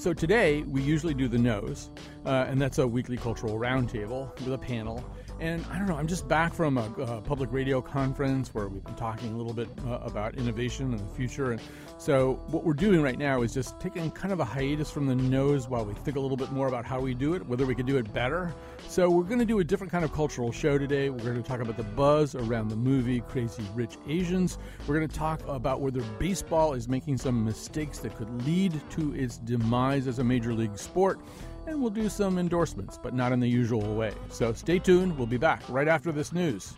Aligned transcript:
So 0.00 0.14
today 0.14 0.62
we 0.62 0.80
usually 0.80 1.12
do 1.12 1.26
the 1.28 1.38
nose, 1.38 1.90
uh, 2.24 2.46
and 2.48 2.60
that's 2.60 2.78
a 2.78 2.86
weekly 2.86 3.16
cultural 3.16 3.58
roundtable 3.58 4.34
with 4.44 4.54
a 4.54 4.58
panel. 4.58 5.04
And 5.40 5.64
I 5.70 5.78
don't 5.78 5.88
know, 5.88 5.96
I'm 5.96 6.06
just 6.06 6.28
back 6.28 6.52
from 6.52 6.76
a, 6.76 6.84
a 6.98 7.22
public 7.22 7.50
radio 7.50 7.80
conference 7.80 8.52
where 8.52 8.68
we've 8.68 8.84
been 8.84 8.94
talking 8.94 9.32
a 9.32 9.36
little 9.38 9.54
bit 9.54 9.70
uh, 9.86 9.98
about 10.02 10.34
innovation 10.34 10.92
and 10.92 11.00
the 11.00 11.14
future. 11.14 11.52
And 11.52 11.62
so 11.96 12.34
what 12.48 12.62
we're 12.62 12.74
doing 12.74 13.00
right 13.00 13.18
now 13.18 13.40
is 13.40 13.54
just 13.54 13.80
taking 13.80 14.10
kind 14.10 14.34
of 14.34 14.40
a 14.40 14.44
hiatus 14.44 14.90
from 14.90 15.06
the 15.06 15.14
nose 15.14 15.66
while 15.66 15.86
we 15.86 15.94
think 15.94 16.18
a 16.18 16.20
little 16.20 16.36
bit 16.36 16.52
more 16.52 16.68
about 16.68 16.84
how 16.84 17.00
we 17.00 17.14
do 17.14 17.32
it, 17.32 17.46
whether 17.46 17.64
we 17.64 17.74
could 17.74 17.86
do 17.86 17.96
it 17.96 18.12
better. 18.12 18.54
So 18.86 19.08
we're 19.08 19.22
going 19.22 19.38
to 19.38 19.46
do 19.46 19.60
a 19.60 19.64
different 19.64 19.90
kind 19.90 20.04
of 20.04 20.12
cultural 20.12 20.52
show 20.52 20.76
today. 20.76 21.08
We're 21.08 21.24
going 21.24 21.42
to 21.42 21.48
talk 21.48 21.60
about 21.60 21.78
the 21.78 21.84
buzz 21.84 22.34
around 22.34 22.68
the 22.68 22.76
movie 22.76 23.20
Crazy 23.20 23.64
Rich 23.74 23.96
Asians. 24.06 24.58
We're 24.86 24.96
going 24.96 25.08
to 25.08 25.16
talk 25.16 25.40
about 25.48 25.80
whether 25.80 26.02
baseball 26.18 26.74
is 26.74 26.86
making 26.86 27.16
some 27.16 27.46
mistakes 27.46 28.00
that 28.00 28.14
could 28.14 28.44
lead 28.44 28.78
to 28.90 29.14
its 29.14 29.38
demise 29.38 30.06
as 30.06 30.18
a 30.18 30.24
major 30.24 30.52
league 30.52 30.76
sport 30.76 31.18
and 31.70 31.80
we'll 31.80 31.90
do 31.90 32.08
some 32.08 32.38
endorsements, 32.38 32.98
but 33.00 33.14
not 33.14 33.32
in 33.32 33.40
the 33.40 33.48
usual 33.48 33.94
way. 33.94 34.12
So 34.28 34.52
stay 34.52 34.78
tuned. 34.78 35.16
We'll 35.16 35.26
be 35.26 35.38
back 35.38 35.62
right 35.68 35.88
after 35.88 36.10
this 36.12 36.32
news. 36.32 36.74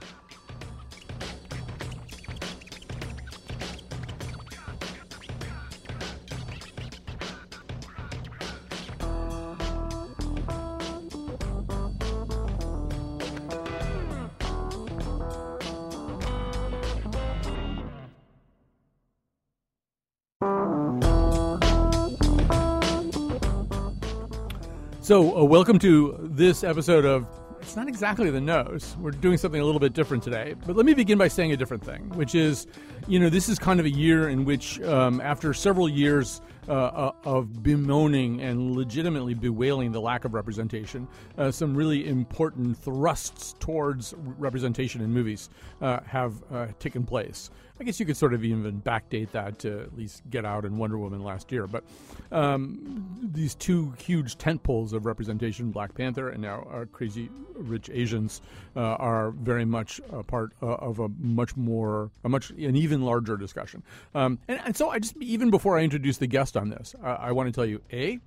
So, 25.13 25.37
uh, 25.37 25.45
welcome 25.45 25.79
to 25.81 26.17
this 26.23 26.65
episode 26.65 27.05
of 27.05 27.27
It's 27.61 27.77
Not 27.77 27.87
Exactly 27.87 28.31
the 28.31 28.41
Nose. 28.41 28.97
We're 28.99 29.11
doing 29.11 29.37
something 29.37 29.61
a 29.61 29.65
little 29.67 29.79
bit 29.79 29.93
different 29.93 30.23
today. 30.23 30.55
But 30.67 30.75
let 30.75 30.87
me 30.87 30.95
begin 30.95 31.19
by 31.19 31.29
saying 31.29 31.53
a 31.53 31.57
different 31.59 31.85
thing, 31.85 32.09
which 32.15 32.35
is, 32.35 32.67
you 33.07 33.21
know, 33.21 33.29
this 33.29 33.51
is 33.51 33.59
kind 33.59 33.79
of 33.79 33.85
a 33.85 33.91
year 33.91 34.31
in 34.31 34.47
which, 34.47 34.81
um, 34.81 35.21
after 35.21 35.53
several 35.53 35.87
years 35.87 36.41
uh, 36.67 36.73
uh, 36.73 37.13
of 37.25 37.63
bemoaning 37.63 38.41
and 38.41 38.75
legitimately 38.75 39.35
bewailing 39.35 39.93
the 39.93 40.01
lack 40.01 40.25
of 40.25 40.33
representation, 40.33 41.07
uh, 41.37 41.51
some 41.51 41.75
really 41.75 42.09
important 42.09 42.75
thrusts 42.79 43.55
towards 43.59 44.15
representation 44.17 45.03
in 45.03 45.13
movies 45.13 45.51
uh, 45.83 46.01
have 46.07 46.43
uh, 46.51 46.69
taken 46.79 47.05
place. 47.05 47.51
I 47.83 47.85
guess 47.85 47.99
you 47.99 48.07
could 48.07 48.17
sort 48.17 48.33
of 48.33 48.45
even 48.45 48.81
backdate 48.81 49.33
that 49.33 49.59
to 49.59 49.81
at 49.81 49.97
least 49.97 50.23
Get 50.31 50.45
Out 50.45 50.65
and 50.65 50.79
Wonder 50.79 50.99
Woman 50.99 51.25
last 51.25 51.51
year. 51.51 51.67
But 51.67 51.83
um, 52.31 53.19
these 53.21 53.57
two 53.57 53.93
huge 53.99 54.39
tentpoles 54.39 54.93
of 54.93 55.05
representation, 55.05 55.73
Black 55.73 55.93
Panther 55.93 56.29
and 56.29 56.41
now 56.41 56.65
uh, 56.73 56.85
Crazy 56.93 57.29
Rich 57.57 57.91
Asians, 57.93 58.41
are 58.77 59.33
very 59.33 59.65
much 59.65 60.01
a 60.13 60.23
part 60.23 60.53
of 60.61 61.01
a 61.01 61.09
much 61.19 61.57
more, 61.57 62.13
a 62.23 62.29
much, 62.29 62.51
an 62.51 62.77
even 62.77 63.03
larger 63.03 63.37
discussion. 63.37 63.83
Um, 64.15 64.39
and, 64.47 64.61
and 64.65 64.77
so 64.77 64.91
I 64.91 65.01
just, 65.01 65.17
even 65.17 65.51
before 65.51 65.77
I 65.77 65.83
introduce 65.83 66.19
the 66.19 66.29
guest 66.29 66.57
on 66.57 66.71
this. 66.71 66.95
Uh, 67.03 67.17
I 67.19 67.33
want 67.33 67.49
to 67.49 67.53
tell 67.53 67.67
you, 67.67 67.81
A, 67.93 68.21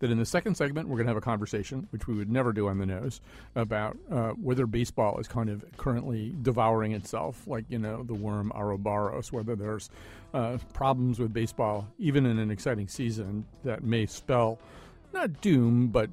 that 0.00 0.10
in 0.10 0.18
the 0.18 0.26
second 0.26 0.56
segment, 0.56 0.88
we're 0.88 0.96
going 0.96 1.06
to 1.06 1.10
have 1.10 1.16
a 1.16 1.22
conversation, 1.22 1.86
which 1.90 2.06
we 2.06 2.14
would 2.14 2.30
never 2.30 2.52
do 2.52 2.68
on 2.68 2.78
the 2.78 2.86
nose, 2.86 3.20
about 3.54 3.96
uh, 4.10 4.30
whether 4.30 4.66
baseball 4.66 5.18
is 5.18 5.28
kind 5.28 5.48
of 5.48 5.64
currently 5.76 6.34
devouring 6.42 6.92
itself, 6.92 7.46
like, 7.46 7.64
you 7.68 7.78
know, 7.78 8.02
the 8.02 8.14
worm 8.14 8.50
Ouroboros, 8.54 9.32
whether 9.32 9.54
there's 9.54 9.88
uh, 10.34 10.58
problems 10.74 11.18
with 11.18 11.32
baseball, 11.32 11.86
even 11.98 12.26
in 12.26 12.38
an 12.38 12.50
exciting 12.50 12.88
season, 12.88 13.46
that 13.64 13.82
may 13.82 14.06
spell 14.06 14.58
not 15.12 15.40
doom, 15.40 15.88
but 15.88 16.08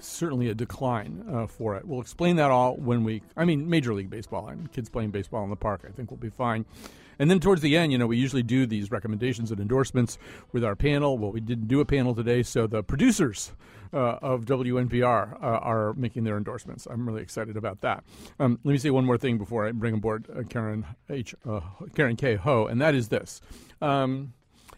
certainly 0.00 0.48
a 0.48 0.54
decline 0.54 1.24
uh, 1.30 1.46
for 1.46 1.76
it. 1.76 1.86
We'll 1.86 2.00
explain 2.00 2.36
that 2.36 2.50
all 2.50 2.76
when 2.76 3.04
we, 3.04 3.22
I 3.36 3.44
mean, 3.44 3.70
Major 3.70 3.94
League 3.94 4.10
Baseball 4.10 4.48
and 4.48 4.70
kids 4.72 4.88
playing 4.88 5.10
baseball 5.10 5.44
in 5.44 5.50
the 5.50 5.56
park, 5.56 5.84
I 5.88 5.92
think 5.92 6.10
we'll 6.10 6.18
be 6.18 6.30
fine. 6.30 6.64
And 7.18 7.30
then 7.30 7.40
towards 7.40 7.62
the 7.62 7.76
end, 7.76 7.92
you 7.92 7.98
know, 7.98 8.06
we 8.06 8.16
usually 8.16 8.42
do 8.42 8.66
these 8.66 8.90
recommendations 8.90 9.50
and 9.50 9.60
endorsements 9.60 10.18
with 10.52 10.64
our 10.64 10.76
panel. 10.76 11.18
Well, 11.18 11.32
we 11.32 11.40
didn't 11.40 11.68
do 11.68 11.80
a 11.80 11.84
panel 11.84 12.14
today, 12.14 12.42
so 12.42 12.66
the 12.66 12.82
producers 12.82 13.52
uh, 13.92 14.18
of 14.20 14.44
WNPR 14.44 15.34
uh, 15.34 15.36
are 15.38 15.94
making 15.94 16.24
their 16.24 16.36
endorsements. 16.36 16.86
I'm 16.90 17.06
really 17.06 17.22
excited 17.22 17.56
about 17.56 17.80
that. 17.82 18.04
Um, 18.40 18.58
let 18.64 18.72
me 18.72 18.78
say 18.78 18.90
one 18.90 19.04
more 19.04 19.18
thing 19.18 19.38
before 19.38 19.66
I 19.66 19.72
bring 19.72 19.94
aboard 19.94 20.26
uh, 20.36 20.42
Karen 20.42 20.84
H. 21.08 21.34
Uh, 21.48 21.60
Karen 21.94 22.16
K. 22.16 22.34
Ho, 22.34 22.66
and 22.66 22.80
that 22.80 22.94
is 22.94 23.08
this. 23.08 23.40
Um, 23.80 24.32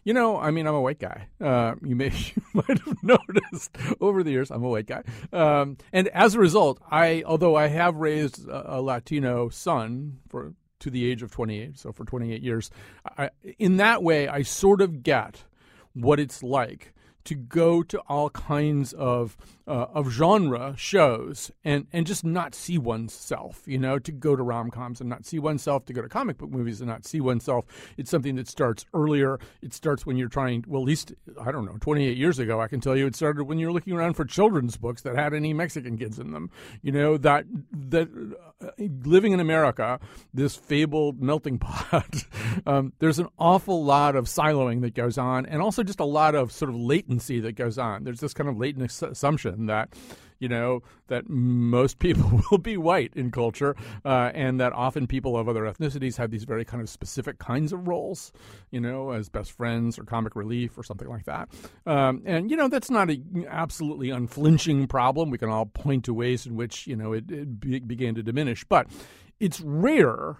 you 0.05 0.15
know, 0.15 0.39
I 0.39 0.53
mean, 0.53 0.69
I'm 0.69 0.75
a 0.75 0.81
white 0.81 1.01
guy. 1.01 1.27
Uh, 1.41 1.75
you 1.83 1.97
may 1.97 2.11
you 2.37 2.43
might 2.53 2.79
have 2.79 3.03
noticed 3.03 3.77
over 4.01 4.23
the 4.23 4.31
years 4.31 4.51
I'm 4.51 4.63
a 4.63 4.69
white 4.69 4.87
guy, 4.87 5.03
um, 5.33 5.79
and 5.93 6.09
as 6.09 6.35
a 6.35 6.39
result, 6.39 6.81
I 6.91 7.25
although 7.27 7.57
I 7.57 7.69
have 7.69 7.97
raised 7.97 8.47
a, 8.49 8.77
a 8.77 8.81
Latino 8.81 9.49
son 9.49 10.19
for 10.29 10.55
to 10.81 10.91
the 10.91 11.11
age 11.11 11.23
of 11.23 11.31
28, 11.31 11.79
so 11.79 11.93
for 11.93 12.05
28 12.05 12.43
years. 12.43 12.71
I, 13.19 13.31
in 13.59 13.77
that 13.79 14.03
way, 14.03 14.29
I 14.29 14.43
sort 14.43 14.81
of 14.81 15.03
get 15.03 15.45
what 15.95 16.21
it's 16.21 16.43
like 16.43 16.93
to 17.25 17.35
go 17.35 17.83
to 17.83 17.99
all 18.09 18.31
kinds 18.31 18.93
of 18.93 19.37
uh, 19.67 19.87
of 19.93 20.11
genre 20.11 20.75
shows 20.77 21.51
and 21.65 21.87
and 21.93 22.07
just 22.07 22.25
not 22.25 22.55
see 22.55 22.79
oneself. 22.79 23.63
You 23.67 23.79
know, 23.79 23.99
to 23.99 24.13
go 24.13 24.37
to 24.37 24.43
rom 24.43 24.71
coms 24.71 25.01
and 25.01 25.11
not 25.11 25.27
see 25.27 25.39
oneself, 25.39 25.85
to 25.87 25.93
go 25.93 26.03
to 26.03 26.09
comic 26.09 26.39
book 26.39 26.51
movies 26.51 26.81
and 26.81 26.89
not 26.89 27.05
see 27.05 27.21
oneself. 27.21 27.65
It's 27.97 28.11
something 28.11 28.37
that 28.37 28.49
starts 28.49 28.85
earlier. 28.95 29.39
It 29.63 29.75
starts 29.75 30.07
when 30.07 30.17
you're 30.17 30.29
trying. 30.29 30.65
Well, 30.69 30.83
at 30.83 30.87
least 30.87 31.13
I 31.41 31.51
don't 31.51 31.65
know. 31.65 31.77
28 31.81 32.17
years 32.17 32.39
ago, 32.39 32.61
I 32.61 32.69
can 32.69 32.81
tell 32.81 32.97
you, 32.97 33.07
it 33.07 33.17
started 33.17 33.45
when 33.45 33.59
you're 33.59 33.73
looking 33.73 33.95
around 33.95 34.15
for 34.15 34.25
children's 34.25 34.77
books 34.77 35.03
that 35.03 35.17
had 35.17 35.35
any 35.35 35.53
Mexican 35.53 35.99
kids 35.99 36.19
in 36.19 36.31
them. 36.31 36.51
You 36.83 36.93
know 36.93 37.17
that 37.19 37.45
that 37.73 38.09
uh, 38.63 38.71
living 39.05 39.33
in 39.33 39.41
America, 39.41 39.99
this 40.33 40.55
fabled 40.55 41.21
melting 41.21 41.59
pot. 41.61 42.25
um, 42.67 42.93
there's 43.01 43.19
an 43.19 43.29
awful 43.39 43.85
lot 43.85 44.15
of 44.15 44.27
siloing 44.27 44.83
that 44.83 44.95
goes 44.95 45.19
on, 45.19 45.45
and 45.47 45.61
also 45.61 45.83
just 45.83 45.99
a 45.99 46.05
lot 46.05 46.37
of 46.37 46.53
sort 46.53 46.69
of 46.69 46.77
latency 46.77 47.41
that 47.41 47.57
goes 47.57 47.79
on. 47.79 48.05
There's 48.05 48.21
this 48.21 48.33
kind 48.33 48.49
of 48.49 48.57
latent 48.57 49.03
assumption 49.03 49.56
that 49.65 49.95
you 50.39 50.49
know 50.49 50.83
that 51.09 51.29
most 51.29 51.99
people 52.01 52.43
will 52.51 52.59
be 52.59 52.77
white 52.77 53.13
in 53.15 53.31
culture, 53.31 53.75
uh, 54.05 54.31
and 54.35 54.61
that 54.61 54.73
often 54.73 55.07
people 55.07 55.37
of 55.37 55.49
other 55.49 55.63
ethnicities 55.63 56.17
have 56.17 56.31
these 56.31 56.45
very 56.45 56.65
kind 56.65 56.83
of 56.83 56.89
specific 56.89 57.39
kinds 57.39 57.73
of 57.73 57.89
roles, 57.89 58.33
you 58.71 58.81
know, 58.81 59.11
as 59.11 59.29
best 59.29 59.53
friends 59.53 59.99
or 59.99 60.05
comic 60.05 60.37
relief 60.37 60.77
or 60.77 60.83
something 60.83 61.09
like 61.09 61.25
that. 61.25 61.49
Um, 61.87 62.23
and 62.27 62.51
you 62.51 62.57
know 62.57 62.69
that's 62.69 62.91
not 62.91 63.11
an 63.11 63.47
absolutely 63.49 64.11
unflinching 64.11 64.87
problem. 64.89 65.31
We 65.31 65.39
can 65.39 65.49
all 65.49 65.67
point 65.67 66.05
to 66.05 66.15
ways 66.15 66.47
in 66.47 66.57
which 66.57 66.87
you 66.87 66.97
know 66.97 67.13
it, 67.13 67.31
it 67.31 67.61
be, 67.61 67.81
began 67.81 68.15
to 68.15 68.23
diminish, 68.23 68.65
but 68.65 68.87
it's 69.41 69.61
rare. 69.61 70.39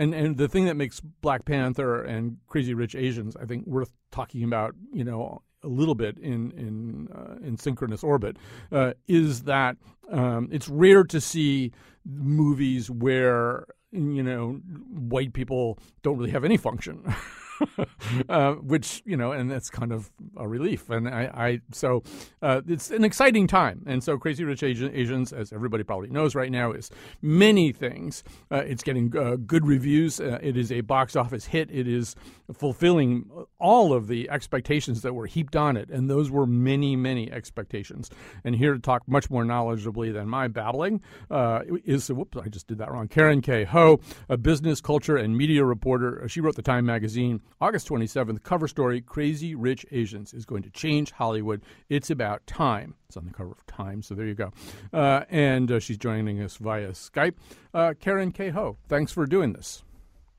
And 0.00 0.14
and 0.14 0.36
the 0.36 0.46
thing 0.46 0.66
that 0.66 0.76
makes 0.76 1.00
Black 1.00 1.44
Panther 1.44 2.02
and 2.04 2.36
Crazy 2.46 2.72
Rich 2.72 2.94
Asians, 2.94 3.36
I 3.36 3.46
think, 3.46 3.66
worth 3.66 3.92
talking 4.12 4.44
about, 4.44 4.74
you 4.92 5.02
know, 5.02 5.42
a 5.62 5.68
little 5.68 5.94
bit 5.94 6.18
in 6.18 6.50
in 6.52 7.08
uh, 7.14 7.36
in 7.46 7.56
synchronous 7.56 8.02
orbit 8.02 8.36
uh, 8.72 8.92
is 9.06 9.42
that 9.42 9.76
um, 10.10 10.48
it's 10.52 10.68
rare 10.68 11.04
to 11.04 11.20
see 11.20 11.72
movies 12.04 12.90
where 12.90 13.66
you 13.90 14.22
know 14.22 14.54
white 14.90 15.32
people 15.32 15.78
don't 16.02 16.18
really 16.18 16.30
have 16.30 16.44
any 16.44 16.56
function. 16.56 17.02
uh, 18.28 18.54
which 18.54 19.02
you 19.04 19.16
know, 19.16 19.32
and 19.32 19.50
that's 19.50 19.70
kind 19.70 19.92
of 19.92 20.10
a 20.36 20.46
relief. 20.46 20.90
And 20.90 21.08
I, 21.08 21.30
I 21.34 21.60
so 21.72 22.02
uh, 22.42 22.62
it's 22.66 22.90
an 22.90 23.04
exciting 23.04 23.46
time. 23.46 23.82
And 23.86 24.02
so, 24.02 24.18
Crazy 24.18 24.44
Rich 24.44 24.62
Asians, 24.62 25.32
as 25.32 25.52
everybody 25.52 25.84
probably 25.84 26.10
knows 26.10 26.34
right 26.34 26.50
now, 26.50 26.72
is 26.72 26.90
many 27.22 27.72
things. 27.72 28.22
Uh, 28.50 28.56
it's 28.56 28.82
getting 28.82 29.16
uh, 29.16 29.36
good 29.36 29.66
reviews. 29.66 30.20
Uh, 30.20 30.38
it 30.42 30.56
is 30.56 30.72
a 30.72 30.80
box 30.82 31.16
office 31.16 31.46
hit. 31.46 31.70
It 31.70 31.88
is 31.88 32.14
fulfilling 32.52 33.30
all 33.58 33.92
of 33.92 34.08
the 34.08 34.30
expectations 34.30 35.02
that 35.02 35.14
were 35.14 35.26
heaped 35.26 35.56
on 35.56 35.76
it, 35.76 35.90
and 35.90 36.08
those 36.08 36.30
were 36.30 36.46
many, 36.46 36.96
many 36.96 37.30
expectations. 37.30 38.10
And 38.44 38.54
here 38.54 38.74
to 38.74 38.80
talk 38.80 39.06
much 39.06 39.30
more 39.30 39.44
knowledgeably 39.44 40.12
than 40.12 40.28
my 40.28 40.48
babbling 40.48 41.00
uh, 41.30 41.60
is 41.84 42.10
whoops, 42.10 42.36
I 42.36 42.48
just 42.48 42.66
did 42.66 42.78
that 42.78 42.90
wrong. 42.90 43.08
Karen 43.08 43.40
K. 43.40 43.64
Ho, 43.64 44.00
a 44.28 44.36
business, 44.36 44.80
culture, 44.80 45.16
and 45.16 45.36
media 45.36 45.64
reporter. 45.64 46.26
She 46.28 46.40
wrote 46.40 46.56
the 46.56 46.62
Time 46.62 46.86
magazine 46.86 47.40
August 47.60 47.88
27th, 47.88 48.42
cover 48.42 48.68
story 48.68 49.00
Crazy 49.00 49.54
Rich 49.54 49.84
Asians 49.90 50.32
is 50.32 50.44
going 50.44 50.62
to 50.62 50.70
change 50.70 51.10
Hollywood. 51.10 51.62
It's 51.88 52.10
about 52.10 52.46
time. 52.46 52.94
It's 53.08 53.16
on 53.16 53.26
the 53.26 53.32
cover 53.32 53.52
of 53.52 53.66
Time, 53.66 54.02
so 54.02 54.14
there 54.14 54.26
you 54.26 54.34
go. 54.34 54.52
Uh, 54.92 55.24
and 55.30 55.70
uh, 55.70 55.78
she's 55.78 55.98
joining 55.98 56.40
us 56.40 56.56
via 56.56 56.90
Skype. 56.90 57.34
Uh, 57.72 57.94
Karen 57.98 58.32
K. 58.32 58.50
Ho, 58.50 58.76
thanks 58.88 59.12
for 59.12 59.26
doing 59.26 59.52
this. 59.52 59.82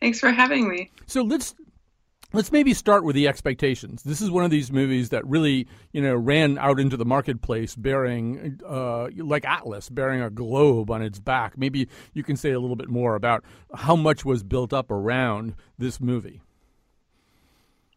Thanks 0.01 0.19
for 0.19 0.31
having 0.31 0.67
me. 0.67 0.91
So 1.07 1.23
let's 1.23 1.55
let's 2.33 2.51
maybe 2.51 2.73
start 2.73 3.03
with 3.03 3.15
the 3.15 3.27
expectations. 3.27 4.03
This 4.03 4.21
is 4.21 4.29
one 4.29 4.43
of 4.43 4.51
these 4.51 4.71
movies 4.71 5.09
that 5.09 5.25
really, 5.25 5.67
you 5.91 6.01
know, 6.01 6.15
ran 6.15 6.57
out 6.57 6.79
into 6.79 6.97
the 6.97 7.05
marketplace 7.05 7.75
bearing, 7.75 8.59
uh, 8.67 9.07
like 9.17 9.45
Atlas, 9.45 9.89
bearing 9.89 10.21
a 10.21 10.29
globe 10.29 10.91
on 10.91 11.01
its 11.01 11.19
back. 11.19 11.57
Maybe 11.57 11.87
you 12.13 12.23
can 12.23 12.35
say 12.35 12.51
a 12.51 12.59
little 12.59 12.75
bit 12.75 12.89
more 12.89 13.15
about 13.15 13.43
how 13.73 13.95
much 13.95 14.25
was 14.25 14.43
built 14.43 14.73
up 14.73 14.91
around 14.91 15.55
this 15.77 15.99
movie. 15.99 16.41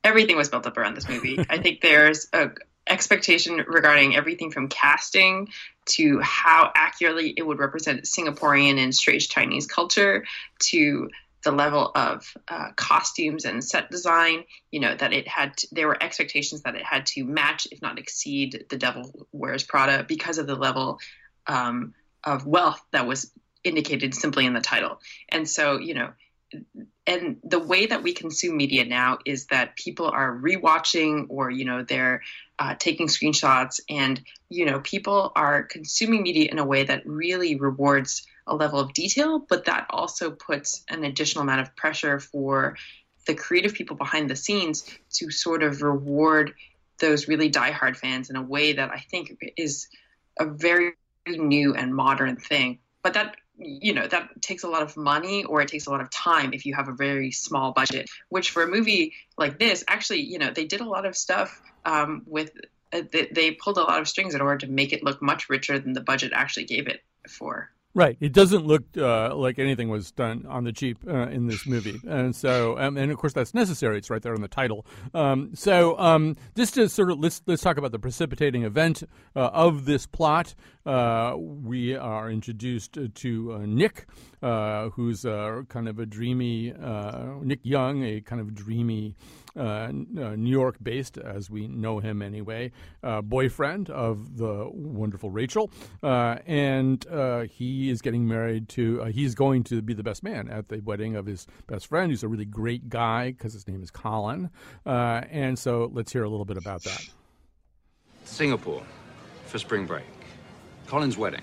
Everything 0.04 0.36
was 0.36 0.48
built 0.48 0.66
up 0.66 0.76
around 0.76 0.94
this 0.94 1.08
movie. 1.08 1.38
I 1.48 1.58
think 1.58 1.80
there's 1.80 2.28
a 2.32 2.50
expectation 2.86 3.64
regarding 3.66 4.16
everything 4.16 4.50
from 4.50 4.68
casting 4.68 5.48
to 5.84 6.18
how 6.20 6.70
accurately 6.74 7.32
it 7.36 7.42
would 7.42 7.58
represent 7.58 8.02
Singaporean 8.02 8.78
and 8.78 8.94
Straits 8.94 9.26
Chinese 9.26 9.66
culture 9.66 10.24
to 10.70 11.08
the 11.44 11.52
level 11.52 11.90
of 11.94 12.32
uh, 12.48 12.68
costumes 12.76 13.44
and 13.44 13.64
set 13.64 13.90
design, 13.90 14.44
you 14.70 14.80
know, 14.80 14.94
that 14.94 15.12
it 15.12 15.26
had, 15.26 15.56
to, 15.56 15.68
there 15.72 15.88
were 15.88 16.00
expectations 16.00 16.62
that 16.62 16.76
it 16.76 16.84
had 16.84 17.06
to 17.06 17.24
match, 17.24 17.66
if 17.70 17.82
not 17.82 17.98
exceed, 17.98 18.66
The 18.68 18.78
Devil 18.78 19.26
Wears 19.32 19.64
Prada 19.64 20.04
because 20.04 20.38
of 20.38 20.46
the 20.46 20.54
level 20.54 21.00
um, 21.46 21.94
of 22.22 22.46
wealth 22.46 22.80
that 22.92 23.06
was 23.06 23.32
indicated 23.64 24.14
simply 24.14 24.46
in 24.46 24.54
the 24.54 24.60
title. 24.60 25.00
And 25.28 25.48
so, 25.48 25.78
you 25.78 25.94
know, 25.94 26.12
and 27.06 27.38
the 27.42 27.58
way 27.58 27.86
that 27.86 28.02
we 28.02 28.12
consume 28.12 28.56
media 28.56 28.84
now 28.84 29.18
is 29.26 29.46
that 29.46 29.76
people 29.76 30.06
are 30.08 30.36
rewatching 30.36 31.26
or 31.28 31.50
you 31.50 31.64
know 31.64 31.82
they're 31.82 32.22
uh, 32.58 32.74
taking 32.78 33.08
screenshots 33.08 33.80
and 33.88 34.20
you 34.48 34.64
know 34.64 34.80
people 34.80 35.32
are 35.34 35.62
consuming 35.62 36.22
media 36.22 36.48
in 36.50 36.58
a 36.58 36.64
way 36.64 36.84
that 36.84 37.06
really 37.06 37.56
rewards 37.56 38.26
a 38.46 38.54
level 38.54 38.80
of 38.80 38.92
detail 38.92 39.38
but 39.38 39.64
that 39.66 39.86
also 39.90 40.30
puts 40.30 40.84
an 40.88 41.04
additional 41.04 41.42
amount 41.42 41.60
of 41.60 41.74
pressure 41.76 42.18
for 42.18 42.76
the 43.26 43.34
creative 43.34 43.72
people 43.72 43.96
behind 43.96 44.28
the 44.28 44.36
scenes 44.36 44.84
to 45.12 45.30
sort 45.30 45.62
of 45.62 45.82
reward 45.82 46.54
those 46.98 47.28
really 47.28 47.50
diehard 47.50 47.96
fans 47.96 48.30
in 48.30 48.36
a 48.36 48.42
way 48.42 48.72
that 48.72 48.90
i 48.90 48.98
think 48.98 49.36
is 49.56 49.88
a 50.38 50.46
very 50.46 50.94
new 51.26 51.74
and 51.74 51.94
modern 51.94 52.36
thing. 52.36 52.78
But 53.02 53.14
that 53.14 53.36
you 53.58 53.92
know 53.92 54.06
that 54.06 54.30
takes 54.40 54.62
a 54.62 54.68
lot 54.68 54.82
of 54.82 54.96
money 54.96 55.44
or 55.44 55.60
it 55.60 55.68
takes 55.68 55.86
a 55.86 55.90
lot 55.90 56.00
of 56.00 56.10
time 56.10 56.52
if 56.52 56.64
you 56.64 56.74
have 56.74 56.88
a 56.88 56.92
very 56.92 57.30
small 57.30 57.72
budget 57.72 58.08
which 58.30 58.50
for 58.50 58.62
a 58.62 58.66
movie 58.66 59.12
like 59.36 59.58
this 59.58 59.84
actually 59.88 60.20
you 60.20 60.38
know 60.38 60.50
they 60.50 60.64
did 60.64 60.80
a 60.80 60.88
lot 60.88 61.04
of 61.04 61.14
stuff 61.14 61.60
um, 61.84 62.22
with 62.26 62.50
uh, 62.92 63.02
they, 63.12 63.26
they 63.26 63.50
pulled 63.52 63.76
a 63.76 63.82
lot 63.82 64.00
of 64.00 64.08
strings 64.08 64.34
in 64.34 64.40
order 64.40 64.58
to 64.58 64.66
make 64.66 64.92
it 64.92 65.02
look 65.02 65.20
much 65.22 65.48
richer 65.48 65.78
than 65.78 65.92
the 65.92 66.00
budget 66.00 66.32
actually 66.34 66.64
gave 66.64 66.86
it 66.86 67.02
for 67.28 67.70
Right. 67.94 68.16
It 68.20 68.32
doesn't 68.32 68.66
look 68.66 68.84
uh, 68.96 69.34
like 69.34 69.58
anything 69.58 69.90
was 69.90 70.12
done 70.12 70.46
on 70.48 70.64
the 70.64 70.72
cheap 70.72 70.98
uh, 71.06 71.26
in 71.26 71.46
this 71.46 71.66
movie, 71.66 72.00
and 72.08 72.34
so 72.34 72.78
um, 72.78 72.96
and 72.96 73.12
of 73.12 73.18
course 73.18 73.34
that's 73.34 73.52
necessary. 73.52 73.98
It's 73.98 74.08
right 74.08 74.22
there 74.22 74.32
in 74.32 74.40
the 74.40 74.48
title. 74.48 74.86
Um, 75.12 75.50
so 75.54 75.98
um, 75.98 76.36
just 76.56 76.72
to 76.74 76.88
sort 76.88 77.10
of 77.10 77.18
let's 77.18 77.42
let's 77.46 77.62
talk 77.62 77.76
about 77.76 77.92
the 77.92 77.98
precipitating 77.98 78.62
event 78.62 79.02
uh, 79.36 79.50
of 79.52 79.84
this 79.84 80.06
plot. 80.06 80.54
Uh, 80.84 81.34
we 81.36 81.94
are 81.94 82.30
introduced 82.30 82.98
to 83.14 83.52
uh, 83.52 83.58
Nick, 83.66 84.06
uh, 84.42 84.88
who's 84.90 85.22
kind 85.22 85.88
of 85.88 85.98
a 85.98 86.06
dreamy 86.06 86.72
Nick 87.42 87.60
Young, 87.62 88.02
a 88.04 88.20
kind 88.20 88.40
of 88.40 88.54
dreamy. 88.54 89.14
Uh, 89.54 89.88
New 89.92 90.50
York 90.50 90.76
based, 90.82 91.18
as 91.18 91.50
we 91.50 91.68
know 91.68 91.98
him 91.98 92.22
anyway, 92.22 92.72
uh, 93.02 93.20
boyfriend 93.20 93.90
of 93.90 94.38
the 94.38 94.66
wonderful 94.72 95.28
Rachel. 95.28 95.70
Uh, 96.02 96.36
and 96.46 97.04
he 97.50 97.90
is 97.90 98.00
getting 98.00 98.26
married 98.26 98.70
to, 98.70 99.04
he's 99.12 99.34
going 99.34 99.62
to 99.64 99.82
be 99.82 99.92
the 99.92 100.02
best 100.02 100.22
man 100.22 100.48
at 100.48 100.70
the 100.70 100.80
wedding 100.80 101.16
of 101.16 101.26
his 101.26 101.46
best 101.66 101.86
friend, 101.86 102.10
who's 102.10 102.22
a 102.22 102.28
really 102.28 102.46
great 102.46 102.88
guy 102.88 103.30
because 103.32 103.52
his 103.52 103.68
name 103.68 103.82
is 103.82 103.90
Colin. 103.90 104.48
and 104.86 105.58
so 105.58 105.90
let's 105.92 106.10
hear 106.10 106.24
a 106.24 106.30
little 106.30 106.46
bit 106.46 106.56
about 106.56 106.82
that. 106.84 107.02
Singapore 108.24 108.82
for 109.44 109.58
spring 109.58 109.84
break. 109.84 110.06
Colin's 110.92 111.16
wedding. 111.16 111.40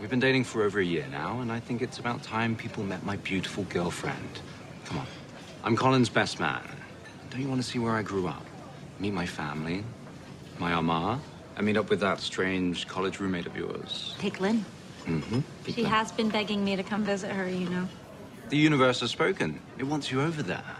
We've 0.00 0.10
been 0.10 0.18
dating 0.18 0.42
for 0.42 0.64
over 0.64 0.80
a 0.80 0.84
year 0.84 1.06
now, 1.08 1.38
and 1.38 1.52
I 1.52 1.60
think 1.60 1.82
it's 1.82 2.00
about 2.00 2.24
time 2.24 2.56
people 2.56 2.82
met 2.82 3.04
my 3.04 3.14
beautiful 3.18 3.62
girlfriend. 3.68 4.40
Come 4.86 4.98
on. 4.98 5.06
I'm 5.62 5.76
Colin's 5.76 6.08
best 6.08 6.40
man. 6.40 6.68
Don't 7.30 7.40
you 7.40 7.48
want 7.48 7.62
to 7.62 7.68
see 7.68 7.78
where 7.78 7.92
I 7.92 8.02
grew 8.02 8.26
up? 8.26 8.44
Meet 8.98 9.12
my 9.12 9.24
family, 9.24 9.84
my 10.58 10.72
ama, 10.72 11.20
and 11.54 11.64
meet 11.64 11.76
up 11.76 11.90
with 11.90 12.00
that 12.00 12.18
strange 12.18 12.88
college 12.88 13.20
roommate 13.20 13.46
of 13.46 13.56
yours. 13.56 14.16
Peik 14.18 14.40
Lin. 14.40 14.64
Mm-hmm. 15.04 15.42
She 15.70 15.84
has 15.84 16.10
been 16.10 16.28
begging 16.28 16.64
me 16.64 16.74
to 16.74 16.82
come 16.82 17.04
visit 17.04 17.30
her, 17.30 17.48
you 17.48 17.70
know. 17.70 17.88
The 18.48 18.56
universe 18.56 18.98
has 18.98 19.12
spoken. 19.12 19.60
It 19.78 19.84
wants 19.84 20.10
you 20.10 20.20
over 20.20 20.42
there. 20.42 20.76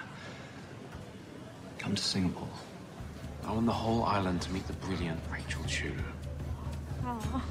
Come 1.78 1.94
to 1.94 2.02
Singapore. 2.02 2.48
I 3.44 3.52
want 3.52 3.66
the 3.66 3.72
whole 3.72 4.02
island 4.02 4.42
to 4.42 4.50
meet 4.50 4.66
the 4.66 4.72
brilliant 4.72 5.20
Rachel 5.30 5.62
Chu. 5.68 5.92
Oh. 7.04 7.42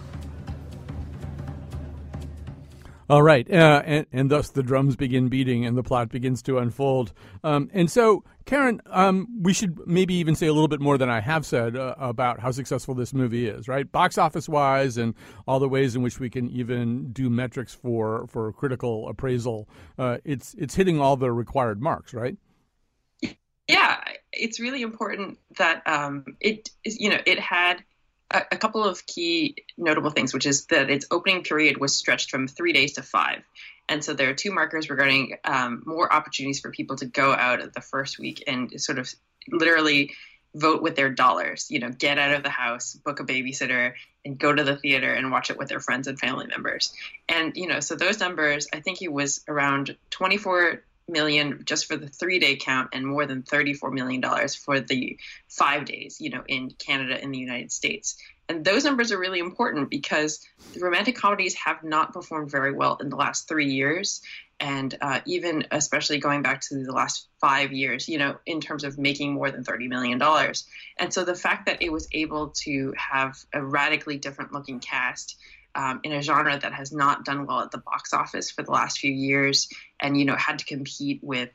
All 3.07 3.21
right, 3.21 3.49
uh, 3.51 3.83
and, 3.85 4.07
and 4.11 4.31
thus 4.31 4.49
the 4.49 4.63
drums 4.63 4.95
begin 4.95 5.27
beating 5.27 5.63
and 5.63 5.77
the 5.77 5.83
plot 5.83 6.09
begins 6.09 6.41
to 6.43 6.57
unfold. 6.57 7.13
Um, 7.43 7.69
and 7.71 7.89
so, 7.91 8.23
Karen, 8.45 8.81
um, 8.87 9.27
we 9.41 9.53
should 9.53 9.79
maybe 9.85 10.15
even 10.15 10.33
say 10.33 10.47
a 10.47 10.53
little 10.53 10.67
bit 10.67 10.81
more 10.81 10.97
than 10.97 11.07
I 11.07 11.19
have 11.19 11.45
said 11.45 11.75
uh, 11.75 11.93
about 11.99 12.39
how 12.39 12.49
successful 12.49 12.95
this 12.95 13.13
movie 13.13 13.47
is, 13.47 13.67
right? 13.67 13.89
Box 13.91 14.17
office 14.17 14.49
wise, 14.49 14.97
and 14.97 15.13
all 15.47 15.59
the 15.59 15.69
ways 15.69 15.95
in 15.95 16.01
which 16.01 16.19
we 16.19 16.31
can 16.31 16.49
even 16.49 17.11
do 17.11 17.29
metrics 17.29 17.75
for 17.75 18.25
for 18.27 18.51
critical 18.53 19.07
appraisal. 19.07 19.69
Uh, 19.99 20.17
it's 20.25 20.55
it's 20.57 20.73
hitting 20.73 20.99
all 20.99 21.15
the 21.15 21.31
required 21.31 21.79
marks, 21.79 22.11
right? 22.11 22.37
Yeah, 23.67 23.99
it's 24.33 24.59
really 24.59 24.81
important 24.81 25.37
that 25.57 25.83
um, 25.85 26.25
it 26.39 26.71
you 26.83 27.09
know 27.09 27.19
it 27.27 27.39
had 27.39 27.83
a, 28.31 28.41
a 28.51 28.57
couple 28.57 28.83
of 28.83 29.05
key 29.05 29.55
notable 29.77 30.09
things, 30.09 30.33
which 30.33 30.45
is 30.45 30.65
that 30.67 30.89
its 30.89 31.05
opening 31.11 31.43
period 31.43 31.77
was 31.77 31.95
stretched 31.95 32.29
from 32.29 32.47
three 32.47 32.73
days 32.73 32.93
to 32.93 33.01
five. 33.01 33.43
And 33.87 34.03
so 34.03 34.13
there 34.13 34.29
are 34.29 34.33
two 34.33 34.51
markers 34.51 34.89
regarding 34.89 35.37
um, 35.43 35.83
more 35.85 36.11
opportunities 36.11 36.59
for 36.59 36.71
people 36.71 36.95
to 36.97 37.05
go 37.05 37.31
out 37.31 37.73
the 37.73 37.81
first 37.81 38.17
week 38.17 38.43
and 38.47 38.81
sort 38.81 38.97
of 38.97 39.13
literally 39.49 40.13
vote 40.55 40.81
with 40.81 40.95
their 40.95 41.09
dollars. 41.09 41.69
You 41.69 41.79
know, 41.79 41.89
get 41.89 42.17
out 42.17 42.33
of 42.33 42.43
the 42.43 42.49
house, 42.49 42.95
book 42.95 43.19
a 43.19 43.23
babysitter, 43.23 43.93
and 44.23 44.39
go 44.39 44.53
to 44.53 44.63
the 44.63 44.75
theater 44.75 45.13
and 45.13 45.31
watch 45.31 45.51
it 45.51 45.57
with 45.57 45.69
their 45.69 45.79
friends 45.79 46.07
and 46.07 46.19
family 46.19 46.47
members. 46.47 46.93
And 47.29 47.55
you 47.55 47.67
know, 47.67 47.79
so 47.79 47.95
those 47.95 48.19
numbers, 48.19 48.67
I 48.73 48.79
think 48.79 49.01
it 49.01 49.11
was 49.11 49.41
around 49.47 49.95
24 50.09 50.81
million 51.07 51.61
just 51.65 51.85
for 51.85 51.95
the 51.95 52.07
three 52.07 52.39
day 52.39 52.55
count 52.55 52.89
and 52.93 53.05
more 53.05 53.25
than 53.25 53.43
34 53.43 53.91
million 53.91 54.21
dollars 54.21 54.55
for 54.55 54.79
the 54.79 55.19
five 55.47 55.85
days 55.85 56.19
you 56.19 56.29
know 56.31 56.43
in 56.47 56.69
canada 56.71 57.19
and 57.21 57.33
the 57.33 57.37
united 57.39 57.71
states. 57.71 58.17
And 58.47 58.63
those 58.63 58.83
numbers 58.83 59.11
are 59.11 59.17
really 59.17 59.39
important 59.39 59.89
because 59.89 60.45
the 60.73 60.79
romantic 60.79 61.15
comedies 61.15 61.55
have 61.55 61.83
not 61.83 62.13
performed 62.13 62.51
very 62.51 62.71
well 62.71 62.97
in 63.01 63.09
the 63.09 63.15
last 63.15 63.47
three 63.47 63.71
years. 63.71 64.21
And 64.59 64.95
uh, 65.01 65.21
even 65.25 65.65
especially 65.71 66.19
going 66.19 66.43
back 66.43 66.61
to 66.61 66.83
the 66.83 66.91
last 66.91 67.27
five 67.41 67.73
years 67.73 68.07
you 68.07 68.17
know 68.17 68.37
in 68.45 68.61
terms 68.61 68.83
of 68.83 68.97
making 68.97 69.33
more 69.33 69.51
than 69.51 69.63
30 69.63 69.87
million 69.87 70.17
dollars. 70.17 70.65
And 70.97 71.13
so 71.13 71.23
the 71.25 71.35
fact 71.35 71.65
that 71.65 71.81
it 71.81 71.91
was 71.91 72.07
able 72.11 72.49
to 72.63 72.93
have 72.97 73.37
a 73.53 73.63
radically 73.63 74.17
different 74.17 74.53
looking 74.53 74.79
cast 74.79 75.37
um, 75.75 75.99
in 76.03 76.13
a 76.13 76.21
genre 76.21 76.57
that 76.57 76.73
has 76.73 76.91
not 76.91 77.25
done 77.25 77.45
well 77.45 77.61
at 77.61 77.71
the 77.71 77.77
box 77.77 78.13
office 78.13 78.49
for 78.49 78.63
the 78.63 78.71
last 78.71 78.99
few 78.99 79.11
years, 79.11 79.69
and 79.99 80.17
you 80.17 80.25
know 80.25 80.35
had 80.35 80.59
to 80.59 80.65
compete 80.65 81.19
with 81.21 81.49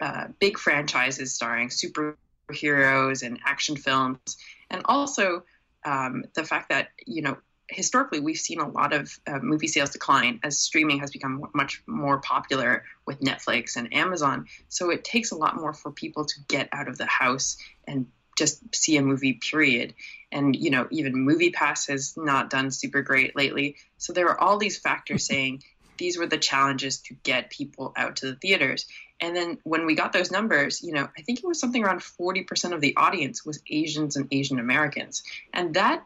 uh, 0.00 0.28
big 0.40 0.58
franchises 0.58 1.34
starring 1.34 1.68
superheroes 1.68 3.22
and 3.22 3.38
action 3.44 3.76
films, 3.76 4.36
and 4.70 4.82
also 4.86 5.44
um, 5.84 6.24
the 6.34 6.44
fact 6.44 6.70
that 6.70 6.88
you 7.06 7.22
know 7.22 7.36
historically 7.68 8.20
we've 8.20 8.36
seen 8.36 8.60
a 8.60 8.68
lot 8.68 8.92
of 8.92 9.18
uh, 9.26 9.38
movie 9.38 9.68
sales 9.68 9.90
decline 9.90 10.38
as 10.42 10.58
streaming 10.58 11.00
has 11.00 11.10
become 11.10 11.44
much 11.54 11.82
more 11.86 12.18
popular 12.18 12.84
with 13.06 13.20
Netflix 13.20 13.76
and 13.76 13.94
Amazon. 13.94 14.46
So 14.68 14.90
it 14.90 15.02
takes 15.02 15.30
a 15.30 15.36
lot 15.36 15.56
more 15.56 15.72
for 15.72 15.90
people 15.90 16.26
to 16.26 16.34
get 16.46 16.68
out 16.72 16.88
of 16.88 16.98
the 16.98 17.06
house 17.06 17.56
and 17.86 18.06
just 18.36 18.74
see 18.74 18.96
a 18.96 19.02
movie 19.02 19.34
period 19.34 19.94
and 20.34 20.54
you 20.54 20.70
know 20.70 20.86
even 20.90 21.26
MoviePass 21.26 21.88
has 21.88 22.14
not 22.16 22.50
done 22.50 22.70
super 22.70 23.00
great 23.00 23.34
lately. 23.34 23.76
So 23.96 24.12
there 24.12 24.28
are 24.28 24.40
all 24.40 24.58
these 24.58 24.78
factors 24.78 25.26
saying 25.32 25.62
these 25.96 26.18
were 26.18 26.26
the 26.26 26.38
challenges 26.38 26.98
to 27.02 27.14
get 27.22 27.50
people 27.50 27.92
out 27.96 28.16
to 28.16 28.26
the 28.26 28.34
theaters. 28.34 28.86
And 29.20 29.34
then 29.34 29.58
when 29.62 29.86
we 29.86 29.94
got 29.94 30.12
those 30.12 30.30
numbers 30.32 30.82
you 30.82 30.92
know 30.92 31.08
i 31.16 31.22
think 31.22 31.38
it 31.38 31.46
was 31.46 31.60
something 31.60 31.82
around 31.82 32.00
40% 32.00 32.72
of 32.72 32.80
the 32.80 32.96
audience 32.96 33.46
was 33.46 33.60
asians 33.70 34.16
and 34.16 34.28
asian 34.32 34.58
americans. 34.58 35.22
And 35.52 35.74
that 35.74 36.04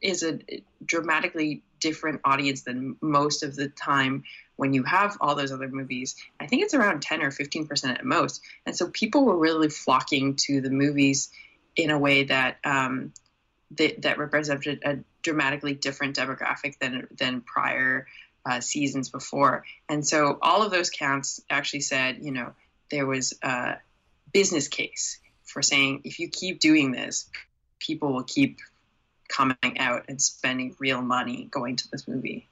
is 0.00 0.22
a 0.22 0.38
dramatically 0.84 1.62
different 1.80 2.20
audience 2.24 2.62
than 2.62 2.96
most 3.00 3.42
of 3.42 3.56
the 3.56 3.68
time 3.68 4.24
when 4.56 4.72
you 4.72 4.84
have 4.84 5.16
all 5.20 5.34
those 5.34 5.50
other 5.50 5.68
movies. 5.68 6.14
I 6.38 6.46
think 6.46 6.62
it's 6.62 6.74
around 6.74 7.02
10 7.02 7.22
or 7.22 7.30
15% 7.30 7.84
at 7.90 8.04
most. 8.04 8.40
And 8.64 8.76
so 8.76 8.88
people 8.88 9.24
were 9.24 9.36
really 9.36 9.68
flocking 9.68 10.36
to 10.46 10.60
the 10.60 10.70
movies 10.70 11.30
in 11.76 11.90
a 11.90 11.98
way 11.98 12.24
that 12.24 12.58
um, 12.64 13.12
that, 13.76 14.02
that 14.02 14.18
represented 14.18 14.82
a 14.84 14.98
dramatically 15.22 15.74
different 15.74 16.16
demographic 16.16 16.78
than 16.78 17.08
than 17.16 17.40
prior 17.40 18.06
uh, 18.46 18.60
seasons 18.60 19.08
before. 19.08 19.64
And 19.88 20.06
so 20.06 20.38
all 20.40 20.62
of 20.62 20.70
those 20.70 20.90
counts 20.90 21.40
actually 21.48 21.80
said, 21.80 22.18
you 22.20 22.32
know, 22.32 22.52
there 22.90 23.06
was 23.06 23.34
a 23.42 23.76
business 24.32 24.68
case 24.68 25.18
for 25.44 25.62
saying 25.62 26.02
if 26.04 26.18
you 26.18 26.28
keep 26.28 26.60
doing 26.60 26.92
this, 26.92 27.28
people 27.78 28.12
will 28.12 28.24
keep 28.24 28.58
coming 29.28 29.78
out 29.78 30.04
and 30.08 30.20
spending 30.20 30.76
real 30.78 31.00
money 31.00 31.48
going 31.50 31.76
to 31.76 31.90
this 31.90 32.06
movie. 32.06 32.48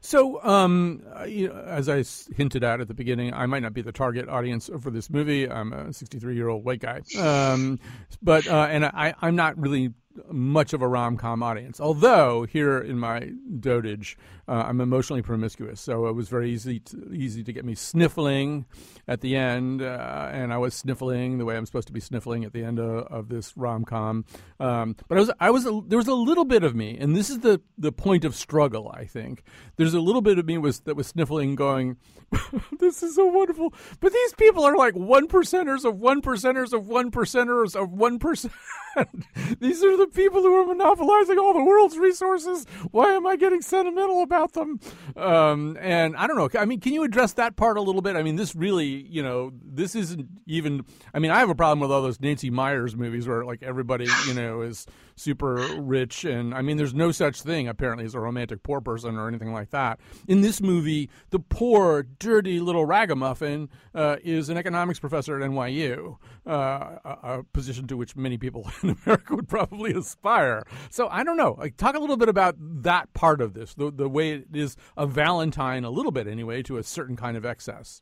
So, 0.00 0.42
um, 0.44 1.02
you 1.26 1.48
know, 1.48 1.54
as 1.54 1.88
I 1.88 2.04
hinted 2.34 2.62
at 2.62 2.80
at 2.80 2.88
the 2.88 2.94
beginning, 2.94 3.34
I 3.34 3.46
might 3.46 3.62
not 3.62 3.74
be 3.74 3.82
the 3.82 3.92
target 3.92 4.28
audience 4.28 4.70
for 4.80 4.90
this 4.90 5.10
movie. 5.10 5.50
I'm 5.50 5.72
a 5.72 5.92
63 5.92 6.34
year 6.36 6.48
old 6.48 6.64
white 6.64 6.80
guy, 6.80 7.02
um, 7.18 7.80
but 8.22 8.46
uh, 8.46 8.68
and 8.70 8.84
I, 8.84 9.14
I'm 9.20 9.34
not 9.34 9.58
really 9.58 9.92
much 10.30 10.72
of 10.72 10.82
a 10.82 10.88
rom 10.88 11.16
com 11.16 11.42
audience. 11.42 11.80
Although 11.80 12.44
here 12.44 12.78
in 12.78 12.98
my 12.98 13.32
dotage, 13.60 14.16
uh, 14.46 14.64
I'm 14.66 14.80
emotionally 14.80 15.22
promiscuous, 15.22 15.80
so 15.80 16.06
it 16.06 16.14
was 16.14 16.28
very 16.28 16.50
easy 16.50 16.80
to, 16.80 17.12
easy 17.12 17.42
to 17.44 17.52
get 17.52 17.64
me 17.64 17.74
sniffling 17.74 18.66
at 19.06 19.20
the 19.20 19.36
end, 19.36 19.82
uh, 19.82 20.30
and 20.32 20.52
I 20.52 20.58
was 20.58 20.74
sniffling 20.74 21.38
the 21.38 21.44
way 21.44 21.56
I'm 21.56 21.66
supposed 21.66 21.88
to 21.88 21.92
be 21.92 22.00
sniffling 22.00 22.44
at 22.44 22.52
the 22.52 22.64
end 22.64 22.78
of, 22.78 23.06
of 23.06 23.28
this 23.28 23.56
rom 23.56 23.84
com. 23.84 24.24
Um, 24.60 24.96
but 25.08 25.18
I 25.18 25.20
was 25.20 25.30
I 25.40 25.50
was 25.50 25.66
a, 25.66 25.80
there 25.86 25.98
was 25.98 26.08
a 26.08 26.14
little 26.14 26.44
bit 26.44 26.64
of 26.64 26.74
me, 26.74 26.96
and 26.98 27.14
this 27.14 27.30
is 27.30 27.40
the 27.40 27.60
the 27.76 27.92
point 27.92 28.24
of 28.24 28.34
struggle. 28.34 28.90
I 28.94 29.04
think 29.04 29.42
there's 29.76 29.94
a 29.94 30.00
little 30.00 30.22
bit 30.22 30.38
of 30.38 30.46
me 30.46 30.58
was 30.58 30.80
that 30.80 30.96
was 30.96 31.06
sniffling, 31.06 31.54
going, 31.54 31.96
"This 32.78 33.02
is 33.02 33.14
so 33.16 33.26
wonderful," 33.26 33.72
but 34.00 34.12
these 34.12 34.34
people 34.34 34.64
are 34.64 34.76
like 34.76 34.94
one 34.94 35.28
percenters 35.28 35.84
of 35.84 36.00
one 36.00 36.22
percenters 36.22 36.72
of 36.72 36.88
one 36.88 37.10
percenters 37.10 37.74
of 37.74 37.92
one 37.92 38.18
percent. 38.18 38.52
These 39.60 39.84
are 39.84 39.96
the 39.96 40.07
people 40.10 40.42
who 40.42 40.54
are 40.54 40.66
monopolizing 40.66 41.38
all 41.38 41.52
the 41.52 41.62
world's 41.62 41.98
resources. 41.98 42.66
Why 42.90 43.12
am 43.12 43.26
I 43.26 43.36
getting 43.36 43.62
sentimental 43.62 44.22
about 44.22 44.52
them? 44.52 44.80
Um, 45.16 45.76
and 45.80 46.16
I 46.16 46.26
don't 46.26 46.36
know. 46.36 46.48
I 46.58 46.64
mean, 46.64 46.80
can 46.80 46.92
you 46.92 47.04
address 47.04 47.32
that 47.34 47.56
part 47.56 47.76
a 47.76 47.82
little 47.82 48.02
bit? 48.02 48.16
I 48.16 48.22
mean, 48.22 48.36
this 48.36 48.54
really, 48.54 48.86
you 48.86 49.22
know, 49.22 49.52
this 49.64 49.94
isn't 49.94 50.28
even. 50.46 50.84
I 51.14 51.18
mean, 51.18 51.30
I 51.30 51.38
have 51.38 51.50
a 51.50 51.54
problem 51.54 51.80
with 51.80 51.90
all 51.90 52.02
those 52.02 52.20
Nancy 52.20 52.50
Meyers 52.50 52.96
movies 52.96 53.26
where 53.26 53.44
like 53.44 53.62
everybody, 53.62 54.06
you 54.26 54.34
know, 54.34 54.62
is 54.62 54.86
super 55.18 55.54
rich, 55.80 56.24
and 56.24 56.54
I 56.54 56.62
mean, 56.62 56.76
there's 56.76 56.94
no 56.94 57.12
such 57.12 57.42
thing 57.42 57.68
apparently 57.68 58.04
as 58.04 58.14
a 58.14 58.20
romantic 58.20 58.62
poor 58.62 58.80
person 58.80 59.16
or 59.16 59.28
anything 59.28 59.52
like 59.52 59.70
that. 59.70 59.98
In 60.26 60.40
this 60.40 60.60
movie, 60.60 61.10
the 61.30 61.38
poor, 61.38 62.04
dirty 62.18 62.60
little 62.60 62.86
ragamuffin 62.86 63.68
uh, 63.94 64.16
is 64.22 64.48
an 64.48 64.56
economics 64.56 64.98
professor 64.98 65.40
at 65.40 65.50
NYU, 65.50 66.16
uh, 66.46 66.50
a, 67.04 67.18
a 67.22 67.42
position 67.52 67.86
to 67.88 67.96
which 67.96 68.16
many 68.16 68.38
people 68.38 68.70
in 68.82 68.96
America 69.04 69.34
would 69.34 69.48
probably 69.48 69.92
aspire. 69.92 70.64
So 70.90 71.08
I 71.08 71.24
don't 71.24 71.36
know. 71.36 71.56
Like, 71.58 71.76
talk 71.76 71.94
a 71.94 72.00
little 72.00 72.16
bit 72.16 72.28
about 72.28 72.56
that 72.58 73.12
part 73.14 73.40
of 73.40 73.54
this, 73.54 73.74
the 73.74 73.90
the 73.90 74.08
way 74.08 74.32
it 74.32 74.46
is 74.52 74.76
a 74.96 75.06
Valentine, 75.06 75.84
a 75.84 75.90
little 75.90 76.12
bit 76.12 76.26
anyway, 76.26 76.62
to 76.62 76.76
a 76.76 76.82
certain 76.82 77.16
kind 77.16 77.36
of 77.36 77.44
excess. 77.44 78.00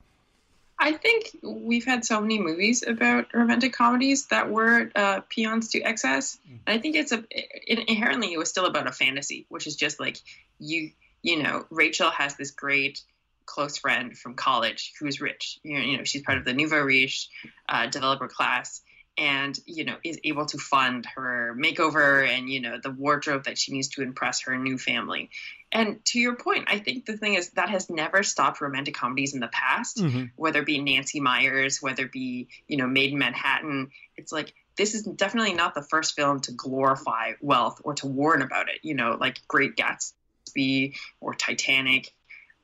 I 0.78 0.92
think 0.92 1.36
we've 1.42 1.84
had 1.84 2.04
so 2.04 2.20
many 2.20 2.38
movies 2.38 2.84
about 2.86 3.32
romantic 3.32 3.72
comedies 3.72 4.26
that 4.26 4.50
were 4.50 4.90
uh, 4.94 5.20
paeans 5.30 5.70
to 5.70 5.80
excess, 5.80 6.38
mm. 6.46 6.58
and 6.66 6.78
I 6.78 6.78
think 6.78 6.96
it's 6.96 7.12
a 7.12 7.24
it, 7.30 7.88
inherently 7.88 8.32
it 8.32 8.38
was 8.38 8.50
still 8.50 8.66
about 8.66 8.86
a 8.86 8.92
fantasy, 8.92 9.46
which 9.48 9.66
is 9.66 9.76
just 9.76 9.98
like 9.98 10.18
you 10.58 10.90
you 11.22 11.42
know 11.42 11.66
Rachel 11.70 12.10
has 12.10 12.36
this 12.36 12.50
great 12.50 13.02
close 13.46 13.78
friend 13.78 14.16
from 14.16 14.34
college 14.34 14.92
who's 15.00 15.20
rich. 15.20 15.58
You 15.62 15.78
know, 15.78 15.84
you 15.84 15.98
know 15.98 16.04
she's 16.04 16.22
part 16.22 16.38
of 16.38 16.44
the 16.44 16.52
nouveau 16.52 16.80
riche 16.80 17.28
uh, 17.68 17.86
developer 17.86 18.28
class, 18.28 18.82
and 19.18 19.58
you 19.66 19.84
know 19.84 19.96
is 20.04 20.18
able 20.24 20.46
to 20.46 20.58
fund 20.58 21.06
her 21.14 21.56
makeover 21.58 22.28
and 22.28 22.50
you 22.50 22.60
know 22.60 22.78
the 22.82 22.90
wardrobe 22.90 23.44
that 23.44 23.58
she 23.58 23.72
needs 23.72 23.88
to 23.88 24.02
impress 24.02 24.42
her 24.42 24.56
new 24.58 24.78
family. 24.78 25.30
And 25.72 26.04
to 26.06 26.20
your 26.20 26.36
point 26.36 26.64
i 26.68 26.78
think 26.78 27.06
the 27.06 27.16
thing 27.16 27.34
is 27.34 27.50
that 27.50 27.70
has 27.70 27.90
never 27.90 28.22
stopped 28.22 28.60
romantic 28.60 28.94
comedies 28.94 29.34
in 29.34 29.40
the 29.40 29.48
past 29.48 29.98
mm-hmm. 29.98 30.24
whether 30.36 30.60
it 30.60 30.66
be 30.66 30.80
nancy 30.80 31.20
meyers 31.20 31.82
whether 31.82 32.04
it 32.04 32.12
be 32.12 32.48
you 32.68 32.76
know 32.76 32.86
made 32.86 33.12
in 33.12 33.18
manhattan. 33.18 33.90
It's 34.16 34.32
like 34.32 34.54
this 34.76 34.94
is 34.94 35.02
definitely 35.02 35.54
not 35.54 35.74
the 35.74 35.82
first 35.82 36.14
film 36.14 36.40
to 36.40 36.52
glorify 36.52 37.32
wealth 37.40 37.80
or 37.84 37.94
to 37.94 38.06
warn 38.06 38.42
about 38.42 38.68
it 38.68 38.80
you 38.82 38.94
know 38.94 39.16
like 39.18 39.40
great 39.48 39.76
gatsby 39.76 40.94
or 41.20 41.34
titanic. 41.34 42.12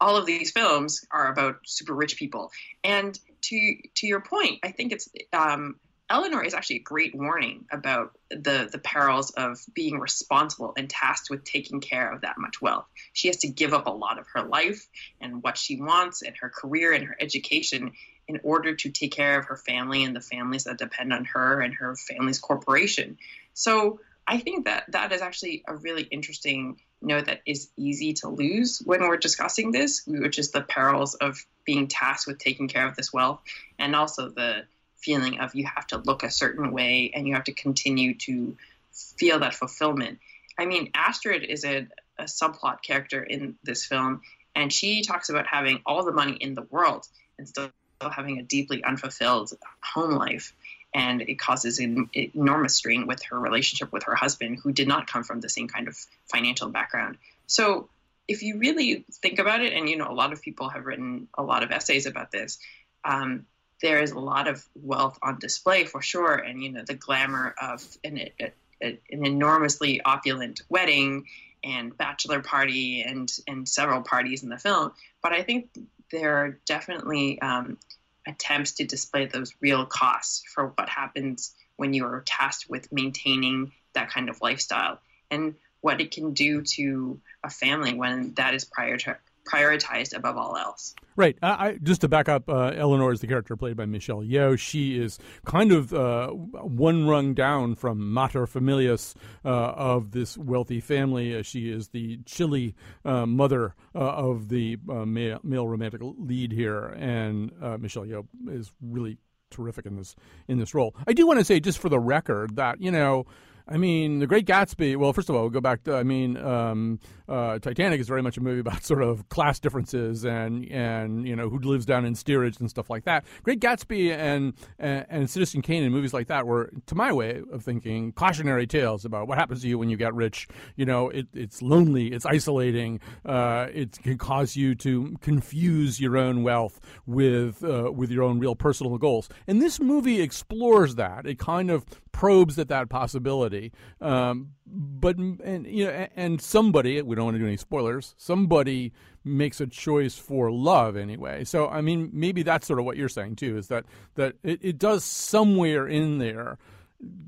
All 0.00 0.16
of 0.16 0.26
these 0.26 0.50
films 0.50 1.06
are 1.12 1.30
about 1.30 1.58
super 1.64 1.94
rich 1.94 2.16
people. 2.16 2.50
And 2.82 3.18
to 3.42 3.76
to 3.96 4.06
your 4.06 4.20
point 4.20 4.60
i 4.62 4.70
think 4.70 4.92
it's 4.92 5.08
um, 5.32 5.76
Eleanor 6.12 6.44
is 6.44 6.52
actually 6.52 6.76
a 6.76 6.82
great 6.82 7.14
warning 7.14 7.64
about 7.72 8.12
the 8.28 8.68
the 8.70 8.78
perils 8.78 9.30
of 9.30 9.58
being 9.72 9.98
responsible 9.98 10.74
and 10.76 10.90
tasked 10.90 11.30
with 11.30 11.42
taking 11.42 11.80
care 11.80 12.12
of 12.12 12.20
that 12.20 12.36
much 12.36 12.60
wealth. 12.60 12.84
She 13.14 13.28
has 13.28 13.38
to 13.38 13.48
give 13.48 13.72
up 13.72 13.86
a 13.86 13.90
lot 13.90 14.18
of 14.18 14.26
her 14.34 14.42
life 14.42 14.86
and 15.22 15.42
what 15.42 15.56
she 15.56 15.80
wants 15.80 16.20
and 16.20 16.36
her 16.36 16.50
career 16.50 16.92
and 16.92 17.04
her 17.04 17.16
education 17.18 17.92
in 18.28 18.40
order 18.44 18.74
to 18.74 18.90
take 18.90 19.12
care 19.12 19.38
of 19.38 19.46
her 19.46 19.56
family 19.56 20.04
and 20.04 20.14
the 20.14 20.20
families 20.20 20.64
that 20.64 20.76
depend 20.76 21.14
on 21.14 21.24
her 21.24 21.62
and 21.62 21.72
her 21.74 21.96
family's 21.96 22.38
corporation. 22.38 23.16
So 23.54 24.00
I 24.26 24.36
think 24.36 24.66
that 24.66 24.84
that 24.92 25.12
is 25.12 25.22
actually 25.22 25.64
a 25.66 25.74
really 25.74 26.02
interesting 26.02 26.76
note 27.00 27.24
that 27.24 27.40
is 27.46 27.70
easy 27.78 28.12
to 28.14 28.28
lose 28.28 28.82
when 28.84 29.00
we're 29.00 29.16
discussing 29.16 29.72
this, 29.72 30.02
which 30.06 30.38
is 30.38 30.50
the 30.50 30.60
perils 30.60 31.14
of 31.14 31.42
being 31.64 31.88
tasked 31.88 32.26
with 32.26 32.38
taking 32.38 32.68
care 32.68 32.86
of 32.86 32.96
this 32.96 33.14
wealth 33.14 33.40
and 33.78 33.96
also 33.96 34.28
the 34.28 34.66
feeling 35.02 35.40
of 35.40 35.54
you 35.54 35.66
have 35.66 35.86
to 35.88 35.98
look 35.98 36.22
a 36.22 36.30
certain 36.30 36.72
way 36.72 37.10
and 37.14 37.26
you 37.26 37.34
have 37.34 37.44
to 37.44 37.52
continue 37.52 38.14
to 38.14 38.56
feel 38.92 39.40
that 39.40 39.54
fulfillment. 39.54 40.18
I 40.58 40.66
mean, 40.66 40.90
Astrid 40.94 41.44
is 41.44 41.64
a, 41.64 41.86
a 42.18 42.24
subplot 42.24 42.82
character 42.82 43.22
in 43.22 43.56
this 43.62 43.84
film, 43.84 44.22
and 44.54 44.72
she 44.72 45.02
talks 45.02 45.28
about 45.28 45.46
having 45.46 45.80
all 45.86 46.04
the 46.04 46.12
money 46.12 46.34
in 46.34 46.54
the 46.54 46.62
world 46.62 47.06
and 47.38 47.48
still 47.48 47.70
having 48.00 48.38
a 48.38 48.42
deeply 48.42 48.82
unfulfilled 48.84 49.52
home 49.80 50.12
life. 50.12 50.52
And 50.94 51.22
it 51.22 51.38
causes 51.38 51.78
an 51.78 52.10
enormous 52.12 52.74
strain 52.74 53.06
with 53.06 53.22
her 53.24 53.40
relationship 53.40 53.92
with 53.92 54.02
her 54.04 54.14
husband, 54.14 54.58
who 54.62 54.72
did 54.72 54.88
not 54.88 55.06
come 55.06 55.24
from 55.24 55.40
the 55.40 55.48
same 55.48 55.66
kind 55.66 55.88
of 55.88 55.96
financial 56.30 56.68
background. 56.68 57.16
So, 57.46 57.88
if 58.28 58.42
you 58.42 58.58
really 58.58 59.04
think 59.10 59.38
about 59.38 59.62
it, 59.62 59.72
and 59.72 59.88
you 59.88 59.96
know, 59.96 60.08
a 60.08 60.12
lot 60.12 60.32
of 60.32 60.42
people 60.42 60.68
have 60.68 60.84
written 60.84 61.28
a 61.36 61.42
lot 61.42 61.62
of 61.62 61.70
essays 61.70 62.06
about 62.06 62.30
this, 62.30 62.58
um, 63.04 63.46
there 63.82 64.00
is 64.00 64.12
a 64.12 64.18
lot 64.18 64.48
of 64.48 64.64
wealth 64.74 65.18
on 65.22 65.38
display 65.38 65.84
for 65.84 66.00
sure, 66.00 66.34
and 66.34 66.62
you 66.62 66.72
know 66.72 66.82
the 66.86 66.94
glamour 66.94 67.54
of 67.60 67.84
an, 68.04 68.18
a, 68.40 68.52
a, 68.82 68.98
an 69.10 69.26
enormously 69.26 70.00
opulent 70.02 70.62
wedding 70.68 71.26
and 71.64 71.96
bachelor 71.96 72.40
party 72.40 73.02
and 73.02 73.30
and 73.46 73.68
several 73.68 74.02
parties 74.02 74.42
in 74.42 74.48
the 74.48 74.58
film. 74.58 74.92
But 75.22 75.32
I 75.32 75.42
think 75.42 75.68
there 76.10 76.36
are 76.38 76.58
definitely 76.66 77.40
um, 77.40 77.78
attempts 78.26 78.72
to 78.72 78.84
display 78.84 79.26
those 79.26 79.54
real 79.60 79.84
costs 79.84 80.42
for 80.54 80.68
what 80.68 80.88
happens 80.88 81.54
when 81.76 81.92
you 81.92 82.04
are 82.04 82.22
tasked 82.24 82.70
with 82.70 82.92
maintaining 82.92 83.72
that 83.94 84.10
kind 84.10 84.28
of 84.28 84.40
lifestyle 84.40 85.00
and 85.30 85.54
what 85.80 86.00
it 86.00 86.12
can 86.12 86.32
do 86.32 86.62
to 86.62 87.20
a 87.42 87.50
family 87.50 87.94
when 87.94 88.34
that 88.34 88.54
is 88.54 88.64
prior 88.64 88.96
to 88.96 89.16
prioritized 89.44 90.16
above 90.16 90.36
all 90.36 90.56
else. 90.56 90.94
Right. 91.16 91.36
I, 91.42 91.48
I, 91.48 91.78
just 91.82 92.00
to 92.02 92.08
back 92.08 92.28
up, 92.28 92.48
uh, 92.48 92.72
Eleanor 92.74 93.12
is 93.12 93.20
the 93.20 93.26
character 93.26 93.56
played 93.56 93.76
by 93.76 93.86
Michelle 93.86 94.22
Yeoh. 94.22 94.58
She 94.58 94.98
is 94.98 95.18
kind 95.44 95.72
of 95.72 95.92
uh, 95.92 96.28
one 96.28 97.06
rung 97.06 97.34
down 97.34 97.74
from 97.74 98.12
mater 98.12 98.46
familias 98.46 99.14
uh, 99.44 99.48
of 99.48 100.12
this 100.12 100.38
wealthy 100.38 100.80
family. 100.80 101.36
Uh, 101.36 101.42
she 101.42 101.70
is 101.70 101.88
the 101.88 102.18
chilly 102.24 102.74
uh, 103.04 103.26
mother 103.26 103.74
uh, 103.94 103.98
of 103.98 104.48
the 104.48 104.78
male, 104.86 105.40
male, 105.42 105.68
romantic 105.68 106.00
lead 106.02 106.52
here, 106.52 106.86
and 106.98 107.52
Michelle 107.80 108.04
Yeoh 108.04 108.26
is 108.48 108.72
really 108.80 109.18
terrific 109.50 109.84
in 109.84 109.96
this 109.96 110.16
in 110.48 110.58
this 110.58 110.74
role. 110.74 110.94
I 111.06 111.12
do 111.12 111.26
want 111.26 111.38
to 111.38 111.44
say, 111.44 111.60
just 111.60 111.78
for 111.78 111.88
the 111.88 112.00
record, 112.00 112.56
that 112.56 112.80
you 112.80 112.90
know 112.90 113.26
I 113.68 113.76
mean, 113.76 114.18
The 114.18 114.26
Great 114.26 114.46
Gatsby. 114.46 114.96
Well, 114.96 115.12
first 115.12 115.28
of 115.28 115.34
all, 115.34 115.42
we'll 115.42 115.50
go 115.50 115.60
back 115.60 115.84
to. 115.84 115.94
I 115.94 116.02
mean, 116.02 116.36
um, 116.36 116.98
uh, 117.32 117.58
Titanic 117.58 117.98
is 117.98 118.08
very 118.08 118.22
much 118.22 118.36
a 118.36 118.40
movie 118.40 118.60
about 118.60 118.84
sort 118.84 119.02
of 119.02 119.28
class 119.28 119.58
differences 119.58 120.24
and 120.24 120.70
and 120.70 121.26
you 121.26 121.34
know 121.34 121.48
who 121.48 121.58
lives 121.58 121.86
down 121.86 122.04
in 122.04 122.14
steerage 122.14 122.60
and 122.60 122.68
stuff 122.68 122.90
like 122.90 123.04
that. 123.04 123.24
Great 123.42 123.60
Gatsby 123.60 124.14
and 124.14 124.52
and, 124.78 125.06
and 125.08 125.30
Citizen 125.30 125.62
Kane 125.62 125.82
and 125.82 125.92
movies 125.92 126.12
like 126.12 126.26
that 126.28 126.46
were, 126.46 126.70
to 126.86 126.94
my 126.94 127.12
way 127.12 127.40
of 127.50 127.64
thinking, 127.64 128.12
cautionary 128.12 128.66
tales 128.66 129.04
about 129.04 129.28
what 129.28 129.38
happens 129.38 129.62
to 129.62 129.68
you 129.68 129.78
when 129.78 129.88
you 129.88 129.96
get 129.96 130.14
rich. 130.14 130.46
You 130.76 130.84
know, 130.84 131.08
it, 131.08 131.26
it's 131.32 131.62
lonely, 131.62 132.08
it's 132.08 132.26
isolating, 132.26 133.00
uh, 133.24 133.68
it 133.72 133.98
can 134.02 134.18
cause 134.18 134.54
you 134.56 134.74
to 134.76 135.16
confuse 135.20 136.00
your 136.00 136.16
own 136.16 136.42
wealth 136.42 136.80
with 137.06 137.64
uh, 137.64 137.90
with 137.92 138.10
your 138.10 138.24
own 138.24 138.38
real 138.38 138.54
personal 138.54 138.98
goals. 138.98 139.28
And 139.46 139.62
this 139.62 139.80
movie 139.80 140.20
explores 140.20 140.96
that. 140.96 141.26
It 141.26 141.38
kind 141.38 141.70
of 141.70 141.86
probes 142.12 142.58
at 142.58 142.68
that 142.68 142.88
possibility. 142.88 143.72
Um, 144.00 144.50
but 144.72 145.16
and 145.16 145.66
you 145.66 145.84
know, 145.84 146.08
and 146.16 146.40
somebody 146.40 147.00
we 147.02 147.14
don't 147.14 147.26
want 147.26 147.34
to 147.34 147.38
do 147.38 147.46
any 147.46 147.56
spoilers. 147.56 148.14
Somebody 148.16 148.92
makes 149.24 149.60
a 149.60 149.66
choice 149.66 150.16
for 150.16 150.50
love 150.50 150.96
anyway. 150.96 151.44
So 151.44 151.68
I 151.68 151.80
mean, 151.80 152.10
maybe 152.12 152.42
that's 152.42 152.66
sort 152.66 152.78
of 152.78 152.84
what 152.84 152.96
you're 152.96 153.08
saying 153.08 153.36
too. 153.36 153.56
Is 153.56 153.68
that 153.68 153.84
that 154.14 154.36
it, 154.42 154.60
it 154.62 154.78
does 154.78 155.04
somewhere 155.04 155.86
in 155.86 156.18
there 156.18 156.58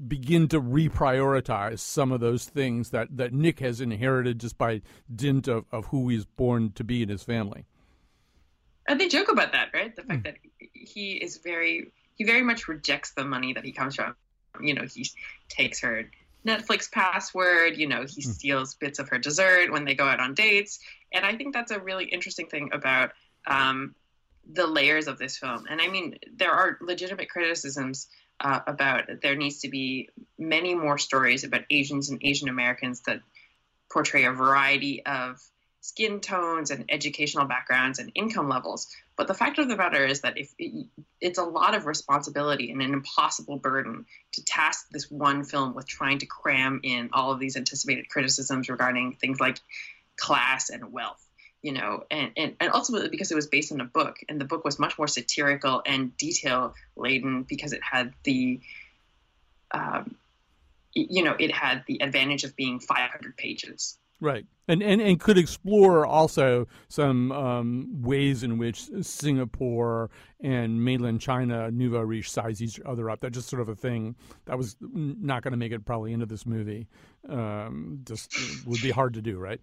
begin 0.06 0.48
to 0.48 0.60
reprioritize 0.60 1.80
some 1.80 2.12
of 2.12 2.20
those 2.20 2.44
things 2.44 2.90
that, 2.90 3.08
that 3.16 3.32
Nick 3.32 3.58
has 3.58 3.80
inherited 3.80 4.38
just 4.38 4.56
by 4.56 4.80
dint 5.12 5.48
of, 5.48 5.64
of 5.72 5.86
who 5.86 6.08
he's 6.08 6.24
born 6.24 6.70
to 6.76 6.84
be 6.84 7.02
in 7.02 7.08
his 7.08 7.24
family. 7.24 7.64
And 8.86 9.00
they 9.00 9.08
joke 9.08 9.32
about 9.32 9.50
that, 9.50 9.70
right? 9.74 9.94
The 9.96 10.02
fact 10.02 10.20
mm. 10.20 10.24
that 10.24 10.36
he 10.72 11.14
is 11.14 11.38
very 11.38 11.92
he 12.14 12.24
very 12.24 12.42
much 12.42 12.68
rejects 12.68 13.12
the 13.14 13.24
money 13.24 13.52
that 13.52 13.64
he 13.64 13.72
comes 13.72 13.96
from 13.96 14.14
you 14.60 14.74
know, 14.74 14.84
he 14.92 15.06
takes 15.48 15.80
her 15.80 16.10
Netflix 16.46 16.90
password. 16.90 17.76
You 17.76 17.88
know, 17.88 18.04
he 18.04 18.22
Hmm. 18.22 18.30
steals 18.30 18.74
bits 18.74 18.98
of 18.98 19.08
her 19.08 19.18
dessert 19.18 19.72
when 19.72 19.84
they 19.84 19.94
go 19.94 20.06
out 20.06 20.20
on 20.20 20.34
dates, 20.34 20.78
and 21.12 21.24
I 21.24 21.36
think 21.36 21.54
that's 21.54 21.70
a 21.70 21.80
really 21.80 22.04
interesting 22.04 22.48
thing 22.48 22.70
about 22.72 23.12
um, 23.46 23.94
the 24.52 24.66
layers 24.66 25.06
of 25.06 25.18
this 25.18 25.38
film. 25.38 25.66
And 25.68 25.80
I 25.80 25.88
mean, 25.88 26.18
there 26.36 26.52
are 26.52 26.78
legitimate 26.80 27.30
criticisms 27.30 28.08
uh, 28.40 28.60
about 28.66 29.04
there 29.22 29.36
needs 29.36 29.60
to 29.60 29.68
be 29.68 30.10
many 30.38 30.74
more 30.74 30.98
stories 30.98 31.44
about 31.44 31.62
Asians 31.70 32.10
and 32.10 32.18
Asian 32.22 32.48
Americans 32.48 33.00
that 33.06 33.20
portray 33.90 34.24
a 34.24 34.32
variety 34.32 35.04
of 35.06 35.40
skin 35.80 36.20
tones 36.20 36.70
and 36.70 36.84
educational 36.88 37.44
backgrounds 37.44 37.98
and 37.98 38.10
income 38.14 38.48
levels. 38.48 38.88
But 39.16 39.28
the 39.28 39.34
fact 39.34 39.58
of 39.58 39.68
the 39.68 39.76
matter 39.76 40.04
is 40.04 40.22
that 40.22 40.38
if 40.38 40.52
it, 40.58 40.86
it's 41.20 41.38
a 41.38 41.44
lot 41.44 41.74
of 41.74 41.86
responsibility 41.86 42.70
and 42.72 42.82
an 42.82 42.92
impossible 42.92 43.58
burden 43.58 44.06
to 44.32 44.44
task 44.44 44.88
this 44.90 45.10
one 45.10 45.44
film 45.44 45.74
with 45.74 45.86
trying 45.86 46.18
to 46.18 46.26
cram 46.26 46.80
in 46.82 47.10
all 47.12 47.32
of 47.32 47.38
these 47.38 47.56
anticipated 47.56 48.08
criticisms 48.08 48.68
regarding 48.68 49.12
things 49.12 49.38
like 49.38 49.58
class 50.16 50.70
and 50.70 50.92
wealth. 50.92 51.20
You 51.62 51.72
know, 51.72 52.04
and, 52.10 52.32
and, 52.36 52.56
and 52.60 52.72
ultimately 52.74 53.08
because 53.08 53.30
it 53.30 53.36
was 53.36 53.46
based 53.46 53.72
on 53.72 53.80
a 53.80 53.86
book, 53.86 54.16
and 54.28 54.38
the 54.38 54.44
book 54.44 54.66
was 54.66 54.78
much 54.78 54.98
more 54.98 55.08
satirical 55.08 55.80
and 55.86 56.14
detail 56.18 56.74
laden 56.94 57.44
because 57.44 57.72
it 57.72 57.80
had 57.82 58.12
the 58.22 58.60
um, 59.70 60.16
you 60.94 61.24
know, 61.24 61.34
it 61.38 61.50
had 61.50 61.84
the 61.86 62.02
advantage 62.02 62.44
of 62.44 62.54
being 62.54 62.80
500 62.80 63.36
pages. 63.36 63.98
Right, 64.24 64.46
and 64.68 64.82
and 64.82 65.02
and 65.02 65.20
could 65.20 65.36
explore 65.36 66.06
also 66.06 66.66
some 66.88 67.30
um, 67.30 68.02
ways 68.02 68.42
in 68.42 68.56
which 68.56 68.88
Singapore 69.02 70.08
and 70.40 70.82
mainland 70.82 71.20
China, 71.20 71.70
nouveau 71.70 72.00
riche, 72.00 72.30
size 72.30 72.62
each 72.62 72.80
other 72.86 73.10
up. 73.10 73.20
That's 73.20 73.34
just 73.34 73.50
sort 73.50 73.60
of 73.60 73.68
a 73.68 73.74
thing 73.74 74.16
that 74.46 74.56
was 74.56 74.76
not 74.80 75.42
going 75.42 75.52
to 75.52 75.58
make 75.58 75.72
it 75.72 75.84
probably 75.84 76.14
into 76.14 76.24
this 76.24 76.46
movie. 76.46 76.88
Um, 77.28 78.00
just 78.04 78.34
would 78.66 78.80
be 78.80 78.90
hard 78.90 79.12
to 79.14 79.20
do, 79.20 79.36
right? 79.38 79.60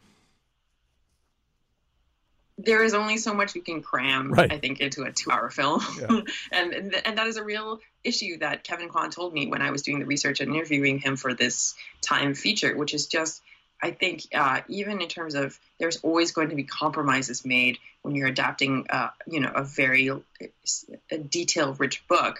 There 2.59 2.83
is 2.83 2.93
only 2.93 3.17
so 3.17 3.33
much 3.33 3.55
you 3.55 3.63
can 3.63 3.81
cram, 3.81 4.31
Right. 4.31 4.51
I 4.51 4.59
think, 4.59 4.79
into 4.81 5.01
a 5.01 5.11
two-hour 5.11 5.49
film, 5.49 5.81
Yeah. 5.99 6.21
and 6.51 6.93
and 6.93 7.17
that 7.17 7.25
is 7.25 7.37
a 7.37 7.43
real 7.43 7.79
issue 8.03 8.37
that 8.39 8.63
Kevin 8.63 8.89
Kwan 8.89 9.09
told 9.09 9.33
me 9.33 9.47
when 9.47 9.63
I 9.63 9.71
was 9.71 9.81
doing 9.81 9.99
the 9.99 10.05
research 10.05 10.39
and 10.39 10.53
interviewing 10.55 10.99
him 10.99 11.15
for 11.15 11.33
this 11.33 11.73
time 12.01 12.35
feature, 12.35 12.77
which 12.77 12.93
is 12.93 13.07
just. 13.07 13.41
I 13.81 13.91
think 13.91 14.27
uh, 14.33 14.61
even 14.67 15.01
in 15.01 15.07
terms 15.07 15.35
of 15.35 15.59
there's 15.79 15.97
always 15.97 16.31
going 16.31 16.49
to 16.49 16.55
be 16.55 16.63
compromises 16.63 17.45
made 17.45 17.77
when 18.03 18.15
you're 18.15 18.27
adapting, 18.27 18.85
uh, 18.89 19.09
you 19.27 19.39
know, 19.39 19.51
a 19.53 19.63
very 19.63 20.09
a 20.09 21.17
detail-rich 21.17 22.07
book 22.07 22.39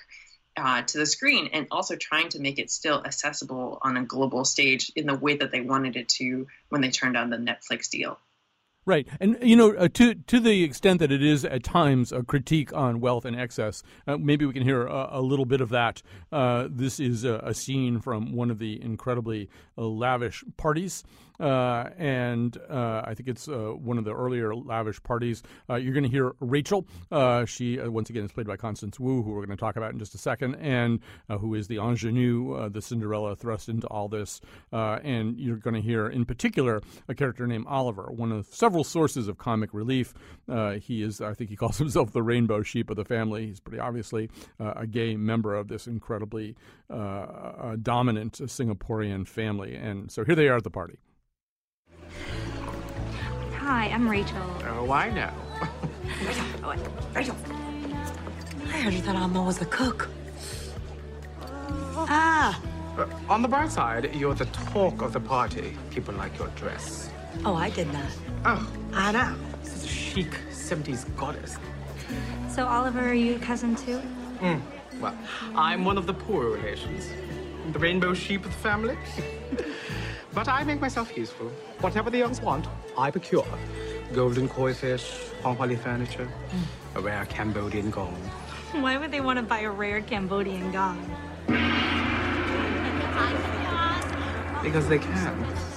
uh, 0.58 0.82
to 0.84 0.98
the 0.98 1.06
screen, 1.06 1.50
and 1.54 1.68
also 1.72 1.96
trying 1.96 2.30
to 2.30 2.40
make 2.40 2.60
it 2.60 2.70
still 2.70 3.04
accessible 3.06 3.80
on 3.82 3.98
a 3.98 4.04
global 4.04 4.46
stage 4.46 4.92
in 4.96 5.08
the 5.08 5.16
way 5.16 5.36
that 5.38 5.52
they 5.52 5.62
wanted 5.62 5.96
it 5.96 6.10
to 6.10 6.48
when 6.70 6.82
they 6.82 6.92
turned 6.92 7.18
on 7.18 7.30
the 7.30 7.38
Netflix 7.38 7.90
deal. 7.90 8.20
Right, 8.84 9.08
and 9.20 9.38
you 9.44 9.56
know, 9.56 9.76
uh, 9.76 9.90
to 9.94 10.16
to 10.16 10.40
the 10.40 10.64
extent 10.64 11.02
that 11.02 11.12
it 11.12 11.22
is 11.22 11.46
at 11.46 11.64
times 11.64 12.12
a 12.12 12.24
critique 12.24 12.74
on 12.74 13.00
wealth 13.00 13.26
and 13.26 13.40
excess, 13.40 13.84
uh, 14.08 14.18
maybe 14.18 14.44
we 14.44 14.54
can 14.54 14.64
hear 14.64 14.88
a, 14.88 15.10
a 15.12 15.22
little 15.22 15.46
bit 15.46 15.62
of 15.62 15.70
that. 15.70 16.02
Uh, 16.32 16.68
this 16.68 17.00
is 17.00 17.24
a, 17.24 17.36
a 17.44 17.54
scene 17.54 18.02
from 18.02 18.34
one 18.34 18.50
of 18.50 18.58
the 18.58 18.82
incredibly 18.82 19.50
lavish 19.78 20.44
parties, 20.58 21.04
uh, 21.42 21.90
and 21.98 22.56
uh, 22.70 23.02
I 23.04 23.16
think 23.16 23.28
it's 23.28 23.48
uh, 23.48 23.72
one 23.74 23.98
of 23.98 24.06
the 24.06 24.14
earlier 24.14 24.54
lavish 24.54 25.02
parties. 25.02 25.42
Uh, 25.70 25.76
you're 25.76 25.94
going 25.94 26.04
to 26.04 26.10
hear 26.10 26.34
Rachel. 26.40 26.86
Uh, 27.12 27.46
she 27.46 27.80
uh, 27.80 27.90
once 27.90 28.10
again 28.12 28.24
is 28.24 28.32
played 28.32 28.46
by 28.46 28.58
Constance 28.58 29.00
Wu, 29.00 29.24
who 29.24 29.32
we're 29.32 29.46
going 29.46 29.58
to 29.58 29.60
talk 29.60 29.76
about 29.76 29.92
in 29.92 30.00
just 30.00 30.14
a 30.14 30.20
second, 30.20 30.56
and 30.56 31.00
who 31.40 31.56
is 31.56 31.68
the 31.68 31.78
ingenue, 31.78 32.70
the 32.70 32.82
Cinderella 32.82 33.36
thrust 33.36 33.70
into 33.70 33.88
all 33.88 34.08
this. 34.08 34.42
And 34.72 35.38
you're 35.40 35.58
going 35.58 35.74
to 35.74 35.82
hear, 35.82 36.08
in 36.08 36.26
particular, 36.26 36.82
a 37.08 37.16
character 37.16 37.48
named 37.48 37.66
Oliver, 37.68 38.12
one 38.12 38.32
of 38.32 38.46
several 38.48 38.84
sources 38.84 39.28
of 39.28 39.38
comic 39.38 39.74
relief. 39.74 40.14
He 40.82 41.02
is, 41.02 41.22
I 41.22 41.34
think, 41.34 41.50
he 41.50 41.56
calls 41.56 41.78
himself 41.80 42.12
the 42.12 42.22
rainbow 42.22 42.62
sheep 42.62 42.90
of 42.90 42.98
the 42.98 43.06
family. 43.06 43.48
He's 43.48 43.60
pretty 43.60 43.80
obviously 43.80 44.30
a 44.60 44.86
gay 44.86 45.16
member 45.16 45.56
of 45.56 45.70
this 45.70 45.88
incredibly 45.88 46.56
dominant 46.90 48.34
Singaporean 48.34 49.28
family. 49.28 49.76
And 49.76 50.12
so 50.12 50.24
here 50.24 50.36
they 50.36 50.48
are 50.48 50.58
at 50.58 50.64
the 50.64 50.70
party. 50.70 51.00
Hi, 53.74 53.86
I'm 53.88 54.06
Rachel. 54.10 54.38
Oh, 54.68 54.92
I 54.92 55.10
know. 55.12 55.32
Rachel. 56.28 56.46
Oh, 56.64 56.70
wait. 56.72 56.80
Rachel. 57.16 57.38
I 58.66 58.82
heard 58.82 58.94
you 58.94 59.00
thought 59.00 59.16
Alma 59.16 59.42
was 59.42 59.60
the 59.60 59.66
cook. 59.66 60.10
Ah. 61.40 62.62
Uh, 62.98 63.06
on 63.30 63.42
the 63.42 63.48
bright 63.48 63.72
side, 63.72 64.14
you're 64.14 64.34
the 64.36 64.50
talk 64.74 65.02
of 65.02 65.14
the 65.14 65.22
party. 65.22 65.78
People 65.90 66.14
like 66.16 66.38
your 66.38 66.50
dress. 66.50 67.10
Oh, 67.46 67.56
I 67.56 67.70
did 67.70 67.88
not. 67.94 68.12
Oh, 68.44 68.70
I 68.92 69.14
know. 69.14 69.38
this 69.64 69.78
is 69.78 69.84
a 69.86 69.88
chic 69.88 70.32
70s 70.52 71.06
goddess. 71.16 71.56
So, 72.50 72.68
Oliver, 72.68 73.00
are 73.00 73.14
you 73.14 73.38
a 73.38 73.40
cousin 73.40 73.78
too? 73.78 74.02
Well, 75.00 75.18
I'm 75.56 75.86
one 75.86 75.98
of 75.98 76.08
the 76.08 76.14
poorer 76.14 76.50
relations. 76.50 77.08
The 77.72 77.80
rainbow 77.80 78.14
sheep 78.14 78.44
of 78.44 78.52
the 78.52 78.58
family. 78.58 78.98
but 80.34 80.48
I 80.48 80.64
make 80.64 80.80
myself 80.80 81.16
useful. 81.18 81.48
Whatever 81.80 82.10
the 82.10 82.18
youngs 82.18 82.42
want, 82.42 82.68
I 82.98 83.12
procure. 83.12 83.46
Golden 84.14 84.48
koi 84.48 84.74
fish, 84.74 85.14
Hong 85.42 85.56
Kong 85.56 85.76
furniture, 85.78 86.28
mm. 86.28 86.98
a 86.98 87.02
rare 87.02 87.26
Cambodian 87.26 87.90
gong. 87.90 88.16
Why 88.74 88.98
would 88.98 89.12
they 89.12 89.22
want 89.22 89.38
to 89.38 89.44
buy 89.44 89.60
a 89.60 89.72
rare 89.72 90.02
Cambodian 90.02 90.72
gong? 90.72 91.00
Because 94.64 94.88
they 94.88 95.00
can. 95.00 95.71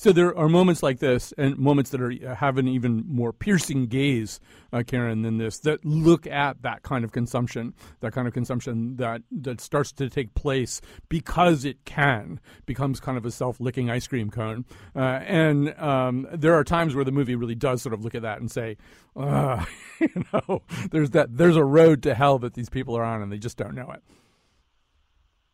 So 0.00 0.12
there 0.12 0.34
are 0.34 0.48
moments 0.48 0.82
like 0.82 0.98
this, 0.98 1.34
and 1.36 1.58
moments 1.58 1.90
that 1.90 2.00
are 2.00 2.34
have 2.34 2.56
an 2.56 2.66
even 2.66 3.04
more 3.06 3.34
piercing 3.34 3.84
gaze, 3.84 4.40
uh, 4.72 4.82
Karen, 4.86 5.20
than 5.20 5.36
this. 5.36 5.58
That 5.58 5.84
look 5.84 6.26
at 6.26 6.62
that 6.62 6.82
kind 6.82 7.04
of 7.04 7.12
consumption, 7.12 7.74
that 8.00 8.14
kind 8.14 8.26
of 8.26 8.32
consumption 8.32 8.96
that 8.96 9.20
that 9.30 9.60
starts 9.60 9.92
to 9.92 10.08
take 10.08 10.32
place 10.32 10.80
because 11.10 11.66
it 11.66 11.84
can 11.84 12.40
becomes 12.64 12.98
kind 12.98 13.18
of 13.18 13.26
a 13.26 13.30
self-licking 13.30 13.90
ice 13.90 14.06
cream 14.06 14.30
cone. 14.30 14.64
Uh, 14.96 15.00
and 15.00 15.78
um, 15.78 16.26
there 16.32 16.54
are 16.54 16.64
times 16.64 16.94
where 16.94 17.04
the 17.04 17.12
movie 17.12 17.34
really 17.34 17.54
does 17.54 17.82
sort 17.82 17.92
of 17.92 18.02
look 18.02 18.14
at 18.14 18.22
that 18.22 18.40
and 18.40 18.50
say, 18.50 18.78
uh, 19.16 19.62
you 20.00 20.24
know, 20.32 20.62
there's 20.92 21.10
that 21.10 21.36
there's 21.36 21.56
a 21.56 21.64
road 21.64 22.02
to 22.04 22.14
hell 22.14 22.38
that 22.38 22.54
these 22.54 22.70
people 22.70 22.96
are 22.96 23.04
on, 23.04 23.20
and 23.20 23.30
they 23.30 23.38
just 23.38 23.58
don't 23.58 23.74
know 23.74 23.90
it. 23.90 24.02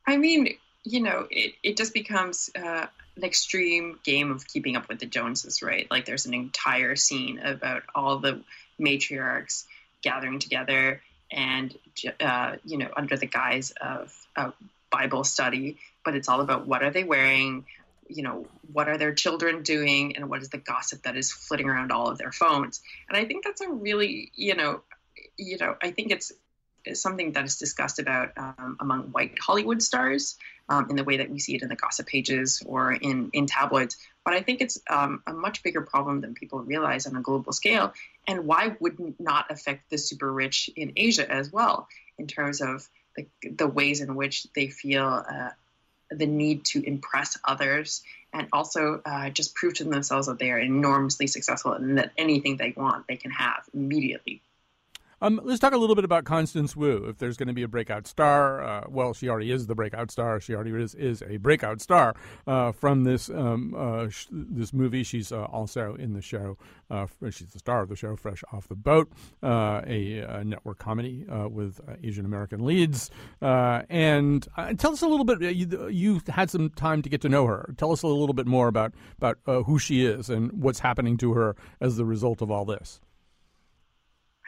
I 0.06 0.16
mean, 0.16 0.54
you 0.84 1.00
know, 1.00 1.26
it, 1.32 1.54
it 1.64 1.76
just 1.76 1.92
becomes 1.92 2.48
uh, 2.54 2.86
an 3.16 3.24
extreme 3.24 3.98
game 4.04 4.30
of 4.30 4.46
keeping 4.46 4.76
up 4.76 4.88
with 4.88 4.98
the 4.98 5.06
Joneses, 5.06 5.62
right? 5.62 5.86
Like 5.90 6.04
there's 6.04 6.26
an 6.26 6.34
entire 6.34 6.96
scene 6.96 7.38
about 7.38 7.82
all 7.94 8.18
the 8.18 8.42
matriarchs 8.80 9.64
gathering 10.02 10.38
together 10.38 11.00
and, 11.30 11.76
uh, 12.20 12.56
you 12.64 12.78
know, 12.78 12.90
under 12.96 13.16
the 13.16 13.26
guise 13.26 13.72
of 13.80 14.12
a 14.36 14.52
Bible 14.90 15.24
study, 15.24 15.78
but 16.04 16.14
it's 16.14 16.28
all 16.28 16.40
about 16.40 16.66
what 16.66 16.82
are 16.82 16.90
they 16.90 17.04
wearing, 17.04 17.64
you 18.08 18.22
know, 18.22 18.46
what 18.72 18.88
are 18.88 18.98
their 18.98 19.14
children 19.14 19.62
doing, 19.62 20.14
and 20.14 20.30
what 20.30 20.40
is 20.42 20.50
the 20.50 20.58
gossip 20.58 21.02
that 21.02 21.16
is 21.16 21.32
flitting 21.32 21.68
around 21.68 21.90
all 21.90 22.08
of 22.08 22.18
their 22.18 22.30
phones. 22.30 22.80
And 23.08 23.16
I 23.16 23.24
think 23.24 23.44
that's 23.44 23.60
a 23.60 23.68
really, 23.68 24.30
you 24.34 24.54
know, 24.54 24.82
you 25.36 25.58
know, 25.58 25.74
I 25.82 25.90
think 25.90 26.12
it's 26.12 26.32
something 26.94 27.32
that 27.32 27.44
is 27.44 27.56
discussed 27.56 27.98
about 27.98 28.30
um, 28.36 28.76
among 28.78 29.04
white 29.10 29.36
Hollywood 29.40 29.82
stars 29.82 30.36
um, 30.68 30.88
in 30.90 30.96
the 30.96 31.04
way 31.04 31.18
that 31.18 31.30
we 31.30 31.38
see 31.38 31.54
it 31.54 31.62
in 31.62 31.68
the 31.68 31.76
gossip 31.76 32.06
pages 32.06 32.62
or 32.66 32.92
in, 32.92 33.30
in 33.32 33.46
tabloids. 33.46 33.96
But 34.24 34.34
I 34.34 34.42
think 34.42 34.60
it's 34.60 34.80
um, 34.90 35.22
a 35.26 35.32
much 35.32 35.62
bigger 35.62 35.82
problem 35.82 36.20
than 36.20 36.34
people 36.34 36.60
realize 36.60 37.06
on 37.06 37.16
a 37.16 37.20
global 37.20 37.52
scale. 37.52 37.92
And 38.26 38.46
why 38.46 38.76
would 38.80 38.98
it 38.98 39.20
not 39.20 39.50
affect 39.50 39.90
the 39.90 39.98
super 39.98 40.32
rich 40.32 40.70
in 40.74 40.92
Asia 40.96 41.30
as 41.30 41.52
well, 41.52 41.88
in 42.18 42.26
terms 42.26 42.60
of 42.60 42.88
the, 43.16 43.26
the 43.48 43.68
ways 43.68 44.00
in 44.00 44.14
which 44.14 44.46
they 44.54 44.68
feel 44.68 45.24
uh, 45.28 45.50
the 46.10 46.26
need 46.26 46.64
to 46.66 46.82
impress 46.86 47.38
others 47.44 48.02
and 48.32 48.48
also 48.52 49.00
uh, 49.04 49.30
just 49.30 49.54
prove 49.54 49.74
to 49.74 49.84
themselves 49.84 50.26
that 50.26 50.38
they 50.38 50.50
are 50.50 50.58
enormously 50.58 51.26
successful 51.26 51.72
and 51.72 51.98
that 51.98 52.12
anything 52.18 52.56
they 52.56 52.74
want, 52.76 53.06
they 53.06 53.16
can 53.16 53.30
have 53.30 53.62
immediately. 53.72 54.42
Um, 55.22 55.40
let's 55.44 55.60
talk 55.60 55.72
a 55.72 55.78
little 55.78 55.94
bit 55.94 56.04
about 56.04 56.24
Constance 56.24 56.76
Wu. 56.76 57.06
If 57.08 57.16
there's 57.16 57.38
going 57.38 57.48
to 57.48 57.54
be 57.54 57.62
a 57.62 57.68
breakout 57.68 58.06
star, 58.06 58.62
uh, 58.62 58.84
well, 58.88 59.14
she 59.14 59.30
already 59.30 59.50
is 59.50 59.66
the 59.66 59.74
breakout 59.74 60.10
star. 60.10 60.40
She 60.40 60.54
already 60.54 60.72
is, 60.72 60.94
is 60.94 61.22
a 61.22 61.38
breakout 61.38 61.80
star 61.80 62.14
uh, 62.46 62.72
from 62.72 63.04
this 63.04 63.30
um, 63.30 63.74
uh, 63.74 64.10
sh- 64.10 64.26
this 64.30 64.74
movie. 64.74 65.02
She's 65.04 65.32
uh, 65.32 65.44
also 65.44 65.94
in 65.98 66.12
the 66.12 66.20
show. 66.20 66.58
Uh, 66.90 67.06
she's 67.30 67.48
the 67.48 67.58
star 67.58 67.80
of 67.80 67.88
the 67.88 67.96
show, 67.96 68.14
Fresh 68.14 68.44
Off 68.52 68.68
the 68.68 68.74
Boat, 68.74 69.10
a, 69.42 70.18
a 70.18 70.44
network 70.44 70.78
comedy 70.78 71.24
with 71.50 71.80
Asian 72.04 72.26
American 72.26 72.64
leads. 72.64 73.10
And 73.40 74.46
tell 74.78 74.92
us 74.92 75.00
a 75.00 75.08
little 75.08 75.24
bit. 75.24 75.40
You, 75.40 75.88
you 75.88 76.20
had 76.28 76.50
some 76.50 76.70
time 76.70 77.00
to 77.02 77.08
get 77.08 77.22
to 77.22 77.28
know 77.30 77.46
her. 77.46 77.74
Tell 77.78 77.90
us 77.90 78.02
a 78.02 78.06
little 78.06 78.34
bit 78.34 78.46
more 78.46 78.68
about 78.68 78.92
about 79.16 79.38
who 79.64 79.78
she 79.78 80.04
is 80.04 80.28
and 80.28 80.52
what's 80.52 80.78
happening 80.80 81.16
to 81.16 81.32
her 81.32 81.56
as 81.80 81.96
the 81.96 82.04
result 82.04 82.42
of 82.42 82.50
all 82.50 82.66
this. 82.66 83.00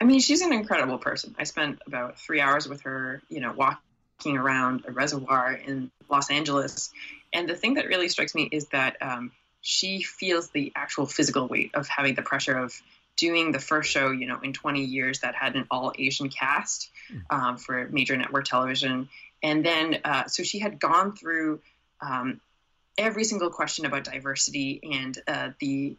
I 0.01 0.05
mean, 0.05 0.19
she's 0.19 0.41
an 0.41 0.53
incredible 0.53 0.97
person. 0.97 1.35
I 1.37 1.43
spent 1.43 1.79
about 1.85 2.19
three 2.19 2.39
hours 2.39 2.67
with 2.67 2.81
her, 2.81 3.21
you 3.29 3.41
know, 3.41 3.53
walking 3.53 4.37
around 4.37 4.85
a 4.87 4.91
reservoir 4.91 5.51
in 5.53 5.91
Los 6.09 6.29
Angeles. 6.29 6.91
And 7.33 7.49
the 7.49 7.55
thing 7.55 7.75
that 7.75 7.87
really 7.87 8.09
strikes 8.09 8.33
me 8.33 8.47
is 8.51 8.67
that 8.67 8.97
um, 9.01 9.31
she 9.61 10.01
feels 10.01 10.49
the 10.49 10.71
actual 10.75 11.05
physical 11.05 11.47
weight 11.47 11.71
of 11.75 11.87
having 11.87 12.15
the 12.15 12.21
pressure 12.21 12.57
of 12.57 12.73
doing 13.17 13.51
the 13.51 13.59
first 13.59 13.91
show, 13.91 14.11
you 14.11 14.25
know, 14.25 14.39
in 14.41 14.53
20 14.53 14.81
years 14.85 15.19
that 15.19 15.35
had 15.35 15.55
an 15.55 15.67
all 15.69 15.91
Asian 15.97 16.29
cast 16.29 16.89
um, 17.29 17.57
for 17.57 17.87
major 17.89 18.15
network 18.15 18.45
television. 18.45 19.09
And 19.43 19.65
then, 19.65 19.99
uh, 20.05 20.27
so 20.27 20.43
she 20.43 20.59
had 20.59 20.79
gone 20.79 21.15
through 21.15 21.59
um, 21.99 22.39
every 22.97 23.25
single 23.25 23.49
question 23.49 23.85
about 23.85 24.05
diversity 24.05 24.79
and 24.93 25.17
uh, 25.27 25.49
the 25.59 25.97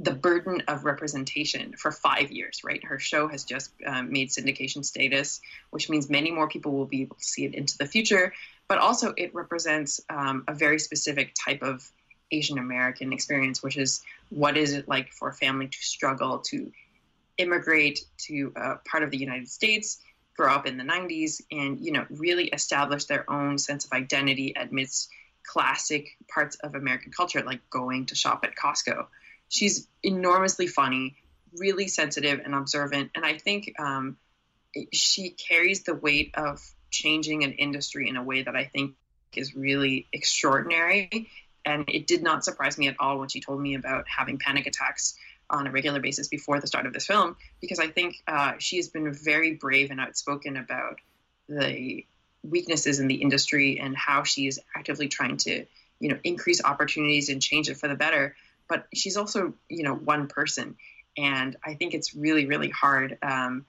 the 0.00 0.12
burden 0.14 0.62
of 0.66 0.84
representation 0.86 1.74
for 1.76 1.92
five 1.92 2.32
years, 2.32 2.64
right? 2.64 2.82
Her 2.82 2.98
show 2.98 3.28
has 3.28 3.44
just 3.44 3.70
um, 3.86 4.10
made 4.10 4.30
syndication 4.30 4.82
status, 4.82 5.42
which 5.68 5.90
means 5.90 6.08
many 6.08 6.30
more 6.30 6.48
people 6.48 6.72
will 6.72 6.86
be 6.86 7.02
able 7.02 7.16
to 7.16 7.24
see 7.24 7.44
it 7.44 7.54
into 7.54 7.76
the 7.76 7.84
future. 7.84 8.32
But 8.66 8.78
also, 8.78 9.12
it 9.14 9.34
represents 9.34 10.00
um, 10.08 10.44
a 10.48 10.54
very 10.54 10.78
specific 10.78 11.34
type 11.34 11.62
of 11.62 11.86
Asian 12.30 12.56
American 12.56 13.12
experience, 13.12 13.62
which 13.62 13.76
is 13.76 14.00
what 14.30 14.56
is 14.56 14.72
it 14.72 14.88
like 14.88 15.12
for 15.12 15.28
a 15.28 15.34
family 15.34 15.68
to 15.68 15.78
struggle 15.78 16.38
to 16.38 16.72
immigrate 17.36 18.00
to 18.26 18.52
a 18.56 18.76
part 18.76 19.02
of 19.02 19.10
the 19.10 19.18
United 19.18 19.48
States, 19.48 19.98
grow 20.34 20.54
up 20.54 20.66
in 20.66 20.78
the 20.78 20.84
90s, 20.84 21.42
and 21.50 21.78
you 21.78 21.92
know 21.92 22.06
really 22.08 22.44
establish 22.48 23.04
their 23.04 23.30
own 23.30 23.58
sense 23.58 23.84
of 23.84 23.92
identity 23.92 24.54
amidst 24.56 25.10
classic 25.42 26.16
parts 26.32 26.56
of 26.56 26.74
American 26.74 27.12
culture, 27.12 27.42
like 27.42 27.68
going 27.68 28.06
to 28.06 28.14
shop 28.14 28.44
at 28.44 28.54
Costco. 28.54 29.06
She's 29.50 29.86
enormously 30.02 30.66
funny, 30.66 31.16
really 31.58 31.88
sensitive 31.88 32.40
and 32.42 32.54
observant, 32.54 33.10
and 33.14 33.24
I 33.24 33.36
think 33.36 33.74
um, 33.78 34.16
she 34.92 35.30
carries 35.30 35.82
the 35.82 35.94
weight 35.94 36.32
of 36.34 36.62
changing 36.90 37.44
an 37.44 37.52
industry 37.52 38.08
in 38.08 38.16
a 38.16 38.22
way 38.22 38.42
that 38.42 38.56
I 38.56 38.64
think 38.64 38.94
is 39.36 39.54
really 39.54 40.08
extraordinary 40.12 41.28
and 41.64 41.84
it 41.88 42.06
did 42.06 42.22
not 42.22 42.44
surprise 42.44 42.78
me 42.78 42.88
at 42.88 42.96
all 42.98 43.18
when 43.18 43.28
she 43.28 43.40
told 43.40 43.60
me 43.60 43.74
about 43.74 44.06
having 44.08 44.38
panic 44.38 44.66
attacks 44.66 45.16
on 45.48 45.66
a 45.66 45.70
regular 45.70 46.00
basis 46.00 46.28
before 46.28 46.60
the 46.60 46.66
start 46.66 46.86
of 46.86 46.92
this 46.92 47.06
film, 47.06 47.36
because 47.60 47.78
I 47.78 47.88
think 47.88 48.16
uh, 48.26 48.52
she 48.58 48.76
has 48.76 48.88
been 48.88 49.12
very 49.12 49.54
brave 49.54 49.90
and 49.90 50.00
outspoken 50.00 50.56
about 50.56 51.00
the 51.48 52.06
weaknesses 52.42 53.00
in 53.00 53.08
the 53.08 53.16
industry 53.16 53.78
and 53.80 53.96
how 53.96 54.22
she 54.22 54.46
is 54.46 54.60
actively 54.74 55.08
trying 55.08 55.36
to, 55.38 55.66
you 55.98 56.08
know, 56.08 56.18
increase 56.22 56.62
opportunities 56.64 57.28
and 57.28 57.42
change 57.42 57.68
it 57.68 57.76
for 57.76 57.88
the 57.88 57.96
better. 57.96 58.36
But 58.70 58.86
she's 58.94 59.18
also, 59.18 59.52
you 59.68 59.82
know, 59.82 59.94
one 59.94 60.28
person, 60.28 60.76
and 61.18 61.56
I 61.62 61.74
think 61.74 61.92
it's 61.92 62.14
really, 62.14 62.46
really 62.46 62.70
hard 62.70 63.18
um, 63.20 63.66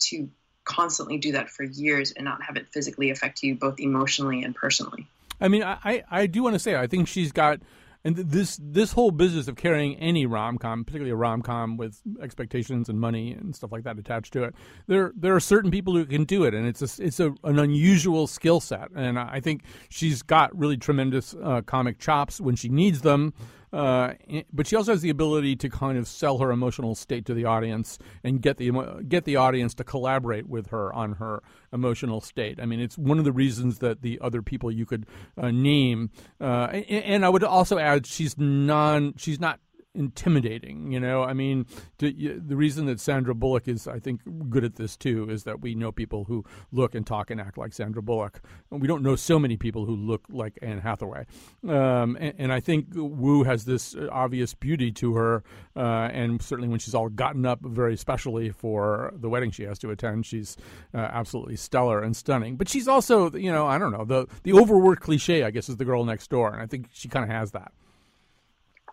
to 0.00 0.28
constantly 0.64 1.18
do 1.18 1.32
that 1.32 1.50
for 1.50 1.64
years 1.64 2.12
and 2.12 2.24
not 2.24 2.42
have 2.42 2.56
it 2.56 2.68
physically 2.68 3.10
affect 3.10 3.42
you 3.42 3.54
both 3.56 3.80
emotionally 3.80 4.44
and 4.44 4.54
personally. 4.54 5.08
I 5.40 5.48
mean, 5.48 5.62
I, 5.64 6.04
I 6.10 6.26
do 6.26 6.42
want 6.42 6.54
to 6.54 6.58
say 6.58 6.76
I 6.76 6.86
think 6.86 7.08
she's 7.08 7.32
got 7.32 7.60
and 8.04 8.16
this 8.16 8.60
this 8.62 8.92
whole 8.92 9.10
business 9.10 9.48
of 9.48 9.56
carrying 9.56 9.96
any 9.96 10.26
rom 10.26 10.58
com, 10.58 10.84
particularly 10.84 11.10
a 11.10 11.16
rom 11.16 11.40
com 11.40 11.78
with 11.78 12.00
expectations 12.20 12.88
and 12.88 13.00
money 13.00 13.32
and 13.32 13.56
stuff 13.56 13.72
like 13.72 13.84
that 13.84 13.98
attached 13.98 14.34
to 14.34 14.44
it, 14.44 14.54
there 14.86 15.12
there 15.16 15.34
are 15.34 15.40
certain 15.40 15.70
people 15.70 15.94
who 15.94 16.04
can 16.04 16.24
do 16.24 16.44
it, 16.44 16.52
and 16.52 16.66
it's 16.66 16.82
a, 16.82 17.02
it's 17.02 17.18
a, 17.18 17.34
an 17.44 17.58
unusual 17.58 18.26
skill 18.26 18.60
set, 18.60 18.90
and 18.94 19.18
I 19.18 19.40
think 19.40 19.62
she's 19.88 20.22
got 20.22 20.56
really 20.56 20.76
tremendous 20.76 21.34
uh, 21.42 21.62
comic 21.62 21.98
chops 21.98 22.40
when 22.40 22.56
she 22.56 22.68
needs 22.68 23.00
them. 23.00 23.32
Uh, 23.74 24.14
but 24.52 24.68
she 24.68 24.76
also 24.76 24.92
has 24.92 25.02
the 25.02 25.10
ability 25.10 25.56
to 25.56 25.68
kind 25.68 25.98
of 25.98 26.06
sell 26.06 26.38
her 26.38 26.52
emotional 26.52 26.94
state 26.94 27.26
to 27.26 27.34
the 27.34 27.44
audience 27.44 27.98
and 28.22 28.40
get 28.40 28.56
the 28.56 28.70
get 29.08 29.24
the 29.24 29.34
audience 29.34 29.74
to 29.74 29.82
collaborate 29.82 30.48
with 30.48 30.68
her 30.68 30.92
on 30.92 31.14
her 31.14 31.42
emotional 31.72 32.20
state. 32.20 32.60
I 32.60 32.66
mean, 32.66 32.78
it's 32.78 32.96
one 32.96 33.18
of 33.18 33.24
the 33.24 33.32
reasons 33.32 33.80
that 33.80 34.02
the 34.02 34.20
other 34.20 34.42
people 34.42 34.70
you 34.70 34.86
could 34.86 35.06
uh, 35.36 35.50
name, 35.50 36.10
uh, 36.40 36.68
and, 36.72 37.04
and, 37.04 37.24
I 37.24 37.28
would 37.28 37.42
also 37.42 37.78
add, 37.78 38.06
she's 38.06 38.38
non, 38.38 39.14
she's 39.16 39.40
not 39.40 39.58
intimidating. 39.94 40.92
You 40.92 41.00
know, 41.00 41.22
I 41.22 41.32
mean, 41.32 41.66
to, 41.98 42.40
the 42.44 42.56
reason 42.56 42.86
that 42.86 43.00
Sandra 43.00 43.34
Bullock 43.34 43.68
is, 43.68 43.86
I 43.86 43.98
think, 43.98 44.20
good 44.48 44.64
at 44.64 44.76
this 44.76 44.96
too 44.96 45.28
is 45.30 45.44
that 45.44 45.60
we 45.60 45.74
know 45.74 45.92
people 45.92 46.24
who 46.24 46.44
look 46.72 46.94
and 46.94 47.06
talk 47.06 47.30
and 47.30 47.40
act 47.40 47.58
like 47.58 47.72
Sandra 47.72 48.02
Bullock. 48.02 48.40
We 48.70 48.88
don't 48.88 49.02
know 49.02 49.16
so 49.16 49.38
many 49.38 49.56
people 49.56 49.84
who 49.84 49.94
look 49.94 50.24
like 50.28 50.58
Anne 50.62 50.80
Hathaway, 50.80 51.26
um, 51.68 52.16
and, 52.20 52.34
and, 52.38 52.52
I 52.52 52.60
think 52.60 52.88
Wu 52.94 53.42
has 53.44 53.64
this 53.64 53.96
obvious 54.10 54.54
beauty 54.54 54.92
to 54.92 55.14
her, 55.14 55.42
uh, 55.76 56.08
and 56.12 56.40
certainly 56.40 56.68
when 56.68 56.78
she's 56.78 56.94
all 56.94 57.08
gotten 57.08 57.46
up, 57.46 57.60
very 57.62 57.96
specially 57.96 58.50
for 58.50 59.12
the 59.16 59.28
wedding 59.28 59.50
she 59.50 59.64
has 59.64 59.78
to 59.80 59.90
attend, 59.90 60.26
she's 60.26 60.56
uh, 60.94 60.98
absolutely 60.98 61.56
stellar 61.56 62.00
and 62.00 62.16
stunning. 62.16 62.56
But 62.56 62.68
she's 62.68 62.86
also, 62.86 63.30
you 63.32 63.50
know, 63.50 63.66
I 63.66 63.78
don't 63.78 63.92
know, 63.92 64.04
the 64.04 64.26
the 64.42 64.52
overworked 64.52 65.02
cliche, 65.02 65.42
I 65.42 65.50
guess, 65.50 65.68
is 65.68 65.76
the 65.76 65.84
girl 65.84 66.04
next 66.04 66.30
door, 66.30 66.52
and 66.52 66.62
I 66.62 66.66
think 66.66 66.88
she 66.92 67.08
kind 67.08 67.24
of 67.24 67.30
has 67.30 67.52
that. 67.52 67.72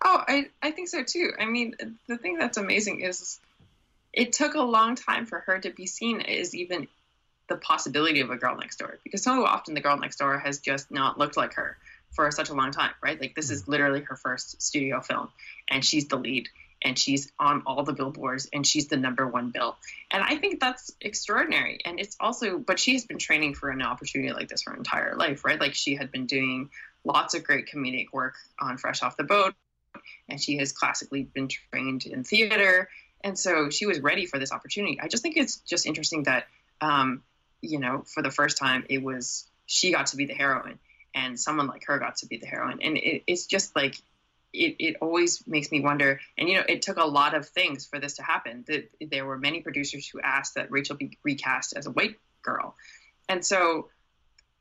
Oh, 0.03 0.23
I, 0.27 0.49
I 0.61 0.71
think 0.71 0.89
so 0.89 1.03
too. 1.03 1.31
I 1.39 1.45
mean, 1.45 1.75
the 2.07 2.17
thing 2.17 2.37
that's 2.37 2.57
amazing 2.57 3.01
is 3.01 3.39
it 4.13 4.33
took 4.33 4.55
a 4.55 4.61
long 4.61 4.95
time 4.95 5.25
for 5.25 5.39
her 5.39 5.59
to 5.59 5.69
be 5.69 5.85
seen 5.85 6.21
as 6.21 6.55
even 6.55 6.87
the 7.47 7.57
possibility 7.57 8.21
of 8.21 8.29
a 8.29 8.37
girl 8.37 8.55
next 8.55 8.77
door 8.77 8.97
because 9.03 9.23
so 9.23 9.45
often 9.45 9.73
the 9.73 9.81
girl 9.81 9.97
next 9.97 10.17
door 10.17 10.39
has 10.39 10.59
just 10.59 10.89
not 10.89 11.17
looked 11.17 11.37
like 11.37 11.53
her 11.55 11.77
for 12.11 12.29
such 12.31 12.49
a 12.49 12.53
long 12.53 12.71
time, 12.71 12.91
right? 13.03 13.19
Like 13.19 13.35
this 13.35 13.51
is 13.51 13.63
mm-hmm. 13.63 13.71
literally 13.71 14.01
her 14.01 14.15
first 14.15 14.61
studio 14.61 15.01
film 15.01 15.29
and 15.69 15.83
she's 15.83 16.07
the 16.07 16.17
lead 16.17 16.49
and 16.81 16.97
she's 16.97 17.31
on 17.37 17.63
all 17.65 17.83
the 17.83 17.93
billboards 17.93 18.49
and 18.51 18.65
she's 18.65 18.87
the 18.87 18.97
number 18.97 19.27
one 19.27 19.51
bill. 19.51 19.77
And 20.09 20.23
I 20.23 20.37
think 20.37 20.59
that's 20.59 20.91
extraordinary. 20.99 21.79
And 21.85 21.99
it's 21.99 22.17
also, 22.19 22.57
but 22.57 22.79
she 22.79 22.93
has 22.93 23.05
been 23.05 23.19
training 23.19 23.53
for 23.53 23.69
an 23.69 23.81
opportunity 23.81 24.33
like 24.33 24.49
this 24.49 24.63
her 24.63 24.75
entire 24.75 25.15
life, 25.15 25.45
right? 25.45 25.59
Like 25.59 25.75
she 25.75 25.95
had 25.95 26.11
been 26.11 26.25
doing 26.25 26.69
lots 27.03 27.33
of 27.33 27.43
great 27.43 27.67
comedic 27.67 28.07
work 28.11 28.35
on 28.59 28.77
Fresh 28.77 29.03
Off 29.03 29.15
the 29.15 29.23
Boat 29.23 29.53
and 30.29 30.41
she 30.41 30.57
has 30.57 30.71
classically 30.71 31.23
been 31.23 31.47
trained 31.47 32.05
in 32.05 32.23
theater. 32.23 32.89
And 33.23 33.37
so 33.37 33.69
she 33.69 33.85
was 33.85 33.99
ready 33.99 34.25
for 34.25 34.39
this 34.39 34.51
opportunity. 34.51 34.99
I 34.99 35.07
just 35.07 35.23
think 35.23 35.37
it's 35.37 35.57
just 35.57 35.85
interesting 35.85 36.23
that, 36.23 36.45
um, 36.79 37.21
you 37.61 37.79
know, 37.79 38.03
for 38.05 38.23
the 38.23 38.31
first 38.31 38.57
time, 38.57 38.85
it 38.89 39.03
was 39.03 39.47
she 39.65 39.91
got 39.91 40.07
to 40.07 40.17
be 40.17 40.25
the 40.25 40.33
heroine 40.33 40.79
and 41.13 41.39
someone 41.39 41.67
like 41.67 41.85
her 41.85 41.99
got 41.99 42.17
to 42.17 42.25
be 42.25 42.37
the 42.37 42.47
heroine. 42.47 42.79
And 42.81 42.97
it, 42.97 43.23
it's 43.27 43.45
just 43.45 43.75
like, 43.75 43.95
it, 44.53 44.75
it 44.79 44.95
always 45.01 45.45
makes 45.47 45.71
me 45.71 45.79
wonder. 45.79 46.19
And, 46.37 46.49
you 46.49 46.55
know, 46.55 46.63
it 46.67 46.81
took 46.81 46.97
a 46.97 47.05
lot 47.05 47.35
of 47.35 47.47
things 47.47 47.85
for 47.85 47.99
this 47.99 48.15
to 48.15 48.23
happen. 48.23 48.65
That 48.67 48.89
there 49.09 49.25
were 49.25 49.37
many 49.37 49.61
producers 49.61 50.07
who 50.07 50.19
asked 50.19 50.55
that 50.55 50.71
Rachel 50.71 50.95
be 50.95 51.17
recast 51.23 51.73
as 51.77 51.85
a 51.85 51.91
white 51.91 52.17
girl. 52.41 52.75
And 53.29 53.45
so 53.45 53.89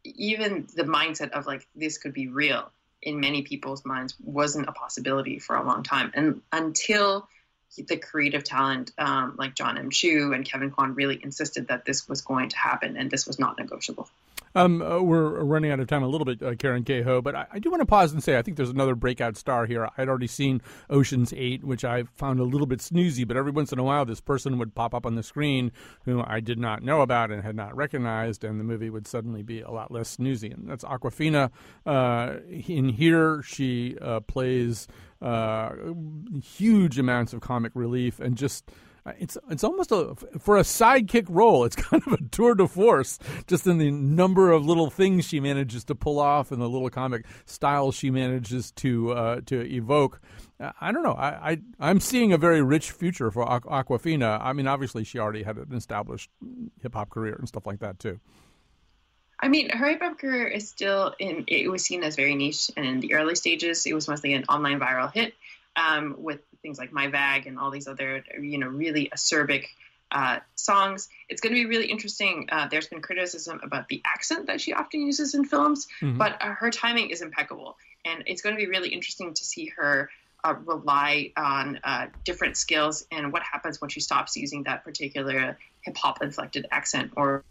even 0.05 0.69
the 0.77 0.85
mindset 0.85 1.31
of 1.31 1.47
like, 1.47 1.67
this 1.75 1.99
could 1.99 2.13
be 2.13 2.29
real 2.29 2.71
in 3.03 3.21
many 3.21 3.43
people's 3.43 3.85
minds 3.85 4.15
wasn't 4.23 4.69
a 4.69 4.73
possibility 4.73 5.39
for 5.39 5.57
a 5.57 5.65
long 5.65 5.83
time. 5.83 6.11
And 6.15 6.43
until 6.53 7.29
the 7.77 7.97
creative 7.97 8.45
talent 8.45 8.93
um, 8.99 9.37
like 9.39 9.55
Jon 9.55 9.79
M. 9.79 9.91
Chu 9.91 10.33
and 10.33 10.45
Kevin 10.45 10.71
Kwan 10.71 10.95
really 10.95 11.21
insisted 11.23 11.69
that 11.69 11.85
this 11.85 12.09
was 12.09 12.21
going 12.21 12.49
to 12.51 12.57
happen 12.59 12.97
and 12.97 13.11
this 13.11 13.27
was 13.27 13.39
not 13.39 13.59
negotiable. 13.59 14.09
Um, 14.55 14.83
uh, 14.83 15.01
we're 15.01 15.45
running 15.45 15.71
out 15.71 15.79
of 15.79 15.87
time 15.87 16.03
a 16.03 16.09
little 16.09 16.25
bit, 16.25 16.43
uh, 16.43 16.57
Karen 16.57 16.83
K. 16.83 17.03
Ho, 17.03 17.23
but 17.23 17.37
I, 17.37 17.47
I, 17.53 17.59
do 17.61 17.71
want 17.71 17.83
to 17.83 17.87
pause 17.87 18.13
and 18.13 18.23
say 18.23 18.37
I 18.37 18.43
think 18.43 18.57
there's 18.57 18.71
another 18.71 18.97
breakout 18.97 19.37
star 19.37 19.65
here. 19.65 19.89
I'd 19.97 20.09
already 20.09 20.27
seen 20.27 20.61
Ocean's 20.89 21.33
Eight, 21.37 21.63
which 21.63 21.85
I 21.85 22.03
found 22.17 22.41
a 22.41 22.45
little 22.45 22.67
bit 22.67 22.81
snoozy, 22.81 23.27
but 23.27 23.37
every 23.37 23.53
once 23.53 23.73
in 23.73 23.79
a 23.79 23.85
while 23.85 24.05
this 24.05 24.21
person 24.21 24.59
would 24.59 24.75
pop 24.75 24.93
up 24.93 25.07
on 25.07 25.15
the 25.15 25.23
screen 25.23 25.71
who 26.05 26.25
I 26.27 26.41
did 26.41 26.59
not 26.59 26.83
know 26.83 27.01
about 27.01 27.31
and 27.31 27.45
had 27.45 27.55
not 27.55 27.77
recognized, 27.77 28.43
and 28.43 28.59
the 28.59 28.65
movie 28.65 28.91
would 28.91 29.07
suddenly 29.07 29.45
be 29.45 29.61
a 29.61 29.71
lot 29.71 29.93
less 29.93 30.17
snoozy. 30.17 30.53
And 30.53 30.69
that's 30.69 30.83
Awkwafina. 30.83 31.51
Uh, 31.87 32.39
in 32.49 32.89
here, 32.89 33.43
she 33.43 33.97
uh, 34.03 34.19
plays 34.19 34.89
uh, 35.23 35.71
huge 36.43 36.99
amounts 36.99 37.33
of 37.33 37.41
comic 37.41 37.73
relief 37.75 38.21
and 38.21 38.37
just 38.37 38.71
it's 39.19 39.39
it's 39.51 39.65
almost 39.65 39.93
a 39.93 40.15
for 40.39 40.57
a 40.57 40.63
sidekick 40.63 41.27
role. 41.29 41.65
It's 41.65 41.77
kind 41.77 42.03
of 42.07 42.13
a 42.13 42.23
tour 42.31 42.55
de 42.55 42.69
force, 42.69 43.19
just 43.47 43.67
in 43.67 43.79
the 43.79 43.91
number 43.91 44.51
of 44.51 44.67
little 44.67 44.91
things 44.91 45.27
she 45.27 45.41
manages 45.41 45.85
to 45.85 45.95
pull 45.95 46.19
off 46.19 46.53
and 46.53 46.61
the 46.61 46.69
little 46.69 46.91
comic 46.91 47.27
style 47.47 47.93
she 47.93 48.11
manages 48.11 48.71
to 48.73 49.13
uh, 49.13 49.41
to 49.47 49.61
evoke. 49.61 50.21
I 50.81 50.93
don't 50.93 51.03
know. 51.03 51.15
I, 51.15 51.59
I 51.79 51.91
am 51.91 52.01
seeing 52.01 52.35
a 52.35 52.39
very 52.39 52.61
rich 52.61 52.91
future 52.91 53.31
for 53.31 53.47
Awkwafina. 53.47 54.41
I 54.43 54.53
mean, 54.53 54.67
obviously 54.67 55.05
she 55.05 55.19
already 55.19 55.43
had 55.43 55.57
an 55.57 55.73
established 55.73 56.29
hip 56.83 56.95
hop 56.95 57.09
career 57.09 57.35
and 57.39 57.49
stuff 57.49 57.65
like 57.67 57.81
that 57.81 57.99
too. 57.99 58.21
I 59.43 59.49
mean, 59.49 59.71
her 59.71 59.89
hip 59.89 60.03
hop 60.03 60.19
career 60.19 60.47
is 60.47 60.69
still 60.69 61.15
in. 61.19 61.45
It 61.49 61.71
was 61.71 61.85
seen 61.85 62.05
as 62.05 62.17
very 62.17 62.35
niche, 62.35 62.71
and 62.77 62.85
in 62.87 63.01
the 63.01 63.15
early 63.15 63.35
stages, 63.35 63.87
it 63.87 63.95
was 63.95 64.07
mostly 64.07 64.35
an 64.35 64.45
online 64.45 64.79
viral 64.79 65.13
hit 65.13 65.35
um, 65.77 66.17
with 66.19 66.41
things 66.63 66.79
like 66.79 66.93
My 66.93 67.09
Bag 67.09 67.47
and 67.47 67.59
all 67.59 67.71
these 67.71 67.89
other, 67.89 68.23
you 68.41 68.59
know, 68.59 68.69
really 68.69 69.11
acerbic 69.15 69.67
uh, 70.13 70.41
songs. 70.57 71.09
It's 71.29 71.41
going 71.41 71.55
to 71.55 71.61
be 71.61 71.67
really 71.67 71.87
interesting. 71.87 72.49
Uh, 72.51 72.69
there's 72.69 72.89
been 72.89 73.01
criticism 73.01 73.61
about 73.63 73.89
the 73.89 74.03
accent 74.05 74.47
that 74.49 74.61
she 74.61 74.73
often 74.73 75.01
uses 75.01 75.35
in 75.35 75.45
films, 75.45 75.87
mm-hmm. 76.01 76.19
but 76.19 76.41
uh, 76.41 76.55
her 76.55 76.71
timing 76.71 77.11
is 77.11 77.23
impeccable. 77.23 77.77
And 78.05 78.25
it's 78.27 78.43
going 78.43 78.55
to 78.55 78.61
be 78.61 78.67
really 78.67 78.89
interesting 78.91 79.35
to 79.35 79.45
see 79.45 79.73
her 79.77 80.11
uh, 80.43 80.55
rely 80.65 81.33
on 81.37 81.81
uh, 81.85 82.07
different 82.25 82.57
skills 82.57 83.07
and 83.11 83.33
what 83.33 83.43
happens 83.43 83.81
when 83.81 83.91
she 83.91 84.01
stops 84.01 84.37
using 84.37 84.65
that 84.65 84.85
particular 84.85 85.59
hip 85.83 85.97
hop 85.97 86.23
inflected 86.23 86.67
accent 86.71 87.13
or 87.17 87.45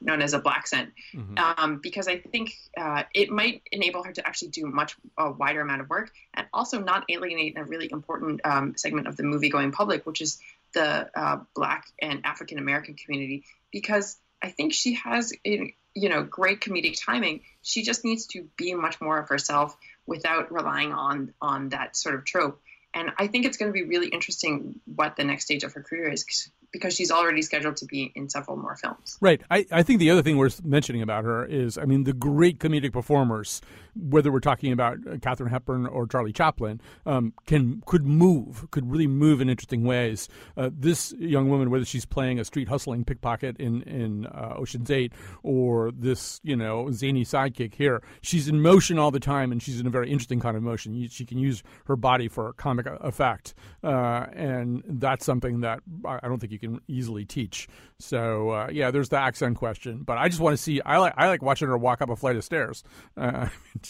known 0.00 0.22
as 0.22 0.34
a 0.34 0.38
blaccent, 0.38 0.92
Mhm. 1.14 1.38
um, 1.38 1.78
because 1.82 2.08
I 2.08 2.18
think 2.18 2.54
uh, 2.76 3.04
it 3.12 3.30
might 3.30 3.62
enable 3.72 4.02
her 4.04 4.12
to 4.12 4.26
actually 4.26 4.48
do 4.48 4.66
much 4.66 4.96
a 5.18 5.30
wider 5.30 5.60
amount 5.60 5.80
of 5.80 5.90
work 5.90 6.12
and 6.34 6.46
also 6.52 6.78
not 6.80 7.04
alienate 7.08 7.58
a 7.58 7.64
really 7.64 7.88
important 7.90 8.40
um, 8.44 8.76
segment 8.76 9.06
of 9.06 9.16
the 9.16 9.22
movie 9.22 9.48
going 9.48 9.72
public, 9.72 10.06
which 10.06 10.20
is 10.20 10.38
the 10.74 11.10
uh, 11.18 11.40
Black 11.54 11.86
and 12.00 12.24
African 12.24 12.58
American 12.58 12.94
community. 12.94 13.44
Because 13.72 14.16
I 14.42 14.50
think 14.50 14.72
she 14.72 14.94
has, 14.94 15.32
you 15.44 15.72
know, 15.94 16.22
great 16.22 16.60
comedic 16.60 17.02
timing. 17.02 17.40
She 17.62 17.82
just 17.82 18.04
needs 18.04 18.26
to 18.28 18.48
be 18.56 18.74
much 18.74 19.00
more 19.00 19.18
of 19.18 19.28
herself 19.28 19.76
without 20.06 20.52
relying 20.52 20.92
on 20.92 21.32
on 21.40 21.70
that 21.70 21.96
sort 21.96 22.14
of 22.14 22.24
trope. 22.24 22.60
And 22.92 23.10
I 23.18 23.26
think 23.26 23.44
it's 23.44 23.56
going 23.56 23.70
to 23.70 23.72
be 23.72 23.82
really 23.82 24.08
interesting 24.08 24.80
what 24.84 25.16
the 25.16 25.24
next 25.24 25.44
stage 25.44 25.64
of 25.64 25.72
her 25.72 25.82
career 25.82 26.08
is 26.08 26.50
because 26.74 26.92
she's 26.92 27.12
already 27.12 27.40
scheduled 27.40 27.76
to 27.76 27.86
be 27.86 28.10
in 28.16 28.28
several 28.28 28.56
more 28.56 28.74
films. 28.74 29.16
Right. 29.20 29.40
I, 29.48 29.64
I 29.70 29.84
think 29.84 30.00
the 30.00 30.10
other 30.10 30.22
thing 30.22 30.36
worth 30.36 30.64
mentioning 30.64 31.02
about 31.02 31.22
her 31.24 31.46
is, 31.46 31.78
I 31.78 31.84
mean, 31.84 32.02
the 32.02 32.12
great 32.12 32.58
comedic 32.58 32.92
performers, 32.92 33.60
whether 33.94 34.32
we're 34.32 34.40
talking 34.40 34.72
about 34.72 34.98
uh, 35.06 35.18
Katharine 35.18 35.50
Hepburn 35.50 35.86
or 35.86 36.08
Charlie 36.08 36.32
Chaplin, 36.32 36.80
um, 37.06 37.32
can 37.46 37.80
could 37.86 38.04
move, 38.04 38.68
could 38.72 38.90
really 38.90 39.06
move 39.06 39.40
in 39.40 39.48
interesting 39.48 39.84
ways. 39.84 40.28
Uh, 40.56 40.68
this 40.76 41.14
young 41.16 41.48
woman, 41.48 41.70
whether 41.70 41.84
she's 41.84 42.04
playing 42.04 42.40
a 42.40 42.44
street 42.44 42.68
hustling 42.68 43.04
pickpocket 43.04 43.56
in 43.58 43.82
in 43.82 44.26
uh, 44.26 44.54
Ocean's 44.56 44.90
Eight 44.90 45.12
or 45.44 45.92
this, 45.92 46.40
you 46.42 46.56
know, 46.56 46.90
zany 46.90 47.24
sidekick 47.24 47.76
here, 47.76 48.02
she's 48.20 48.48
in 48.48 48.60
motion 48.60 48.98
all 48.98 49.12
the 49.12 49.20
time, 49.20 49.52
and 49.52 49.62
she's 49.62 49.78
in 49.78 49.86
a 49.86 49.90
very 49.90 50.10
interesting 50.10 50.40
kind 50.40 50.56
of 50.56 50.64
motion. 50.64 51.06
She 51.08 51.24
can 51.24 51.38
use 51.38 51.62
her 51.84 51.94
body 51.94 52.26
for 52.26 52.52
comic 52.54 52.86
effect, 52.86 53.54
uh, 53.84 54.26
and 54.32 54.82
that's 54.88 55.24
something 55.24 55.60
that 55.60 55.80
I 56.04 56.26
don't 56.26 56.40
think 56.40 56.50
you 56.50 56.58
can 56.58 56.63
easily 56.88 57.24
teach. 57.24 57.68
So 57.98 58.50
uh, 58.50 58.68
yeah, 58.72 58.90
there's 58.90 59.08
the 59.08 59.18
accent 59.18 59.56
question, 59.56 60.02
but 60.02 60.18
I 60.18 60.28
just 60.28 60.40
want 60.40 60.56
to 60.56 60.62
see. 60.62 60.80
I 60.82 60.98
like 60.98 61.14
I 61.16 61.28
like 61.28 61.42
watching 61.42 61.68
her 61.68 61.78
walk 61.78 62.02
up 62.02 62.10
a 62.10 62.16
flight 62.16 62.36
of 62.36 62.44
stairs. 62.44 62.82
Uh, 63.16 63.48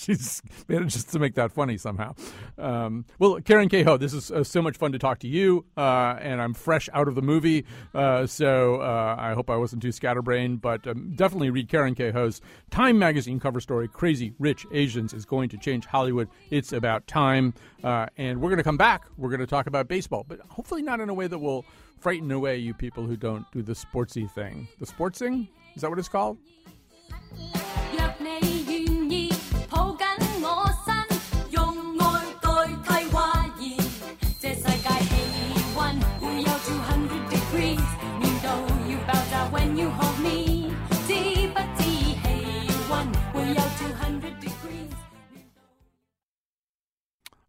manages 0.68 1.04
to 1.04 1.18
make 1.18 1.34
that 1.34 1.52
funny 1.52 1.78
somehow. 1.78 2.14
Um, 2.58 3.06
well, 3.18 3.40
Karen 3.40 3.68
K. 3.68 3.82
Ho, 3.82 3.96
this 3.96 4.12
is 4.12 4.30
uh, 4.30 4.44
so 4.44 4.60
much 4.60 4.76
fun 4.76 4.92
to 4.92 4.98
talk 4.98 5.20
to 5.20 5.28
you, 5.28 5.64
uh, 5.76 6.16
and 6.20 6.40
I'm 6.40 6.54
fresh 6.54 6.88
out 6.92 7.08
of 7.08 7.14
the 7.14 7.22
movie, 7.22 7.64
uh, 7.94 8.26
so 8.26 8.76
uh, 8.76 9.16
I 9.18 9.32
hope 9.32 9.48
I 9.48 9.56
wasn't 9.56 9.82
too 9.82 9.92
scatterbrained. 9.92 10.60
But 10.60 10.86
um, 10.86 11.14
definitely 11.16 11.50
read 11.50 11.68
Karen 11.68 11.94
K. 11.94 12.10
Ho's 12.10 12.40
Time 12.70 12.98
magazine 12.98 13.40
cover 13.40 13.60
story. 13.60 13.88
Crazy 13.88 14.34
Rich 14.38 14.66
Asians 14.70 15.14
is 15.14 15.24
going 15.24 15.48
to 15.48 15.56
change 15.56 15.86
Hollywood. 15.86 16.28
It's 16.50 16.72
about 16.72 17.06
time, 17.06 17.54
uh, 17.82 18.06
and 18.18 18.40
we're 18.40 18.50
going 18.50 18.58
to 18.58 18.64
come 18.64 18.76
back. 18.76 19.06
We're 19.16 19.30
going 19.30 19.40
to 19.40 19.46
talk 19.46 19.66
about 19.66 19.88
baseball, 19.88 20.24
but 20.28 20.40
hopefully 20.40 20.82
not 20.82 21.00
in 21.00 21.08
a 21.08 21.14
way 21.14 21.26
that 21.26 21.38
will 21.38 21.64
frighten 22.04 22.30
away 22.32 22.58
you 22.58 22.74
people 22.74 23.06
who 23.06 23.16
don't 23.16 23.50
do 23.50 23.62
the 23.62 23.72
sportsy 23.72 24.30
thing. 24.30 24.68
The 24.78 24.84
sportsing 24.84 25.48
is 25.74 25.80
that 25.80 25.88
what 25.88 25.98
it's 25.98 26.06
called? 26.06 26.36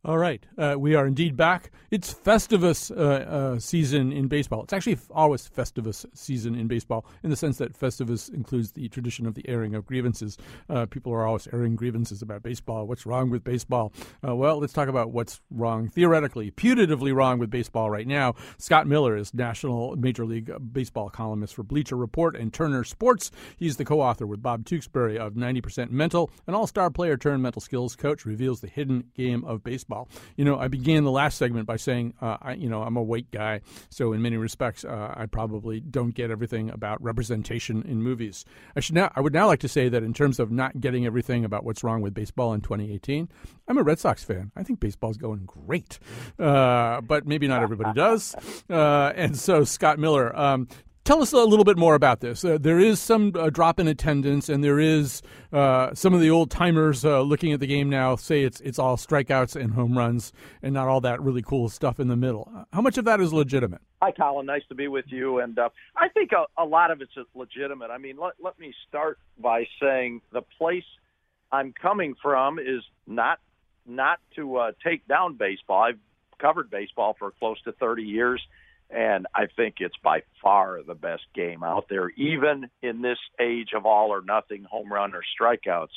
All 0.05 0.19
right, 0.19 0.45
uh, 0.55 0.75
we 0.77 0.93
are 0.93 1.07
indeed 1.07 1.35
back. 1.35 1.71
It's 1.89 2.13
Festivus 2.13 2.95
uh, 2.95 3.01
uh, 3.01 3.59
season 3.59 4.11
in 4.11 4.27
baseball. 4.27 4.61
It's 4.61 4.71
actually 4.71 4.99
always 5.09 5.49
Festivus 5.49 6.05
season 6.13 6.53
in 6.53 6.67
baseball 6.67 7.07
in 7.23 7.31
the 7.31 7.35
sense 7.35 7.57
that 7.57 7.73
Festivus 7.73 8.31
includes 8.31 8.73
the 8.73 8.87
tradition 8.89 9.25
of 9.25 9.33
the 9.33 9.49
airing 9.49 9.73
of 9.73 9.83
grievances. 9.87 10.37
Uh, 10.69 10.85
people 10.85 11.11
are 11.11 11.25
always 11.25 11.47
airing 11.51 11.75
grievances 11.75 12.21
about 12.21 12.43
baseball. 12.43 12.85
What's 12.85 13.07
wrong 13.07 13.31
with 13.31 13.43
baseball? 13.43 13.93
Uh, 14.23 14.35
well, 14.35 14.59
let's 14.59 14.73
talk 14.73 14.89
about 14.89 15.09
what's 15.09 15.41
wrong, 15.49 15.89
theoretically, 15.89 16.51
putatively 16.51 17.11
wrong 17.11 17.39
with 17.39 17.49
baseball 17.49 17.89
right 17.89 18.05
now. 18.05 18.35
Scott 18.59 18.85
Miller 18.85 19.17
is 19.17 19.33
National 19.33 19.95
Major 19.95 20.23
League 20.23 20.51
Baseball 20.71 21.09
columnist 21.09 21.55
for 21.55 21.63
Bleacher 21.63 21.95
Report 21.95 22.35
and 22.35 22.53
Turner 22.53 22.83
Sports. 22.83 23.31
He's 23.57 23.77
the 23.77 23.85
co 23.85 24.01
author 24.01 24.27
with 24.27 24.43
Bob 24.43 24.65
Tewksbury 24.65 25.17
of 25.17 25.33
90% 25.33 25.89
Mental. 25.89 26.29
An 26.45 26.53
all 26.53 26.67
star 26.67 26.91
player 26.91 27.17
turned 27.17 27.41
mental 27.41 27.61
skills 27.61 27.95
coach 27.95 28.23
reveals 28.23 28.61
the 28.61 28.67
hidden 28.67 29.05
game 29.15 29.43
of 29.45 29.63
baseball. 29.63 29.94
You 30.35 30.45
know, 30.45 30.57
I 30.57 30.67
began 30.67 31.03
the 31.03 31.11
last 31.11 31.37
segment 31.37 31.65
by 31.65 31.77
saying, 31.77 32.13
uh, 32.21 32.37
I, 32.41 32.53
you 32.53 32.69
know, 32.69 32.83
I'm 32.83 32.97
a 32.97 33.03
white 33.03 33.31
guy, 33.31 33.61
so 33.89 34.13
in 34.13 34.21
many 34.21 34.37
respects, 34.37 34.83
uh, 34.83 35.13
I 35.15 35.25
probably 35.25 35.79
don't 35.79 36.13
get 36.13 36.31
everything 36.31 36.69
about 36.69 37.01
representation 37.01 37.83
in 37.83 38.01
movies. 38.01 38.45
I 38.75 38.79
should 38.79 38.95
now, 38.95 39.11
I 39.15 39.21
would 39.21 39.33
now 39.33 39.47
like 39.47 39.59
to 39.61 39.67
say 39.67 39.89
that 39.89 40.03
in 40.03 40.13
terms 40.13 40.39
of 40.39 40.51
not 40.51 40.79
getting 40.79 41.05
everything 41.05 41.45
about 41.45 41.63
what's 41.63 41.83
wrong 41.83 42.01
with 42.01 42.13
baseball 42.13 42.53
in 42.53 42.61
2018, 42.61 43.29
I'm 43.67 43.77
a 43.77 43.83
Red 43.83 43.99
Sox 43.99 44.23
fan. 44.23 44.51
I 44.55 44.63
think 44.63 44.79
baseball's 44.79 45.17
going 45.17 45.45
great, 45.45 45.99
uh, 46.39 47.01
but 47.01 47.25
maybe 47.25 47.47
not 47.47 47.63
everybody 47.63 47.93
does. 47.93 48.35
Uh, 48.69 49.11
and 49.15 49.37
so, 49.37 49.63
Scott 49.63 49.99
Miller, 49.99 50.37
um, 50.37 50.67
Tell 51.05 51.21
us 51.21 51.33
a 51.33 51.37
little 51.37 51.63
bit 51.63 51.77
more 51.77 51.93
about 51.93 52.21
this. 52.21 52.43
Uh, 52.43 52.57
there 52.59 52.79
is 52.79 52.99
some 52.99 53.31
uh, 53.35 53.51
drop 53.51 53.79
in 53.79 53.87
attendance, 53.87 54.49
and 54.49 54.63
there 54.63 54.79
is 54.79 55.21
uh, 55.53 55.93
some 55.93 56.15
of 56.15 56.19
the 56.19 56.31
old 56.31 56.49
timers 56.49 57.05
uh, 57.05 57.21
looking 57.21 57.53
at 57.53 57.59
the 57.59 57.67
game 57.67 57.91
now 57.91 58.15
say 58.15 58.41
it's 58.41 58.59
it's 58.61 58.79
all 58.79 58.97
strikeouts 58.97 59.55
and 59.55 59.73
home 59.73 59.95
runs, 59.95 60.33
and 60.63 60.73
not 60.73 60.87
all 60.87 60.99
that 61.01 61.21
really 61.21 61.43
cool 61.43 61.69
stuff 61.69 61.99
in 61.99 62.07
the 62.07 62.15
middle. 62.15 62.51
How 62.73 62.81
much 62.81 62.97
of 62.97 63.05
that 63.05 63.21
is 63.21 63.31
legitimate? 63.31 63.81
Hi, 64.01 64.13
Colin. 64.13 64.47
Nice 64.47 64.63
to 64.69 64.73
be 64.73 64.87
with 64.87 65.05
you. 65.09 65.37
And 65.37 65.59
uh, 65.59 65.69
I 65.95 66.09
think 66.09 66.31
a, 66.31 66.47
a 66.59 66.65
lot 66.65 66.89
of 66.89 67.01
it's 67.01 67.11
legitimate. 67.35 67.91
I 67.91 67.99
mean, 67.99 68.17
let, 68.17 68.33
let 68.43 68.59
me 68.59 68.73
start 68.89 69.19
by 69.37 69.67
saying 69.79 70.21
the 70.33 70.41
place 70.57 70.85
I'm 71.51 71.71
coming 71.71 72.15
from 72.19 72.57
is 72.57 72.81
not 73.05 73.39
not 73.85 74.19
to 74.37 74.55
uh, 74.55 74.71
take 74.83 75.07
down 75.07 75.35
baseball. 75.35 75.83
I've 75.83 75.99
covered 76.39 76.71
baseball 76.71 77.15
for 77.19 77.29
close 77.29 77.61
to 77.65 77.73
30 77.73 78.01
years, 78.01 78.41
and 78.89 79.27
I 79.33 79.47
think 79.55 79.75
it's 79.79 79.95
by 80.03 80.21
far 80.41 80.81
the 80.85 80.93
best 80.95 81.23
game 81.33 81.63
out 81.63 81.87
there, 81.89 82.09
even 82.09 82.69
in 82.81 83.01
this 83.01 83.17
age 83.39 83.69
of 83.75 83.85
all 83.85 84.11
or 84.11 84.21
nothing, 84.21 84.63
home 84.63 84.91
run 84.91 85.13
or 85.13 85.23
strikeouts. 85.39 85.87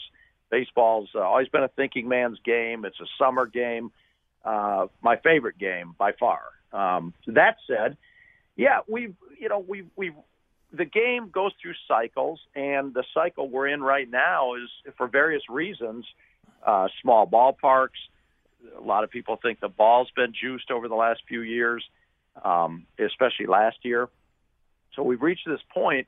Baseball's 0.51 1.11
uh, 1.14 1.20
always 1.20 1.48
been 1.48 1.62
a 1.62 1.68
thinking 1.68 2.09
man's 2.09 2.38
game. 2.44 2.85
It's 2.85 2.98
a 3.01 3.07
summer 3.22 3.46
game. 3.46 3.90
Uh, 4.44 4.87
my 5.03 5.16
favorite 5.16 5.59
game 5.59 5.94
by 5.98 6.12
far. 6.12 6.40
Um, 6.72 7.12
that 7.27 7.57
said, 7.66 7.96
yeah, 8.57 8.81
we've 8.88 9.14
you 9.38 9.48
know 9.48 9.64
we've 9.66 9.88
we've 9.96 10.14
the 10.72 10.85
game 10.85 11.31
goes 11.31 11.53
through 11.61 11.74
cycles, 11.87 12.40
and 12.55 12.92
the 12.92 13.05
cycle 13.14 13.48
we're 13.48 13.68
in 13.68 13.83
right 13.83 14.09
now 14.11 14.55
is 14.55 14.92
for 14.96 15.07
various 15.07 15.42
reasons. 15.48 16.05
Uh, 16.66 16.88
small 17.03 17.27
ballparks. 17.27 18.01
A 18.77 18.81
lot 18.81 19.05
of 19.05 19.11
people 19.11 19.38
think 19.40 19.61
the 19.61 19.68
ball's 19.68 20.11
been 20.16 20.33
juiced 20.38 20.70
over 20.70 20.88
the 20.88 20.94
last 20.94 21.22
few 21.29 21.42
years, 21.42 21.85
um, 22.43 22.87
especially 22.99 23.47
last 23.47 23.77
year. 23.83 24.09
So 24.95 25.03
we've 25.03 25.23
reached 25.23 25.47
this 25.47 25.61
point 25.73 26.07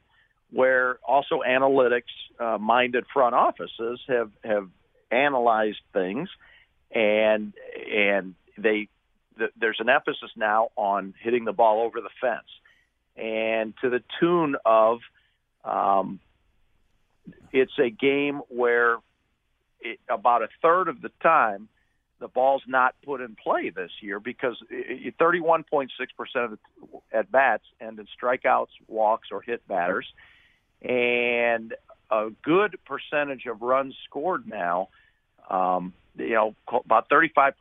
where 0.52 0.98
also 1.06 1.42
analytics-minded 1.46 3.04
front 3.12 3.34
offices 3.34 4.00
have 4.08 4.30
have 4.44 4.68
analyzed 5.10 5.80
things, 5.92 6.28
and 6.92 7.52
and 7.92 8.34
they 8.58 8.88
th- 9.38 9.52
there's 9.58 9.78
an 9.80 9.88
emphasis 9.88 10.30
now 10.36 10.70
on 10.76 11.14
hitting 11.22 11.44
the 11.44 11.52
ball 11.52 11.82
over 11.82 12.00
the 12.00 12.10
fence, 12.20 12.48
and 13.16 13.74
to 13.82 13.90
the 13.90 14.02
tune 14.18 14.56
of 14.64 14.98
um, 15.64 16.20
it's 17.52 17.78
a 17.78 17.90
game 17.90 18.40
where 18.48 18.96
it, 19.80 19.98
about 20.08 20.42
a 20.42 20.48
third 20.62 20.88
of 20.88 21.00
the 21.00 21.10
time 21.22 21.68
the 22.20 22.28
ball's 22.28 22.62
not 22.66 22.94
put 23.04 23.20
in 23.20 23.34
play 23.34 23.70
this 23.70 23.90
year 24.00 24.20
because 24.20 24.56
31.6% 24.70 25.88
of 26.36 26.58
at 27.12 27.32
bats 27.32 27.64
end 27.80 27.98
in 27.98 28.06
strikeouts, 28.22 28.68
walks, 28.86 29.28
or 29.32 29.40
hit 29.40 29.66
batters, 29.66 30.06
and 30.82 31.74
a 32.10 32.28
good 32.42 32.78
percentage 32.84 33.46
of 33.46 33.62
runs 33.62 33.94
scored 34.04 34.46
now. 34.46 34.88
Um, 35.48 35.94
you 36.16 36.34
know, 36.34 36.54
about 36.84 37.08
35% 37.08 37.54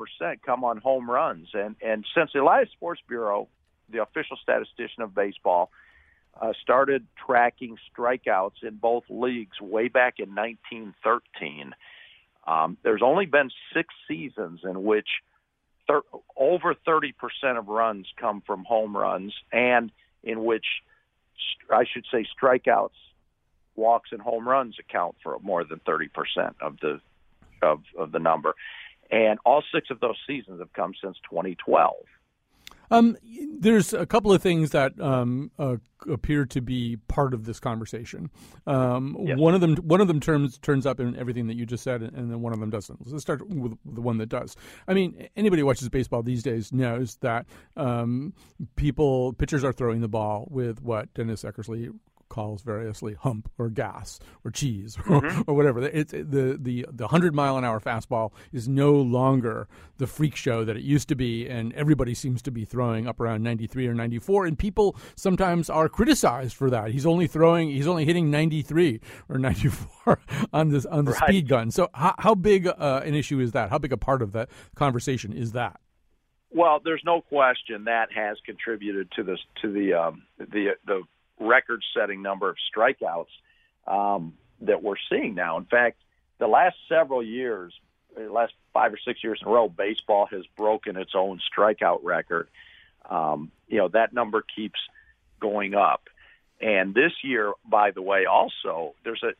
come 0.46 0.64
on 0.64 0.78
home 0.78 1.10
runs, 1.10 1.48
and 1.54 1.76
and 1.82 2.06
since 2.16 2.32
the 2.34 2.42
Elias 2.42 2.70
Sports 2.72 3.02
Bureau, 3.08 3.48
the 3.90 4.02
official 4.02 4.38
statistician 4.42 5.02
of 5.04 5.16
baseball, 5.16 5.72
uh, 6.40 6.54
started 6.62 7.06
tracking 7.26 7.78
strikeouts 7.96 8.64
in 8.64 8.76
both 8.76 9.04
leagues 9.10 9.60
way 9.62 9.88
back 9.88 10.16
in 10.20 10.36
1913. 10.36 11.74
Um, 12.48 12.78
there's 12.84 13.02
only 13.04 13.26
been 13.26 13.50
six 13.74 13.94
seasons 14.08 14.62
in 14.64 14.84
which 14.84 15.08
thir- 15.88 16.02
over 16.38 16.74
30% 16.74 17.14
of 17.58 17.68
runs 17.68 18.08
come 18.20 18.42
from 18.46 18.64
home 18.64 18.96
runs, 18.96 19.34
and 19.52 19.92
in 20.24 20.44
which 20.44 20.66
I 21.70 21.86
should 21.92 22.06
say 22.12 22.26
strikeouts, 22.42 22.90
walks, 23.76 24.12
and 24.12 24.22
home 24.22 24.48
runs 24.48 24.76
account 24.80 25.16
for 25.24 25.38
more 25.42 25.64
than 25.64 25.80
30% 25.80 26.10
of 26.62 26.78
the 26.82 27.00
of, 27.62 27.82
of 27.98 28.12
the 28.12 28.20
number. 28.20 28.56
And 29.12 29.40
all 29.46 29.64
six 29.74 29.90
of 29.90 30.00
those 30.00 30.18
seasons 30.28 30.60
have 30.60 30.72
come 30.74 30.94
since 31.04 31.18
2012. 31.30 31.94
Um, 32.92 33.18
there's 33.60 33.94
a 33.94 34.06
couple 34.06 34.32
of 34.32 34.42
things 34.42 34.72
that 34.72 35.00
um, 35.02 35.52
uh, 35.60 35.78
appear 36.10 36.46
to 36.46 36.62
be 36.62 36.98
part 37.08 37.34
of 37.34 37.46
this 37.46 37.60
conversation. 37.60 38.30
Um, 38.66 39.18
Yes. 39.20 39.38
One 39.38 39.54
of 39.54 39.62
them, 39.62 39.76
one 39.78 40.02
of 40.02 40.08
them 40.08 40.20
turns 40.20 40.58
turns 40.58 40.86
up 40.86 41.00
in 41.00 41.16
everything 41.16 41.48
that 41.48 41.56
you 41.56 41.66
just 41.66 41.84
said, 41.84 42.02
and 42.02 42.32
then 42.32 42.42
one 42.42 42.54
of 42.54 42.60
them 42.60 42.70
doesn't. 42.70 43.06
Let's 43.06 43.22
start 43.22 43.48
with 43.48 43.78
the 43.86 44.02
one 44.02 44.18
that 44.20 44.30
does. 44.30 44.56
I 44.88 44.94
mean, 44.94 45.28
anybody 45.36 45.62
who 45.62 45.66
watches 45.66 45.90
baseball 45.90 46.24
these 46.24 46.42
days 46.42 46.72
knows 46.72 47.18
that 47.18 47.46
um, 47.76 48.34
people 48.76 49.34
pitchers 49.34 49.64
are 49.64 49.74
throwing 49.74 50.02
the 50.02 50.08
ball 50.08 50.48
with 50.50 50.82
what 50.82 51.14
Dennis 51.14 51.44
Eckersley 51.44 51.92
calls 52.30 52.62
variously 52.62 53.16
hump 53.16 53.50
or 53.58 53.70
gas 53.70 54.20
or 54.46 54.52
cheese 54.52 54.98
or, 55.10 55.26
or 55.48 55.54
whatever. 55.56 55.82
It's 55.82 56.12
the 56.12 56.58
the 56.60 56.86
the 56.92 57.08
hundred 57.08 57.34
mile 57.36 57.58
an 57.58 57.66
hour 57.66 57.80
fastball 57.80 58.32
is 58.54 58.68
no 58.70 58.94
longer 58.94 59.68
the 59.98 60.08
freak 60.08 60.36
show 60.36 60.64
that 60.64 60.78
it 60.78 60.84
used 60.84 61.10
to 61.10 61.16
be, 61.16 61.48
and 61.48 61.74
everybody 61.74 62.14
seems 62.14 62.42
to 62.44 62.52
be 62.52 62.64
throwing 62.66 63.08
up 63.08 63.20
around 63.20 63.44
ninety 63.44 63.68
three 63.68 63.88
or 63.88 63.94
ninety 63.94 64.20
four, 64.20 64.46
and 64.46 64.58
people 64.58 64.96
sometimes 65.16 65.70
are 65.70 65.90
criticized 65.90 66.56
for 66.56 66.70
that. 66.70 66.92
He's 66.92 67.06
only 67.06 67.28
throwing, 67.28 67.70
he's 67.70 67.88
only 67.88 68.06
hitting 68.06 68.30
ninety 68.32 68.62
three 68.62 69.02
or 69.28 69.38
ninety 69.38 69.68
four 69.70 70.20
on 70.54 70.70
this 70.70 70.86
on 70.86 71.06
the 71.06 71.12
Right. 71.12 71.24
speed 71.28 71.48
gun. 71.48 71.72
So 71.72 71.90
how, 71.94 72.16
how 72.20 72.36
big 72.36 72.68
uh, 72.68 73.02
an 73.04 73.16
issue 73.16 73.40
is 73.40 73.52
that? 73.54 73.70
How 73.72 73.78
big 73.80 73.92
a 73.92 73.98
part 73.98 74.22
of 74.22 74.32
that 74.34 74.50
conversation 74.76 75.34
is 75.34 75.52
that? 75.54 75.80
Well, 76.52 76.80
there's 76.84 77.02
no 77.06 77.22
question 77.22 77.84
that 77.86 78.12
has 78.16 78.38
contributed 78.46 79.12
to 79.18 79.24
this 79.24 79.40
to 79.62 79.72
the 79.72 79.94
um, 79.94 80.24
the 80.38 80.70
the 80.86 81.02
record-setting 81.40 82.22
number 82.22 82.50
of 82.50 82.58
strikeouts 82.74 83.28
um, 83.88 84.34
that 84.62 84.84
we're 84.84 84.96
seeing 85.10 85.36
now. 85.36 85.58
In 85.58 85.66
fact, 85.66 85.98
the 86.38 86.48
last 86.48 86.76
several 86.88 87.24
years, 87.24 87.74
the 88.16 88.32
last 88.32 88.54
five 88.74 88.94
or 88.94 88.98
six 88.98 89.24
years 89.24 89.40
in 89.42 89.48
a 89.48 89.52
row, 89.52 89.70
baseball 89.70 90.26
has 90.28 90.46
broken 90.58 90.98
its 90.98 91.12
own 91.16 91.40
strikeout 91.40 92.00
record. 92.04 92.48
Um, 93.10 93.52
you 93.68 93.78
know 93.78 93.88
that 93.90 94.14
number 94.14 94.44
keeps 94.56 94.80
going 95.40 95.74
up, 95.74 96.10
and 96.62 96.94
this 96.94 97.12
year, 97.24 97.54
by 97.66 97.92
the 97.92 98.02
way, 98.02 98.26
also 98.26 98.94
there's 99.04 99.24
a 99.24 99.32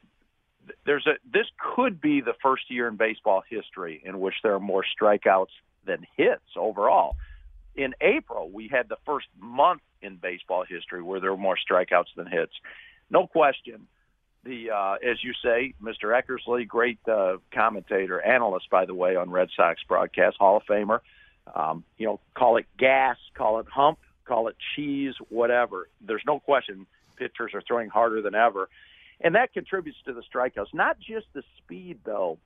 there's 0.86 1.06
a 1.08 1.14
this 1.32 1.48
could 1.76 2.02
be 2.02 2.22
the 2.22 2.34
first 2.42 2.70
year 2.70 2.88
in 2.88 2.96
baseball 2.96 3.44
history 3.48 4.02
in 4.04 4.20
which 4.20 4.36
there 4.44 4.54
are 4.54 4.60
more 4.60 4.84
strikeouts 5.00 5.54
than 5.86 6.06
hits 6.16 6.42
overall. 6.56 7.16
In 7.80 7.94
April, 8.02 8.50
we 8.52 8.68
had 8.68 8.90
the 8.90 8.98
first 9.06 9.28
month 9.40 9.80
in 10.02 10.18
baseball 10.18 10.66
history 10.68 11.02
where 11.02 11.22
there 11.22 11.32
were 11.32 11.38
more 11.38 11.56
strikeouts 11.56 12.14
than 12.18 12.28
hits. 12.28 12.52
No 13.10 13.26
question. 13.26 13.88
The 14.44 14.72
uh, 14.72 14.96
as 14.96 15.24
you 15.24 15.32
say, 15.42 15.76
Mr. 15.82 16.12
Eckersley, 16.12 16.68
great 16.68 17.00
uh, 17.08 17.38
commentator, 17.54 18.20
analyst, 18.20 18.70
by 18.70 18.84
the 18.84 18.94
way, 18.94 19.16
on 19.16 19.30
Red 19.30 19.48
Sox 19.56 19.80
broadcast, 19.88 20.36
Hall 20.40 20.58
of 20.58 20.64
Famer. 20.64 21.00
Um, 21.56 21.86
you 21.98 22.06
know, 22.06 22.20
call 22.36 22.58
it 22.58 22.66
gas, 22.78 23.16
call 23.34 23.62
it 23.62 23.68
hump, 23.74 24.00
call 24.26 24.50
it 24.50 24.58
cheese, 24.76 25.14
whatever. 25.30 25.88
There's 26.02 26.24
no 26.28 26.42
question 26.42 26.86
pitchers 27.16 27.52
are 27.54 27.64
throwing 27.66 27.88
harder 27.88 28.22
than 28.22 28.36
ever, 28.36 28.68
and 29.22 29.36
that 29.36 29.54
contributes 29.54 30.00
to 30.04 30.12
the 30.12 30.22
strikeouts. 30.22 30.74
Not 30.74 31.00
just 31.00 31.28
the 31.32 31.44
speed, 31.64 32.00
though, 32.04 32.40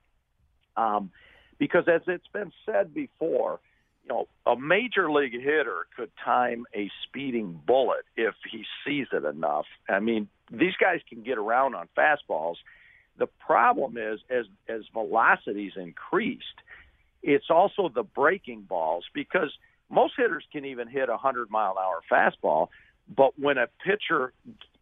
um, 0.78 1.10
because 1.58 1.86
as 1.88 2.02
it's 2.06 2.28
been 2.32 2.52
said 2.68 2.94
before, 2.94 3.60
you 4.04 4.10
know, 4.10 4.28
a 4.46 4.56
major 4.58 5.12
league 5.12 5.34
hitter 5.34 5.88
could 5.96 6.12
time 6.24 6.66
a 6.76 6.90
speeding 7.08 7.60
bullet 7.66 8.06
if 8.18 8.36
he 8.52 8.66
sees 8.86 9.08
it 9.14 9.24
enough. 9.24 9.66
I 9.90 10.00
mean, 10.00 10.28
these 10.52 10.74
guys 10.80 11.00
can 11.08 11.24
get 11.24 11.38
around 11.38 11.76
on 11.76 11.88
fastballs. 11.98 12.56
The 13.18 13.28
problem 13.28 13.98
is 13.98 14.20
as 14.30 14.46
as 14.68 14.82
velocities 14.92 15.74
increased, 15.76 16.44
it's 17.22 17.50
also 17.50 17.90
the 17.94 18.04
breaking 18.04 18.62
balls 18.62 19.06
because 19.14 19.54
most 19.90 20.14
hitters 20.18 20.44
can 20.52 20.66
even 20.66 20.88
hit 20.88 21.10
a 21.10 21.14
100 21.14 21.50
mile 21.50 21.76
an 21.78 21.84
hour 21.84 22.02
fastball, 22.12 22.70
but 23.16 23.40
when 23.40 23.58
a 23.58 23.68
pitcher 23.86 24.34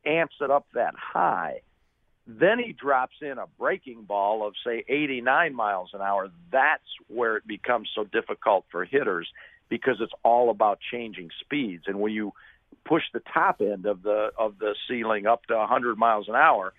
amps 0.05 0.35
it 0.41 0.49
up 0.49 0.65
that 0.73 0.95
high, 0.95 1.61
then 2.27 2.59
he 2.59 2.73
drops 2.73 3.15
in 3.21 3.37
a 3.37 3.47
breaking 3.59 4.03
ball 4.03 4.45
of 4.45 4.53
say 4.65 4.83
89 4.87 5.55
miles 5.55 5.89
an 5.93 6.01
hour. 6.01 6.29
That's 6.51 6.83
where 7.07 7.37
it 7.37 7.47
becomes 7.47 7.89
so 7.93 8.03
difficult 8.03 8.65
for 8.71 8.85
hitters 8.85 9.27
because 9.69 9.97
it's 9.99 10.13
all 10.23 10.49
about 10.49 10.79
changing 10.91 11.29
speeds. 11.43 11.85
And 11.87 11.99
when 11.99 12.13
you 12.13 12.33
push 12.85 13.03
the 13.13 13.21
top 13.33 13.61
end 13.61 13.85
of 13.85 14.03
the 14.03 14.31
of 14.37 14.59
the 14.59 14.75
ceiling 14.87 15.25
up 15.25 15.45
to 15.47 15.55
100 15.55 15.97
miles 15.97 16.27
an 16.27 16.35
hour, 16.35 16.73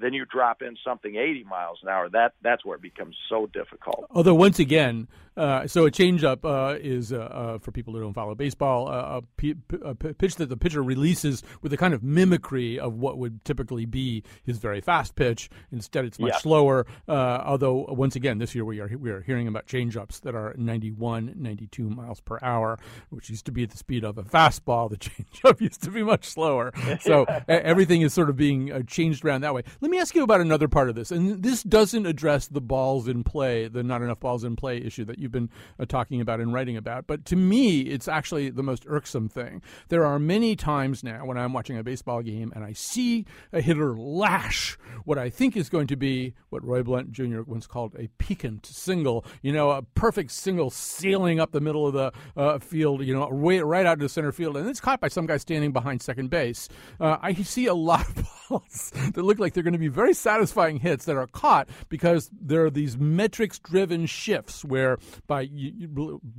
then 0.00 0.12
you 0.12 0.24
drop 0.24 0.62
in 0.62 0.76
something 0.84 1.16
80 1.16 1.44
miles 1.44 1.78
an 1.82 1.88
hour. 1.88 2.08
That 2.08 2.34
that's 2.42 2.64
where 2.64 2.76
it 2.76 2.82
becomes 2.82 3.16
so 3.28 3.46
difficult. 3.46 4.06
Although 4.10 4.34
once 4.34 4.58
again, 4.58 5.08
uh, 5.36 5.66
so 5.66 5.86
a 5.86 5.90
changeup 5.90 6.44
uh, 6.44 6.76
is 6.80 7.12
uh, 7.12 7.16
uh, 7.18 7.58
for 7.58 7.72
people 7.72 7.92
who 7.94 8.00
don't 8.00 8.14
follow 8.14 8.34
baseball 8.34 8.88
uh, 8.88 9.18
a, 9.18 9.22
p- 9.36 9.54
p- 9.54 9.76
a 9.84 9.94
p- 9.94 10.12
pitch 10.14 10.36
that 10.36 10.48
the 10.48 10.56
pitcher 10.56 10.82
releases 10.82 11.42
with 11.62 11.72
a 11.72 11.76
kind 11.76 11.92
of 11.94 12.02
mimicry 12.02 12.78
of 12.78 12.94
what 12.94 13.18
would 13.18 13.44
typically 13.44 13.84
be 13.86 14.22
his 14.44 14.58
very 14.58 14.80
fast 14.80 15.14
pitch. 15.16 15.50
Instead, 15.72 16.04
it's 16.04 16.18
much 16.18 16.32
Yeah. 16.34 16.38
slower. 16.38 16.86
Uh, 17.08 17.42
although 17.44 17.84
once 17.88 18.16
again, 18.16 18.38
this 18.38 18.54
year 18.54 18.64
we 18.64 18.80
are 18.80 18.88
we 18.98 19.10
are 19.10 19.20
hearing 19.22 19.48
about 19.48 19.66
changeups 19.66 20.20
that 20.22 20.34
are 20.34 20.54
91, 20.56 21.34
92 21.36 21.88
miles 21.90 22.20
per 22.20 22.38
hour, 22.42 22.78
which 23.10 23.28
used 23.30 23.46
to 23.46 23.52
be 23.52 23.62
at 23.64 23.70
the 23.70 23.76
speed 23.76 24.04
of 24.04 24.18
a 24.18 24.22
fastball. 24.22 24.88
The 24.90 24.96
changeup 24.98 25.60
used 25.60 25.82
to 25.82 25.90
be 25.90 26.02
much 26.02 26.24
slower. 26.26 26.72
So 27.00 27.24
everything 27.48 28.02
is 28.02 28.14
sort 28.14 28.30
of 28.30 28.36
being 28.36 28.70
uh, 28.72 28.82
changed 28.86 29.24
around 29.24 29.40
that 29.42 29.54
way. 29.54 29.62
Let 29.80 29.90
me 29.90 29.98
ask 29.98 30.14
you 30.14 30.22
about 30.22 30.40
another 30.40 30.68
part 30.68 30.88
of 30.88 30.94
this, 30.94 31.10
and 31.10 31.42
this 31.42 31.62
doesn't 31.62 32.06
address 32.06 32.46
the 32.48 32.60
balls 32.60 33.08
in 33.08 33.24
play, 33.24 33.68
the 33.68 33.82
not 33.82 34.02
enough 34.02 34.20
balls 34.20 34.44
in 34.44 34.56
play 34.56 34.78
issue 34.78 35.04
that 35.06 35.18
you've 35.24 35.32
been 35.32 35.50
uh, 35.80 35.84
talking 35.84 36.20
about 36.20 36.38
and 36.38 36.52
writing 36.52 36.76
about. 36.76 37.08
But 37.08 37.24
to 37.26 37.36
me, 37.36 37.80
it's 37.80 38.06
actually 38.06 38.50
the 38.50 38.62
most 38.62 38.84
irksome 38.86 39.28
thing. 39.28 39.60
There 39.88 40.06
are 40.06 40.20
many 40.20 40.54
times 40.54 41.02
now 41.02 41.24
when 41.26 41.36
I'm 41.36 41.52
watching 41.52 41.76
a 41.76 41.82
baseball 41.82 42.22
game 42.22 42.52
and 42.54 42.64
I 42.64 42.72
see 42.72 43.24
a 43.52 43.60
hitter 43.60 43.96
lash 43.96 44.78
what 45.04 45.18
I 45.18 45.30
think 45.30 45.56
is 45.56 45.68
going 45.68 45.86
to 45.88 45.96
be 45.96 46.34
what 46.50 46.64
Roy 46.64 46.82
Blount 46.82 47.10
Jr. 47.12 47.42
once 47.42 47.66
called 47.66 47.94
a 47.98 48.08
piquant 48.18 48.66
single. 48.66 49.24
You 49.42 49.52
know, 49.52 49.70
a 49.70 49.82
perfect 49.82 50.30
single 50.30 50.70
sailing 50.70 51.40
up 51.40 51.52
the 51.52 51.60
middle 51.60 51.86
of 51.86 51.94
the 51.94 52.12
uh, 52.36 52.58
field. 52.58 53.04
You 53.04 53.14
know, 53.14 53.26
way, 53.28 53.60
right 53.60 53.86
out 53.86 53.98
to 53.98 54.04
the 54.04 54.08
center 54.08 54.32
field, 54.32 54.56
and 54.56 54.68
it's 54.68 54.80
caught 54.80 55.00
by 55.00 55.08
some 55.08 55.26
guy 55.26 55.38
standing 55.38 55.72
behind 55.72 56.02
second 56.02 56.30
base. 56.30 56.68
Uh, 57.00 57.16
I 57.20 57.34
see 57.34 57.66
a 57.66 57.74
lot 57.74 58.06
of 58.08 58.26
balls 58.48 58.92
that 59.14 59.22
look 59.22 59.38
like 59.38 59.54
they're 59.54 59.62
going 59.62 59.72
to 59.72 59.78
be 59.78 59.88
very 59.88 60.14
satisfying 60.14 60.78
hits 60.78 61.04
that 61.06 61.16
are 61.16 61.26
caught 61.26 61.68
because 61.88 62.30
there 62.32 62.64
are 62.64 62.70
these 62.70 62.96
metrics-driven 62.96 64.06
shifts 64.06 64.64
where 64.64 64.98
by 65.26 65.48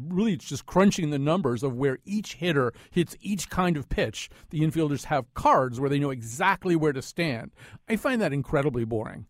really 0.08 0.34
it's 0.34 0.46
just 0.46 0.66
crunching 0.66 1.10
the 1.10 1.20
numbers 1.20 1.64
of 1.64 1.76
where 1.76 2.00
each 2.06 2.36
hitter 2.36 2.74
hits 2.92 3.16
each 3.22 3.50
kind 3.50 3.78
of 3.78 3.90
pitch. 3.90 4.30
The 4.50 4.62
infielders 4.62 5.06
have 5.06 5.34
cards 5.34 5.80
where 5.80 5.90
they 5.90 6.00
know 6.00 6.12
exactly 6.12 6.76
where 6.76 6.94
to 6.94 7.02
stand. 7.02 7.52
I 7.90 7.96
find 7.96 8.22
that 8.22 8.34
incredibly 8.34 8.86
boring. 8.86 9.26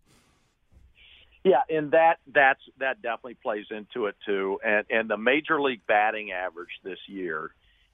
Yeah, 1.44 1.62
and 1.70 1.92
that 1.92 2.16
that's 2.34 2.62
that 2.80 3.04
definitely 3.04 3.36
plays 3.36 3.66
into 3.70 4.08
it 4.08 4.16
too. 4.26 4.60
And 4.66 4.86
and 4.90 5.08
the 5.08 5.18
major 5.18 5.62
league 5.62 5.86
batting 5.88 6.32
average 6.32 6.72
this 6.84 6.98
year 7.08 7.52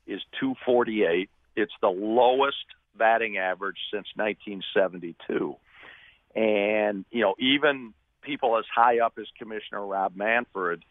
is 0.08 0.22
248. 0.40 1.30
It's 1.58 1.74
the 1.82 1.90
lowest 1.90 2.56
batting 2.96 3.38
average 3.38 3.78
since 3.92 4.08
1972. 4.16 5.56
And 6.34 7.04
you 7.12 7.22
know, 7.22 7.36
even 7.40 7.94
people 8.22 8.58
as 8.58 8.66
high 8.74 9.00
up 9.00 9.18
as 9.20 9.28
Commissioner 9.38 9.86
Rob 9.86 10.16
Manfred 10.16 10.86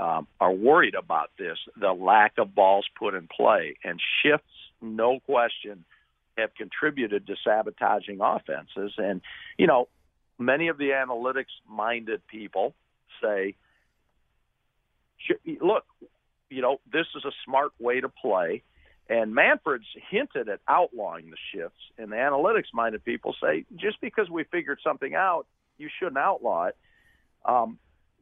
um, 0.00 0.26
are 0.40 0.52
worried 0.52 0.94
about 0.94 1.30
this, 1.38 1.58
the 1.78 1.92
lack 1.92 2.34
of 2.38 2.54
balls 2.54 2.86
put 2.98 3.14
in 3.14 3.28
play, 3.28 3.76
and 3.84 4.00
shifts, 4.22 4.46
no 4.80 5.20
question, 5.20 5.84
have 6.38 6.54
contributed 6.54 7.26
to 7.26 7.36
sabotaging 7.44 8.18
offenses. 8.22 8.94
And 8.96 9.20
you 9.58 9.66
know, 9.66 9.88
many 10.38 10.68
of 10.68 10.78
the 10.78 10.90
analytics 10.90 11.52
minded 11.68 12.26
people 12.26 12.74
say, 13.22 13.54
look, 15.60 15.84
you 16.48 16.62
know, 16.62 16.80
this 16.90 17.06
is 17.14 17.24
a 17.24 17.32
smart 17.44 17.72
way 17.78 18.00
to 18.00 18.08
play. 18.08 18.62
And 19.08 19.34
Manfred's 19.34 19.84
hinted 20.08 20.48
at 20.48 20.60
outlawing 20.68 21.30
the 21.30 21.36
shifts, 21.52 21.80
and 21.98 22.12
the 22.12 22.16
analytics 22.16 22.72
minded 22.72 23.04
people 23.04 23.34
say, 23.42 23.64
just 23.76 24.00
because 24.00 24.30
we 24.30 24.44
figured 24.44 24.78
something 24.84 25.14
out, 25.14 25.46
you 25.78 25.88
shouldn't 25.98 26.16
outlaw 26.16 26.66
it. 26.66 26.76
Um, 27.44 27.78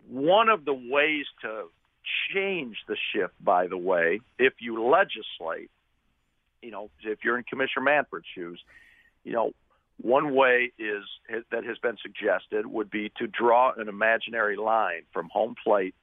one 0.08 0.48
of 0.48 0.64
the 0.64 0.74
ways 0.74 1.26
to 1.42 1.64
change 2.32 2.76
the 2.86 2.96
shift, 3.12 3.34
by 3.40 3.66
the 3.66 3.76
way, 3.76 4.20
if 4.38 4.54
you 4.60 4.82
legislate, 4.84 5.70
you 6.62 6.70
know, 6.70 6.90
if 7.02 7.18
you're 7.22 7.38
in 7.38 7.44
Commissioner 7.44 7.84
Manfred's 7.84 8.26
shoes, 8.34 8.60
you 9.24 9.32
know, 9.32 9.52
one 10.00 10.34
way 10.34 10.72
is 10.78 11.04
that 11.50 11.64
has 11.64 11.78
been 11.78 11.96
suggested 12.00 12.66
would 12.66 12.90
be 12.90 13.10
to 13.18 13.26
draw 13.26 13.72
an 13.76 13.88
imaginary 13.88 14.56
line 14.56 15.02
from 15.12 15.28
home 15.28 15.56
plate 15.62 15.94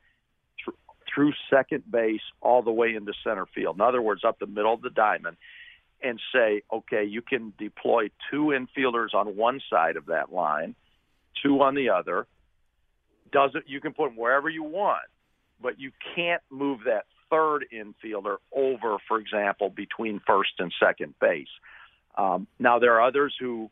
thr- 0.63 0.71
through 1.13 1.33
second 1.49 1.89
base 1.89 2.21
all 2.41 2.61
the 2.61 2.71
way 2.71 2.93
into 2.93 3.13
center 3.23 3.45
field. 3.45 3.77
In 3.77 3.81
other 3.81 4.01
words, 4.01 4.23
up 4.25 4.37
the 4.37 4.47
middle 4.47 4.73
of 4.73 4.81
the 4.81 4.89
diamond, 4.89 5.37
and 6.01 6.19
say, 6.33 6.61
okay, 6.71 7.03
you 7.03 7.21
can 7.21 7.53
deploy 7.57 8.09
two 8.29 8.53
infielders 8.53 9.13
on 9.13 9.35
one 9.35 9.61
side 9.69 9.95
of 9.95 10.07
that 10.07 10.31
line, 10.31 10.75
two 11.41 11.61
on 11.61 11.73
the 11.73 11.89
other. 11.89 12.27
Doesn't 13.31 13.67
you 13.67 13.81
can 13.81 13.93
put 13.93 14.09
them 14.09 14.17
wherever 14.17 14.49
you 14.49 14.63
want, 14.63 15.05
but 15.61 15.79
you 15.79 15.91
can't 16.15 16.41
move 16.49 16.81
that 16.85 17.05
third 17.29 17.65
infielder 17.73 18.37
over, 18.53 18.97
for 19.07 19.19
example, 19.19 19.69
between 19.69 20.21
first 20.25 20.51
and 20.59 20.71
second 20.79 21.15
base. 21.19 21.47
Um, 22.17 22.47
now 22.59 22.79
there 22.79 22.93
are 22.93 23.07
others 23.07 23.35
who 23.39 23.69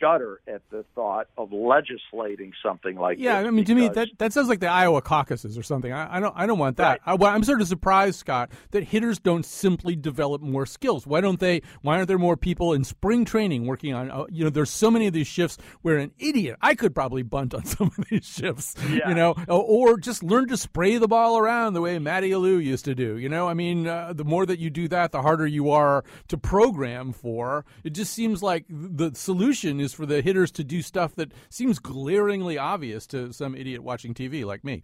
shudder 0.00 0.40
at 0.46 0.62
the 0.70 0.84
thought 0.94 1.28
of 1.36 1.52
legislating 1.52 2.52
something 2.62 2.96
like 2.96 3.18
that. 3.18 3.22
Yeah, 3.22 3.38
I 3.38 3.50
mean, 3.50 3.64
to 3.64 3.74
me, 3.74 3.88
that, 3.88 4.08
that 4.18 4.32
sounds 4.32 4.48
like 4.48 4.60
the 4.60 4.68
Iowa 4.68 5.02
caucuses 5.02 5.56
or 5.56 5.62
something. 5.62 5.92
I, 5.92 6.16
I 6.16 6.20
don't, 6.20 6.34
I 6.36 6.46
don't 6.46 6.58
want 6.58 6.76
that. 6.76 7.00
I, 7.06 7.14
I'm 7.14 7.44
sort 7.44 7.60
of 7.60 7.68
surprised, 7.68 8.18
Scott, 8.18 8.50
that 8.70 8.84
hitters 8.84 9.18
don't 9.18 9.44
simply 9.44 9.96
develop 9.96 10.42
more 10.42 10.66
skills. 10.66 11.06
Why 11.06 11.20
don't 11.20 11.40
they? 11.40 11.62
Why 11.82 11.96
aren't 11.96 12.08
there 12.08 12.18
more 12.18 12.36
people 12.36 12.72
in 12.72 12.84
spring 12.84 13.24
training 13.24 13.66
working 13.66 13.94
on? 13.94 14.10
Uh, 14.10 14.24
you 14.30 14.44
know, 14.44 14.50
there's 14.50 14.70
so 14.70 14.90
many 14.90 15.06
of 15.06 15.12
these 15.12 15.26
shifts 15.26 15.58
where 15.82 15.98
an 15.98 16.12
idiot, 16.18 16.56
I 16.60 16.74
could 16.74 16.94
probably 16.94 17.22
bunt 17.22 17.54
on 17.54 17.64
some 17.66 17.92
of 17.96 18.04
these 18.10 18.26
shifts. 18.26 18.74
Yeah. 18.90 19.08
You 19.08 19.14
know, 19.14 19.34
or, 19.48 19.92
or 19.92 19.98
just 19.98 20.22
learn 20.22 20.48
to 20.48 20.56
spray 20.56 20.98
the 20.98 21.08
ball 21.08 21.38
around 21.38 21.74
the 21.74 21.80
way 21.80 21.98
Matty 21.98 22.30
Alou 22.30 22.62
used 22.62 22.84
to 22.84 22.94
do. 22.94 23.16
You 23.16 23.28
know, 23.28 23.48
I 23.48 23.54
mean, 23.54 23.86
uh, 23.86 24.12
the 24.12 24.24
more 24.24 24.46
that 24.46 24.58
you 24.58 24.70
do 24.70 24.88
that, 24.88 25.12
the 25.12 25.22
harder 25.22 25.46
you 25.46 25.70
are 25.70 26.04
to 26.28 26.36
program 26.36 27.12
for. 27.12 27.64
It 27.84 27.90
just 27.90 28.12
seems 28.12 28.42
like 28.42 28.64
the 28.68 29.12
solution 29.14 29.61
is 29.64 29.92
for 29.92 30.06
the 30.06 30.22
hitters 30.22 30.50
to 30.52 30.64
do 30.64 30.82
stuff 30.82 31.14
that 31.16 31.32
seems 31.50 31.78
glaringly 31.78 32.58
obvious 32.58 33.06
to 33.08 33.32
some 33.32 33.54
idiot 33.54 33.82
watching 33.82 34.14
TV 34.14 34.44
like 34.44 34.64
me. 34.64 34.82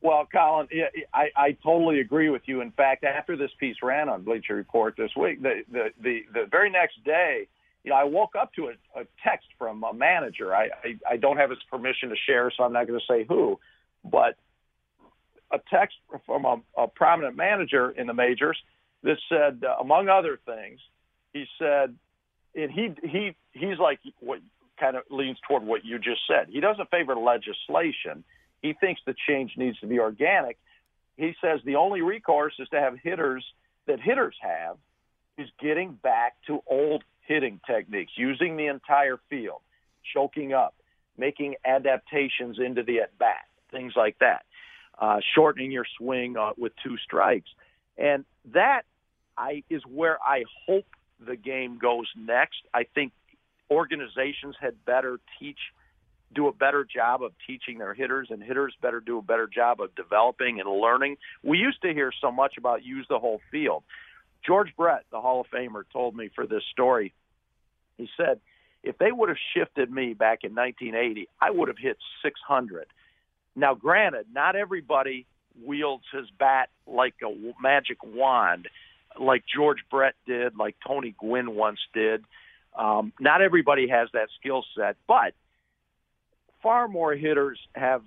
Well, 0.00 0.28
Colin, 0.30 0.68
I, 1.14 1.30
I 1.34 1.56
totally 1.62 2.00
agree 2.00 2.28
with 2.28 2.42
you. 2.44 2.60
In 2.60 2.72
fact, 2.72 3.04
after 3.04 3.36
this 3.36 3.50
piece 3.58 3.76
ran 3.82 4.10
on 4.10 4.22
Bleacher 4.22 4.54
Report 4.54 4.94
this 4.98 5.10
week, 5.16 5.42
the 5.42 5.62
the 5.72 5.92
the, 6.02 6.20
the 6.32 6.46
very 6.50 6.68
next 6.68 7.02
day, 7.04 7.48
you 7.84 7.90
know, 7.90 7.96
I 7.96 8.04
woke 8.04 8.36
up 8.38 8.52
to 8.54 8.66
a, 8.66 9.00
a 9.00 9.06
text 9.24 9.46
from 9.58 9.82
a 9.82 9.94
manager. 9.94 10.54
I, 10.54 10.64
I 10.84 11.12
I 11.12 11.16
don't 11.16 11.38
have 11.38 11.48
his 11.48 11.58
permission 11.70 12.10
to 12.10 12.16
share, 12.26 12.52
so 12.54 12.64
I'm 12.64 12.72
not 12.74 12.86
going 12.86 13.00
to 13.00 13.06
say 13.10 13.24
who, 13.26 13.58
but 14.04 14.36
a 15.50 15.58
text 15.70 15.96
from 16.26 16.44
a, 16.44 16.60
a 16.76 16.86
prominent 16.86 17.36
manager 17.36 17.90
in 17.90 18.06
the 18.06 18.14
majors 18.14 18.58
that 19.04 19.16
said, 19.28 19.62
uh, 19.64 19.76
among 19.80 20.08
other 20.08 20.38
things, 20.44 20.80
he 21.32 21.44
said, 21.58 21.94
and 22.54 22.70
he 22.70 22.94
he 23.02 23.36
he's 23.52 23.78
like 23.78 24.00
what 24.20 24.40
kind 24.78 24.96
of 24.96 25.04
leans 25.10 25.38
toward 25.46 25.62
what 25.62 25.84
you 25.84 25.98
just 25.98 26.20
said. 26.28 26.48
He 26.48 26.60
doesn't 26.60 26.90
favor 26.90 27.14
legislation. 27.16 28.24
He 28.62 28.72
thinks 28.72 29.00
the 29.06 29.14
change 29.28 29.52
needs 29.56 29.78
to 29.80 29.86
be 29.86 29.98
organic. 29.98 30.58
He 31.16 31.34
says 31.40 31.60
the 31.64 31.76
only 31.76 32.02
recourse 32.02 32.54
is 32.58 32.68
to 32.70 32.80
have 32.80 32.94
hitters 33.02 33.44
that 33.86 34.00
hitters 34.00 34.36
have 34.40 34.76
is 35.36 35.48
getting 35.60 35.92
back 35.92 36.34
to 36.46 36.60
old 36.66 37.04
hitting 37.20 37.60
techniques, 37.66 38.12
using 38.16 38.56
the 38.56 38.66
entire 38.66 39.18
field, 39.28 39.60
choking 40.12 40.52
up, 40.52 40.74
making 41.16 41.54
adaptations 41.64 42.58
into 42.58 42.82
the 42.82 43.00
at 43.00 43.16
bat, 43.18 43.44
things 43.70 43.92
like 43.96 44.16
that, 44.18 44.44
uh, 44.98 45.18
shortening 45.34 45.70
your 45.70 45.86
swing 45.98 46.36
uh, 46.36 46.50
with 46.56 46.72
two 46.82 46.96
strikes, 46.98 47.48
and 47.96 48.24
that 48.52 48.82
I 49.36 49.62
is 49.70 49.82
where 49.86 50.18
I 50.22 50.44
hope 50.66 50.86
the 51.24 51.36
game 51.36 51.78
goes 51.78 52.06
next. 52.16 52.58
I 52.72 52.84
think 52.94 53.12
organizations 53.70 54.56
had 54.60 54.84
better 54.84 55.18
teach 55.38 55.58
do 56.34 56.48
a 56.48 56.52
better 56.52 56.84
job 56.84 57.22
of 57.22 57.32
teaching 57.46 57.78
their 57.78 57.94
hitters 57.94 58.28
and 58.30 58.42
hitters 58.42 58.74
better 58.82 59.00
do 59.00 59.18
a 59.18 59.22
better 59.22 59.46
job 59.46 59.80
of 59.80 59.94
developing 59.94 60.60
and 60.60 60.68
learning. 60.68 61.16
We 61.42 61.58
used 61.58 61.80
to 61.82 61.92
hear 61.92 62.10
so 62.20 62.32
much 62.32 62.54
about 62.58 62.84
use 62.84 63.06
the 63.08 63.18
whole 63.18 63.40
field. 63.50 63.84
George 64.44 64.74
Brett, 64.76 65.04
the 65.10 65.20
Hall 65.20 65.40
of 65.40 65.46
Famer, 65.46 65.84
told 65.92 66.14
me 66.16 66.30
for 66.34 66.46
this 66.46 66.62
story. 66.72 67.14
He 67.96 68.08
said, 68.16 68.40
if 68.82 68.98
they 68.98 69.10
would 69.10 69.30
have 69.30 69.38
shifted 69.54 69.90
me 69.90 70.12
back 70.12 70.40
in 70.42 70.54
1980, 70.54 71.28
I 71.40 71.50
would 71.50 71.68
have 71.68 71.78
hit 71.78 71.96
600. 72.22 72.86
Now, 73.56 73.74
granted, 73.74 74.26
not 74.32 74.56
everybody 74.56 75.26
wields 75.64 76.04
his 76.12 76.26
bat 76.38 76.68
like 76.86 77.14
a 77.22 77.32
magic 77.62 77.98
wand, 78.04 78.68
like 79.18 79.44
George 79.52 79.78
Brett 79.90 80.14
did, 80.26 80.56
like 80.56 80.76
Tony 80.86 81.14
Gwynn 81.18 81.54
once 81.54 81.80
did. 81.92 82.24
Um, 82.76 83.12
not 83.20 83.40
everybody 83.40 83.88
has 83.88 84.08
that 84.12 84.28
skill 84.40 84.64
set, 84.76 84.96
but 85.06 85.34
far 86.62 86.88
more 86.88 87.14
hitters 87.14 87.58
have 87.74 88.02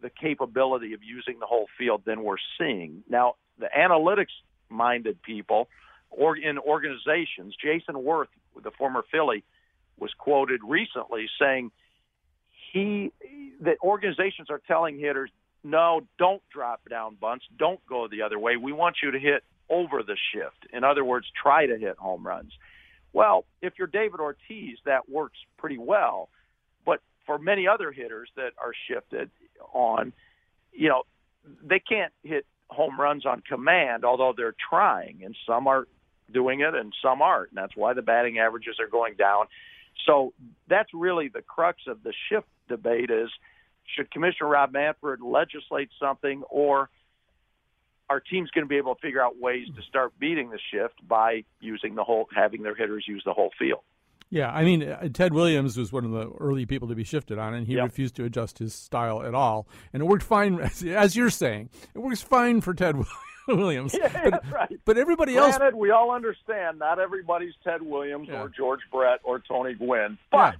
the 0.00 0.10
capability 0.10 0.92
of 0.92 1.02
using 1.02 1.38
the 1.38 1.46
whole 1.46 1.66
field 1.78 2.02
than 2.04 2.22
we're 2.22 2.36
seeing. 2.58 3.02
Now, 3.08 3.34
the 3.58 3.68
analytics 3.76 4.26
minded 4.68 5.22
people 5.22 5.68
or 6.10 6.36
in 6.36 6.58
organizations, 6.58 7.54
Jayson 7.62 7.94
Werth, 7.94 8.28
the 8.62 8.70
former 8.72 9.04
Philly, 9.10 9.44
was 9.98 10.12
quoted 10.16 10.60
recently 10.64 11.28
saying 11.40 11.70
he 12.72 13.12
that 13.60 13.76
organizations 13.82 14.48
are 14.50 14.60
telling 14.66 14.98
hitters, 14.98 15.30
no, 15.64 16.02
don't 16.18 16.42
drop 16.52 16.80
down 16.88 17.16
bunts, 17.20 17.44
don't 17.58 17.84
go 17.86 18.06
the 18.08 18.22
other 18.22 18.38
way. 18.38 18.56
We 18.56 18.72
want 18.72 18.96
you 19.02 19.10
to 19.10 19.18
hit 19.18 19.42
over 19.70 20.02
the 20.02 20.16
shift. 20.32 20.72
In 20.72 20.84
other 20.84 21.04
words, 21.04 21.26
try 21.40 21.66
to 21.66 21.76
hit 21.78 21.96
home 21.96 22.26
runs. 22.26 22.52
Well, 23.12 23.44
if 23.62 23.74
you're 23.78 23.88
David 23.88 24.20
Ortiz, 24.20 24.78
that 24.84 25.08
works 25.08 25.38
pretty 25.56 25.78
well. 25.78 26.28
But 26.84 27.00
for 27.26 27.38
many 27.38 27.66
other 27.66 27.92
hitters 27.92 28.28
that 28.36 28.52
are 28.62 28.72
shifted 28.88 29.30
on, 29.72 30.12
you 30.72 30.88
know, 30.88 31.02
they 31.62 31.80
can't 31.80 32.12
hit 32.22 32.46
home 32.68 33.00
runs 33.00 33.24
on 33.24 33.42
command, 33.48 34.04
although 34.04 34.34
they're 34.36 34.54
trying, 34.68 35.22
and 35.24 35.34
some 35.46 35.66
are 35.66 35.86
doing 36.32 36.60
it 36.60 36.74
and 36.74 36.92
some 37.02 37.22
aren't. 37.22 37.50
And 37.50 37.58
that's 37.58 37.74
why 37.74 37.94
the 37.94 38.02
batting 38.02 38.38
averages 38.38 38.76
are 38.78 38.88
going 38.88 39.14
down. 39.14 39.46
So 40.06 40.32
that's 40.68 40.90
really 40.92 41.28
the 41.28 41.42
crux 41.42 41.78
of 41.86 42.02
the 42.02 42.12
shift 42.28 42.46
debate 42.68 43.10
is 43.10 43.30
should 43.96 44.10
Commissioner 44.10 44.50
Rob 44.50 44.72
Manfred 44.72 45.20
legislate 45.22 45.88
something 45.98 46.42
or 46.50 46.90
our 48.10 48.20
team's 48.20 48.50
going 48.50 48.64
to 48.64 48.68
be 48.68 48.76
able 48.76 48.94
to 48.94 49.00
figure 49.00 49.22
out 49.22 49.38
ways 49.40 49.66
to 49.76 49.82
start 49.82 50.12
beating 50.18 50.50
the 50.50 50.58
shift 50.72 50.94
by 51.06 51.44
using 51.60 51.94
the 51.94 52.04
whole 52.04 52.26
having 52.34 52.62
their 52.62 52.74
hitters 52.74 53.04
use 53.06 53.22
the 53.24 53.32
whole 53.32 53.50
field. 53.58 53.80
Yeah, 54.30 54.50
I 54.50 54.62
mean, 54.64 54.82
uh, 54.82 55.08
Ted 55.12 55.32
Williams 55.32 55.78
was 55.78 55.90
one 55.90 56.04
of 56.04 56.10
the 56.10 56.30
early 56.38 56.66
people 56.66 56.88
to 56.88 56.94
be 56.94 57.04
shifted 57.04 57.38
on, 57.38 57.54
and 57.54 57.66
he 57.66 57.74
Yep. 57.76 57.84
refused 57.84 58.16
to 58.16 58.24
adjust 58.24 58.58
his 58.58 58.74
style 58.74 59.22
at 59.22 59.34
all. 59.34 59.66
And 59.94 60.02
it 60.02 60.06
worked 60.06 60.22
fine, 60.22 60.60
as, 60.86 61.16
you're 61.16 61.30
saying, 61.30 61.70
it 61.94 61.98
works 61.98 62.20
fine 62.20 62.60
for 62.60 62.74
Ted 62.74 62.96
Williams. 63.48 63.94
Yeah, 63.98 64.08
but, 64.24 64.30
that's 64.30 64.48
right. 64.52 64.80
but 64.84 64.98
everybody 64.98 65.34
else, 65.36 65.56
we 65.74 65.90
all 65.90 66.10
understand 66.10 66.78
not 66.78 66.98
everybody's 66.98 67.54
Ted 67.64 67.80
Williams 67.80 68.28
Yeah. 68.30 68.42
or 68.42 68.50
George 68.50 68.80
Brett 68.92 69.20
or 69.24 69.38
Tony 69.40 69.72
Gwynn, 69.72 70.18
but 70.30 70.56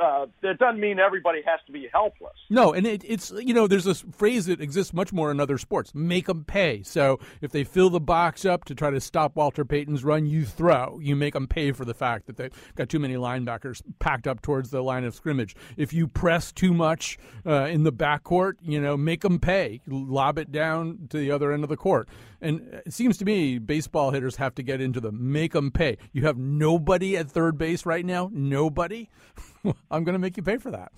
uh, 0.00 0.26
that 0.42 0.58
doesn't 0.58 0.80
mean 0.80 0.98
everybody 0.98 1.42
has 1.44 1.60
to 1.66 1.72
be 1.72 1.88
helpless. 1.92 2.34
No, 2.50 2.72
and 2.72 2.86
it, 2.86 3.02
it's 3.04 3.30
you 3.30 3.52
know 3.52 3.66
there's 3.66 3.84
this 3.84 4.04
phrase 4.12 4.46
that 4.46 4.60
exists 4.60 4.92
much 4.92 5.12
more 5.12 5.30
in 5.30 5.40
other 5.40 5.58
sports: 5.58 5.94
make 5.94 6.26
them 6.26 6.44
pay. 6.44 6.82
So 6.82 7.18
if 7.40 7.50
they 7.50 7.64
fill 7.64 7.90
the 7.90 8.00
box 8.00 8.44
up 8.44 8.64
to 8.66 8.74
try 8.74 8.90
to 8.90 9.00
stop 9.00 9.36
Walter 9.36 9.64
Payton's 9.64 10.04
run, 10.04 10.26
you 10.26 10.44
throw. 10.44 10.98
You 11.00 11.16
make 11.16 11.34
them 11.34 11.46
pay 11.46 11.72
for 11.72 11.84
the 11.84 11.94
fact 11.94 12.26
that 12.26 12.36
they've 12.36 12.52
got 12.74 12.88
too 12.88 12.98
many 12.98 13.14
linebackers 13.14 13.82
packed 13.98 14.26
up 14.26 14.42
towards 14.42 14.70
the 14.70 14.82
line 14.82 15.04
of 15.04 15.14
scrimmage. 15.14 15.56
If 15.76 15.92
you 15.92 16.06
press 16.06 16.52
too 16.52 16.72
much 16.72 17.18
uh, 17.46 17.64
in 17.64 17.82
the 17.84 17.92
backcourt, 17.92 18.54
you 18.62 18.80
know 18.80 18.96
make 18.96 19.22
them 19.22 19.38
pay. 19.38 19.80
Lob 19.86 20.38
it 20.38 20.52
down 20.52 21.08
to 21.10 21.18
the 21.18 21.30
other 21.30 21.52
end 21.52 21.64
of 21.64 21.70
the 21.70 21.76
court. 21.76 22.08
And 22.40 22.82
it 22.86 22.92
seems 22.92 23.16
to 23.18 23.24
me 23.24 23.58
baseball 23.58 24.12
hitters 24.12 24.36
have 24.36 24.54
to 24.56 24.62
get 24.62 24.80
into 24.80 25.00
the 25.00 25.10
make 25.10 25.52
them 25.52 25.70
pay. 25.70 25.98
You 26.12 26.22
have 26.22 26.38
nobody 26.38 27.16
at 27.16 27.30
third 27.30 27.58
base 27.58 27.84
right 27.84 28.04
now. 28.04 28.30
Nobody. 28.32 29.08
I'm 29.90 30.04
going 30.04 30.14
to 30.14 30.18
make 30.18 30.36
you 30.36 30.42
pay 30.42 30.58
for 30.58 30.70
that. 30.70 30.92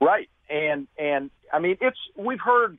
Right. 0.00 0.28
And 0.48 0.86
and 0.98 1.30
I 1.52 1.58
mean 1.58 1.76
it's 1.80 1.98
we've 2.16 2.40
heard 2.40 2.78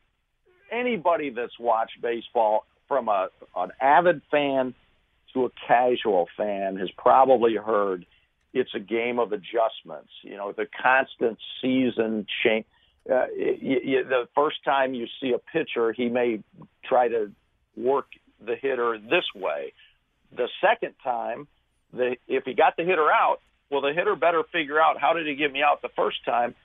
anybody 0.71 1.29
that's 1.31 1.57
watched 1.59 2.01
baseball 2.01 2.65
from 2.87 3.09
a 3.09 3.29
an 3.55 3.71
avid 3.81 4.21
fan 4.31 4.73
to 5.33 5.45
a 5.45 5.49
casual 5.67 6.27
fan 6.37 6.77
has 6.77 6.89
probably 6.97 7.55
heard 7.55 8.05
it's 8.53 8.73
a 8.73 8.79
game 8.79 9.19
of 9.19 9.33
adjustments. 9.33 10.09
You 10.21 10.37
know, 10.37 10.51
the 10.51 10.67
constant 10.81 11.37
season 11.61 12.25
change. 12.43 12.65
Uh, 13.09 13.27
the 13.27 14.27
first 14.35 14.57
time 14.65 14.93
you 14.93 15.07
see 15.21 15.31
a 15.31 15.39
pitcher, 15.39 15.93
he 15.93 16.09
may 16.09 16.43
try 16.83 17.07
to 17.07 17.31
work 17.77 18.07
the 18.45 18.55
hitter 18.55 18.97
this 18.97 19.23
way. 19.33 19.73
The 20.35 20.49
second 20.61 20.93
time, 21.03 21.47
the 21.93 22.17
if 22.27 22.43
he 22.45 22.53
got 22.53 22.75
the 22.75 22.83
hitter 22.83 23.09
out, 23.09 23.39
well, 23.69 23.81
the 23.81 23.93
hitter 23.93 24.15
better 24.15 24.43
figure 24.51 24.79
out 24.79 24.99
how 24.99 25.13
did 25.13 25.27
he 25.27 25.35
get 25.35 25.51
me 25.51 25.61
out 25.61 25.81
the 25.81 25.89
first 25.95 26.23
time. 26.25 26.55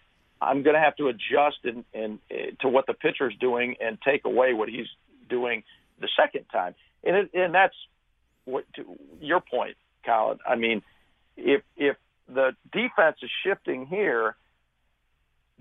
I'm 0.41 0.63
going 0.63 0.75
to 0.75 0.81
have 0.81 0.97
to 0.97 1.09
adjust 1.09 1.59
in, 1.65 1.85
in, 1.93 2.19
uh, 2.31 2.35
to 2.61 2.69
what 2.69 2.87
the 2.87 2.95
pitcher's 2.95 3.35
doing 3.41 3.77
and 3.81 3.99
take 4.03 4.25
away 4.25 4.53
what 4.53 4.69
he's 4.69 4.89
doing 5.29 5.63
the 6.01 6.09
second 6.21 6.47
time. 6.51 6.75
And 7.05 7.17
it, 7.17 7.31
and 7.35 7.55
that's 7.55 7.75
what 8.45 8.65
to 8.75 8.85
your 9.21 9.41
point, 9.41 9.77
Colin. 10.05 10.39
I 10.47 10.57
mean, 10.57 10.83
if 11.37 11.63
if 11.77 11.97
the 12.29 12.57
defense 12.73 13.17
is 13.23 13.31
shifting 13.45 13.87
here, 13.87 14.37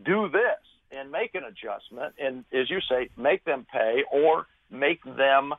do 0.04 0.30
this 0.30 0.60
and 0.92 1.12
make 1.12 1.36
an 1.36 1.44
adjustment, 1.44 2.16
and 2.20 2.44
as 2.52 2.70
you 2.70 2.80
say, 2.90 3.10
make 3.18 3.44
them 3.46 3.66
pay 3.72 4.04
or 4.12 4.48
make 4.70 5.04
them 5.04 5.54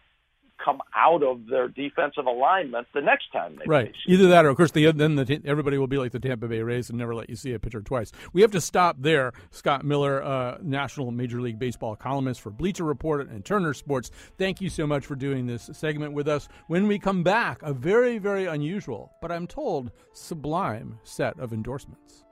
come 0.65 0.81
out 0.97 1.23
of 1.23 1.47
their 1.47 1.69
defensive 1.69 2.27
alignment 2.27 2.87
the 2.95 3.01
next 3.01 3.33
time 3.33 3.57
they 3.57 3.65
Right. 3.67 3.95
Either 4.07 4.29
that, 4.29 4.45
or 4.45 4.49
of 4.49 4.57
course, 4.57 4.71
the, 4.71 4.91
then 4.93 5.17
the, 5.17 5.41
everybody 5.45 5.79
will 5.79 5.87
be 5.87 5.99
like 5.99 6.13
the 6.13 6.21
Tampa 6.21 6.49
Bay 6.49 6.63
Rays 6.63 6.89
and 6.91 6.99
never 6.99 7.15
let 7.15 7.31
you 7.31 7.37
see 7.37 7.53
a 7.53 7.59
pitcher 7.59 7.81
twice. 7.81 8.13
We 8.33 8.43
have 8.43 8.51
to 8.53 8.61
stop 8.61 8.97
there. 8.99 9.33
Scott 9.51 9.85
Miller, 9.85 10.23
uh, 10.23 10.59
national 10.63 11.11
Major 11.11 11.41
League 11.41 11.59
Baseball 11.59 11.97
columnist 11.97 12.41
for 12.41 12.51
Bleacher 12.51 12.85
Report 12.85 13.29
and 13.29 13.45
Turner 13.45 13.75
Sports. 13.75 14.11
Thank 14.39 14.61
you 14.61 14.69
so 14.69 14.87
much 14.87 15.07
for 15.07 15.17
doing 15.17 15.47
this 15.47 15.71
segment 15.73 16.13
with 16.13 16.29
us. 16.29 16.49
When 16.69 16.87
we 16.87 16.99
come 16.99 17.23
back, 17.23 17.63
a 17.63 17.73
very, 17.73 18.19
very 18.19 18.47
unusual, 18.47 19.13
but 19.21 19.33
I'm 19.33 19.47
told 19.47 19.91
sublime 20.13 20.99
set 21.03 21.39
of 21.39 21.53
endorsements. 21.53 22.25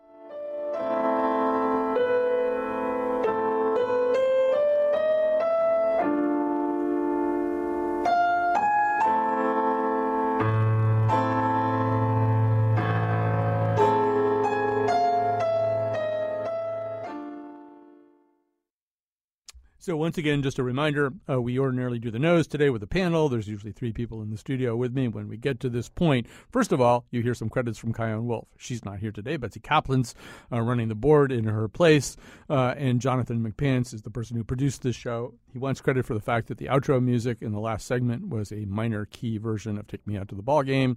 Once 20.01 20.17
again, 20.17 20.43
just 20.43 20.59
a 20.59 20.63
reminder: 20.63 21.13
uh, 21.29 21.43
we 21.43 21.59
ordinarily 21.59 21.99
do 21.99 22.11
the 22.11 22.19
nose 22.19 22.47
today 22.47 22.71
with 22.71 22.83
a 22.83 22.87
panel. 22.87 23.29
There's 23.29 23.47
usually 23.47 23.73
three 23.73 23.93
people 23.93 24.23
in 24.23 24.31
the 24.31 24.39
studio 24.39 24.75
with 24.75 24.95
me. 24.95 25.09
When 25.09 25.29
we 25.29 25.37
get 25.37 25.61
to 25.61 25.69
this 25.69 25.91
point, 25.91 26.27
first 26.51 26.73
of 26.73 26.81
all, 26.81 27.05
you 27.11 27.21
hear 27.21 27.35
some 27.35 27.51
credits 27.51 27.77
from 27.77 27.93
Chion 27.93 28.25
Wolf. 28.25 28.49
She's 28.57 28.83
not 28.83 29.01
here 29.01 29.13
today. 29.13 29.37
Betsy 29.37 29.61
Kaplan's 29.61 30.15
uh, 30.51 30.63
running 30.63 30.89
the 30.89 30.95
board 30.95 31.31
in 31.31 31.45
her 31.45 31.69
place, 31.69 32.17
uh, 32.49 32.73
and 32.79 32.99
Jonathan 32.99 33.45
McPants 33.47 33.93
is 33.93 34.01
the 34.01 34.09
person 34.09 34.39
who 34.39 34.43
produced 34.43 34.81
this 34.81 34.97
show. 34.97 35.35
He 35.53 35.59
wants 35.59 35.83
credit 35.83 36.07
for 36.07 36.15
the 36.15 36.21
fact 36.21 36.49
that 36.49 36.57
the 36.57 36.69
outro 36.69 37.05
music 37.05 37.43
in 37.43 37.53
the 37.53 37.61
last 37.61 37.87
segment 37.87 38.27
was 38.31 38.53
a 38.53 38.65
minor 38.65 39.05
key 39.05 39.37
version 39.37 39.77
of 39.77 39.87
"Take 39.87 40.07
Me 40.07 40.17
Out 40.17 40.29
to 40.29 40.35
the 40.35 40.41
Ball 40.41 40.63
Game." 40.63 40.97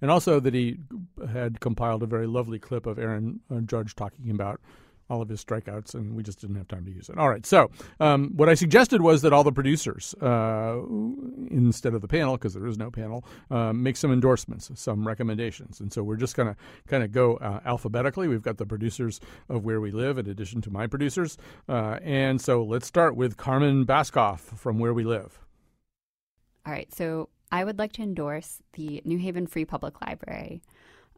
And 0.00 0.10
also 0.10 0.40
that 0.40 0.52
he 0.52 0.78
had 1.32 1.60
compiled 1.60 2.02
a 2.02 2.06
very 2.06 2.26
lovely 2.26 2.58
clip 2.58 2.86
of 2.86 2.98
Aaron 2.98 3.38
uh, 3.54 3.60
Judge 3.60 3.94
talking 3.94 4.32
about 4.32 4.60
all 5.08 5.20
of 5.20 5.28
his 5.28 5.44
strikeouts, 5.44 5.94
and 5.94 6.14
we 6.14 6.22
just 6.22 6.40
didn't 6.40 6.56
have 6.56 6.68
time 6.68 6.84
to 6.84 6.90
use 6.90 7.08
it. 7.08 7.18
All 7.18 7.28
right, 7.28 7.44
so 7.44 7.70
um, 8.00 8.32
what 8.36 8.48
I 8.48 8.54
suggested 8.54 9.02
was 9.02 9.22
that 9.22 9.32
all 9.32 9.44
the 9.44 9.52
producers, 9.52 10.14
uh, 10.20 10.80
instead 11.50 11.94
of 11.94 12.00
the 12.00 12.08
panel, 12.08 12.36
because 12.36 12.54
there 12.54 12.66
is 12.66 12.78
no 12.78 12.90
panel, 12.90 13.24
uh, 13.50 13.72
make 13.72 13.96
some 13.96 14.12
endorsements, 14.12 14.70
some 14.74 15.06
recommendations, 15.06 15.80
and 15.80 15.92
so 15.92 16.02
we're 16.02 16.16
just 16.16 16.36
going 16.36 16.48
to 16.48 16.56
kind 16.86 17.02
of 17.02 17.12
go 17.12 17.36
uh, 17.36 17.60
alphabetically. 17.64 18.28
We've 18.28 18.42
got 18.42 18.58
the 18.58 18.66
producers 18.66 19.20
of 19.48 19.64
Where 19.64 19.80
We 19.80 19.90
Live, 19.90 20.18
in 20.18 20.28
addition 20.28 20.60
to 20.62 20.70
my 20.70 20.86
producers, 20.86 21.36
uh, 21.68 21.98
and 22.02 22.40
so 22.40 22.62
let's 22.62 22.86
start 22.86 23.16
with 23.16 23.36
Carmen 23.36 23.84
Baskauf 23.84 24.40
from 24.40 24.78
Where 24.78 24.94
We 24.94 25.04
Live. 25.04 25.38
All 26.64 26.72
right, 26.72 26.92
so 26.94 27.28
I 27.50 27.64
would 27.64 27.78
like 27.78 27.92
to 27.94 28.02
endorse 28.02 28.62
the 28.72 29.02
New 29.04 29.18
Haven 29.18 29.46
Free 29.46 29.64
Public 29.64 30.00
Library. 30.00 30.62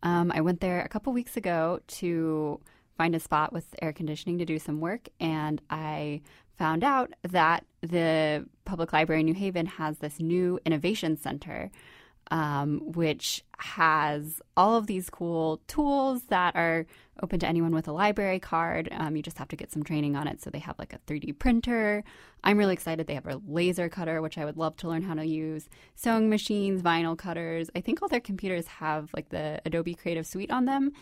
Um, 0.02 0.32
I 0.34 0.40
went 0.40 0.60
there 0.60 0.80
a 0.80 0.88
couple 0.88 1.12
weeks 1.12 1.36
ago 1.36 1.80
to 1.86 2.60
find 2.96 3.14
a 3.14 3.20
spot 3.20 3.52
with 3.52 3.74
air 3.82 3.92
conditioning 3.92 4.38
to 4.38 4.44
do 4.44 4.58
some 4.58 4.80
work, 4.80 5.08
and 5.20 5.60
I 5.70 6.22
found 6.58 6.84
out 6.84 7.12
that 7.22 7.64
the 7.80 8.46
Public 8.64 8.92
Library 8.92 9.20
in 9.20 9.26
New 9.26 9.34
Haven 9.34 9.66
has 9.66 9.98
this 9.98 10.20
new 10.20 10.58
innovation 10.64 11.16
center, 11.16 11.70
um, 12.30 12.80
which 12.84 13.44
has 13.58 14.40
all 14.56 14.76
of 14.76 14.86
these 14.86 15.10
cool 15.10 15.60
tools 15.66 16.22
that 16.24 16.56
are 16.56 16.86
open 17.22 17.38
to 17.38 17.46
anyone 17.46 17.74
with 17.74 17.86
a 17.86 17.92
library 17.92 18.38
card. 18.38 18.88
Um, 18.92 19.16
you 19.16 19.22
just 19.22 19.38
have 19.38 19.48
to 19.48 19.56
get 19.56 19.70
some 19.70 19.82
training 19.82 20.16
on 20.16 20.26
it. 20.26 20.42
So 20.42 20.50
they 20.50 20.58
have 20.60 20.78
like 20.78 20.92
a 20.92 20.98
3D 21.06 21.38
printer. 21.38 22.02
I'm 22.42 22.58
really 22.58 22.72
excited. 22.72 23.06
They 23.06 23.14
have 23.14 23.26
a 23.26 23.40
laser 23.46 23.88
cutter, 23.88 24.20
which 24.22 24.38
I 24.38 24.44
would 24.44 24.56
love 24.56 24.76
to 24.78 24.88
learn 24.88 25.02
how 25.02 25.14
to 25.14 25.24
use, 25.24 25.68
sewing 25.94 26.28
machines, 26.28 26.82
vinyl 26.82 27.16
cutters. 27.16 27.70
I 27.76 27.80
think 27.80 28.02
all 28.02 28.08
their 28.08 28.20
computers 28.20 28.66
have 28.66 29.10
like 29.14 29.28
the 29.28 29.60
Adobe 29.64 29.94
Creative 29.94 30.26
Suite 30.26 30.50
on 30.50 30.64
them. 30.64 30.92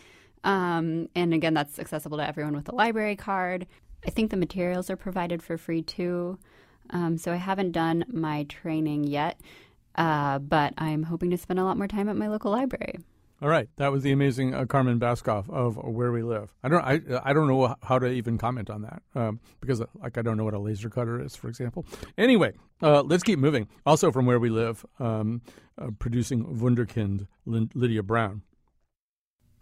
Um, 0.43 1.07
and 1.15 1.33
again, 1.33 1.53
that's 1.53 1.79
accessible 1.79 2.17
to 2.17 2.27
everyone 2.27 2.55
with 2.55 2.69
a 2.69 2.75
library 2.75 3.15
card. 3.15 3.65
I 4.05 4.09
think 4.09 4.31
the 4.31 4.37
materials 4.37 4.89
are 4.89 4.97
provided 4.97 5.41
for 5.41 5.57
free 5.57 5.81
too. 5.81 6.37
Um, 6.89 7.17
so 7.17 7.31
I 7.31 7.37
haven't 7.37 7.71
done 7.71 8.03
my 8.11 8.43
training 8.43 9.05
yet, 9.05 9.39
uh, 9.95 10.39
but 10.39 10.73
I'm 10.77 11.03
hoping 11.03 11.31
to 11.31 11.37
spend 11.37 11.59
a 11.59 11.63
lot 11.63 11.77
more 11.77 11.87
time 11.87 12.09
at 12.09 12.17
my 12.17 12.27
local 12.27 12.51
library. 12.51 12.99
All 13.41 13.49
right, 13.49 13.67
that 13.75 13.91
was 13.91 14.03
the 14.03 14.11
amazing 14.11 14.53
uh, 14.53 14.65
Carmen 14.65 14.99
Baskauf 14.99 15.49
of 15.49 15.75
Where 15.75 16.13
We 16.13 16.23
Live. 16.23 16.53
I 16.63 16.69
don't, 16.69 16.81
I, 16.81 17.01
I 17.25 17.33
don't 17.33 17.47
know 17.47 17.75
how 17.83 17.99
to 17.99 18.07
even 18.07 18.37
comment 18.37 18.69
on 18.69 18.83
that 18.83 19.01
um, 19.15 19.41
because, 19.59 19.81
like, 20.01 20.17
I 20.17 20.21
don't 20.21 20.37
know 20.37 20.45
what 20.45 20.53
a 20.53 20.59
laser 20.59 20.89
cutter 20.89 21.21
is, 21.21 21.35
for 21.35 21.49
example. 21.49 21.85
Anyway, 22.17 22.53
uh, 22.81 23.01
let's 23.01 23.21
keep 23.21 23.39
moving. 23.39 23.67
Also 23.85 24.13
from 24.13 24.25
Where 24.25 24.39
We 24.39 24.49
Live, 24.49 24.85
um, 24.97 25.41
uh, 25.77 25.89
producing 25.99 26.57
Wunderkind, 26.57 27.27
Lydia 27.45 28.03
Brown. 28.03 28.43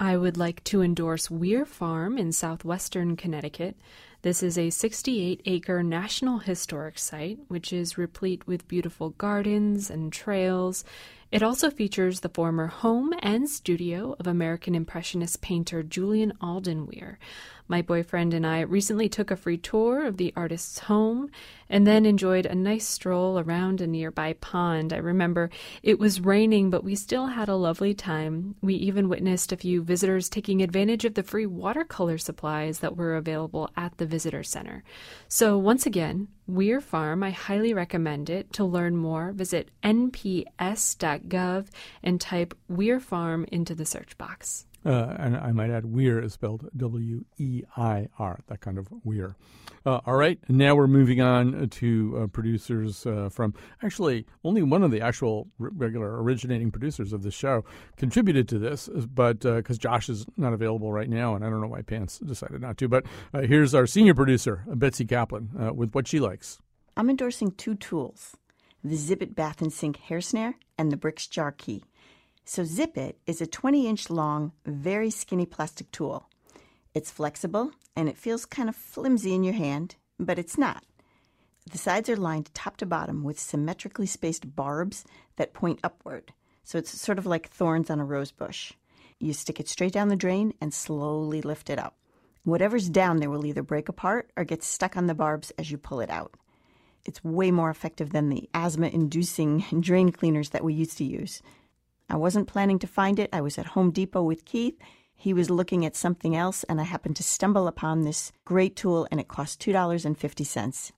I 0.01 0.17
would 0.17 0.35
like 0.35 0.63
to 0.63 0.81
endorse 0.81 1.29
Weir 1.29 1.63
Farm 1.63 2.17
in 2.17 2.31
southwestern 2.31 3.15
Connecticut. 3.15 3.77
This 4.23 4.41
is 4.41 4.57
a 4.57 4.71
68 4.71 5.43
acre 5.45 5.83
National 5.83 6.39
Historic 6.39 6.97
Site, 6.97 7.37
which 7.49 7.71
is 7.71 7.99
replete 7.99 8.47
with 8.47 8.67
beautiful 8.67 9.11
gardens 9.11 9.91
and 9.91 10.11
trails. 10.11 10.83
It 11.31 11.43
also 11.43 11.69
features 11.69 12.21
the 12.21 12.29
former 12.29 12.65
home 12.65 13.13
and 13.19 13.47
studio 13.47 14.15
of 14.19 14.25
American 14.25 14.73
Impressionist 14.73 15.39
painter 15.39 15.83
Julian 15.83 16.33
Alden 16.41 16.87
Weir. 16.87 17.19
My 17.71 17.81
boyfriend 17.81 18.33
and 18.33 18.45
I 18.45 18.59
recently 18.59 19.07
took 19.07 19.31
a 19.31 19.37
free 19.37 19.55
tour 19.55 20.05
of 20.05 20.17
the 20.17 20.33
artist's 20.35 20.79
home 20.79 21.31
and 21.69 21.87
then 21.87 22.05
enjoyed 22.05 22.45
a 22.45 22.53
nice 22.53 22.85
stroll 22.85 23.39
around 23.39 23.79
a 23.79 23.87
nearby 23.87 24.33
pond. 24.33 24.91
I 24.91 24.97
remember 24.97 25.49
it 25.81 25.97
was 25.97 26.19
raining, 26.19 26.69
but 26.69 26.83
we 26.83 26.95
still 26.95 27.27
had 27.27 27.47
a 27.47 27.55
lovely 27.55 27.93
time. 27.93 28.55
We 28.61 28.73
even 28.73 29.07
witnessed 29.07 29.53
a 29.53 29.55
few 29.55 29.83
visitors 29.83 30.27
taking 30.27 30.61
advantage 30.61 31.05
of 31.05 31.13
the 31.13 31.23
free 31.23 31.45
watercolor 31.45 32.17
supplies 32.17 32.79
that 32.79 32.97
were 32.97 33.15
available 33.15 33.69
at 33.77 33.95
the 33.99 34.05
visitor 34.05 34.43
center. 34.43 34.83
So, 35.29 35.57
once 35.57 35.85
again, 35.85 36.27
Weir 36.47 36.81
Farm, 36.81 37.23
I 37.23 37.29
highly 37.31 37.73
recommend 37.73 38.29
it. 38.29 38.51
To 38.51 38.65
learn 38.65 38.97
more, 38.97 39.31
visit 39.31 39.69
nps.gov 39.81 41.67
and 42.03 42.19
type 42.19 42.53
Weir 42.67 42.99
Farm 42.99 43.45
into 43.49 43.73
the 43.73 43.85
search 43.85 44.17
box. 44.17 44.65
Uh, 44.83 45.15
and 45.19 45.37
I 45.37 45.51
might 45.51 45.69
add, 45.69 45.85
Weir 45.85 46.19
is 46.19 46.33
spelled 46.33 46.69
W 46.75 47.23
E 47.37 47.63
I 47.77 48.07
R, 48.17 48.39
that 48.47 48.61
kind 48.61 48.77
of 48.77 48.87
Weir. 49.03 49.35
Uh, 49.85 49.99
all 50.05 50.15
right, 50.15 50.39
now 50.47 50.75
we're 50.75 50.87
moving 50.87 51.21
on 51.21 51.69
to 51.69 52.17
uh, 52.17 52.27
producers 52.27 53.05
uh, 53.05 53.29
from 53.29 53.53
actually 53.83 54.25
only 54.43 54.61
one 54.63 54.83
of 54.83 54.91
the 54.91 55.01
actual 55.01 55.47
regular 55.57 56.21
originating 56.21 56.71
producers 56.71 57.13
of 57.13 57.23
the 57.23 57.31
show 57.31 57.63
contributed 57.97 58.47
to 58.47 58.59
this, 58.59 58.89
but 59.13 59.39
because 59.39 59.77
Josh 59.77 60.09
is 60.09 60.25
not 60.37 60.53
available 60.53 60.91
right 60.91 61.09
now, 61.09 61.35
and 61.35 61.45
I 61.45 61.49
don't 61.49 61.61
know 61.61 61.67
why 61.67 61.81
Pants 61.81 62.19
decided 62.19 62.61
not 62.61 62.77
to. 62.77 62.87
But 62.87 63.05
uh, 63.33 63.41
here's 63.41 63.73
our 63.73 63.87
senior 63.87 64.13
producer, 64.13 64.63
Betsy 64.67 65.05
Kaplan, 65.05 65.49
uh, 65.59 65.73
with 65.73 65.93
what 65.93 66.07
she 66.07 66.19
likes. 66.19 66.59
I'm 66.97 67.09
endorsing 67.09 67.51
two 67.51 67.75
tools 67.75 68.35
the 68.83 68.95
Zip 68.95 69.35
Bath 69.35 69.61
and 69.61 69.71
Sink 69.71 69.97
Hair 69.97 70.21
Snare 70.21 70.55
and 70.77 70.91
the 70.91 70.97
Brix 70.97 71.29
Jar 71.29 71.51
Key. 71.51 71.83
So, 72.45 72.63
Zip 72.63 72.97
It 72.97 73.17
is 73.25 73.41
a 73.41 73.47
20 73.47 73.87
inch 73.87 74.09
long, 74.09 74.51
very 74.65 75.09
skinny 75.09 75.45
plastic 75.45 75.91
tool. 75.91 76.27
It's 76.93 77.11
flexible 77.11 77.71
and 77.95 78.09
it 78.09 78.17
feels 78.17 78.45
kind 78.45 78.67
of 78.67 78.75
flimsy 78.75 79.33
in 79.33 79.43
your 79.43 79.53
hand, 79.53 79.95
but 80.19 80.39
it's 80.39 80.57
not. 80.57 80.83
The 81.69 81.77
sides 81.77 82.09
are 82.09 82.17
lined 82.17 82.53
top 82.53 82.77
to 82.77 82.85
bottom 82.85 83.23
with 83.23 83.39
symmetrically 83.39 84.07
spaced 84.07 84.55
barbs 84.55 85.05
that 85.35 85.53
point 85.53 85.79
upward, 85.83 86.33
so 86.63 86.77
it's 86.77 86.99
sort 86.99 87.19
of 87.19 87.25
like 87.25 87.49
thorns 87.49 87.89
on 87.89 87.99
a 87.99 88.05
rose 88.05 88.31
bush. 88.31 88.73
You 89.19 89.33
stick 89.33 89.59
it 89.59 89.69
straight 89.69 89.93
down 89.93 90.09
the 90.09 90.15
drain 90.15 90.53
and 90.59 90.73
slowly 90.73 91.41
lift 91.41 91.69
it 91.69 91.77
up. 91.77 91.95
Whatever's 92.43 92.89
down 92.89 93.17
there 93.17 93.29
will 93.29 93.45
either 93.45 93.61
break 93.61 93.87
apart 93.87 94.31
or 94.35 94.43
get 94.43 94.63
stuck 94.63 94.97
on 94.97 95.05
the 95.05 95.13
barbs 95.13 95.51
as 95.59 95.69
you 95.69 95.77
pull 95.77 95.99
it 95.99 96.09
out. 96.09 96.33
It's 97.05 97.23
way 97.23 97.51
more 97.51 97.69
effective 97.69 98.11
than 98.11 98.29
the 98.29 98.49
asthma 98.53 98.87
inducing 98.87 99.63
drain 99.79 100.11
cleaners 100.11 100.49
that 100.49 100.63
we 100.63 100.73
used 100.73 100.97
to 100.97 101.03
use. 101.03 101.41
I 102.11 102.17
wasn't 102.17 102.49
planning 102.49 102.77
to 102.79 102.87
find 102.87 103.19
it. 103.19 103.29
I 103.31 103.39
was 103.39 103.57
at 103.57 103.67
Home 103.67 103.89
Depot 103.89 104.21
with 104.21 104.43
Keith. 104.43 104.77
He 105.15 105.33
was 105.33 105.49
looking 105.49 105.85
at 105.85 105.95
something 105.95 106.35
else, 106.35 106.65
and 106.65 106.81
I 106.81 106.83
happened 106.83 107.15
to 107.15 107.23
stumble 107.23 107.69
upon 107.69 108.01
this 108.01 108.33
great 108.43 108.75
tool, 108.75 109.07
and 109.09 109.21
it 109.21 109.29
cost 109.29 109.61
$2.50. 109.61 110.91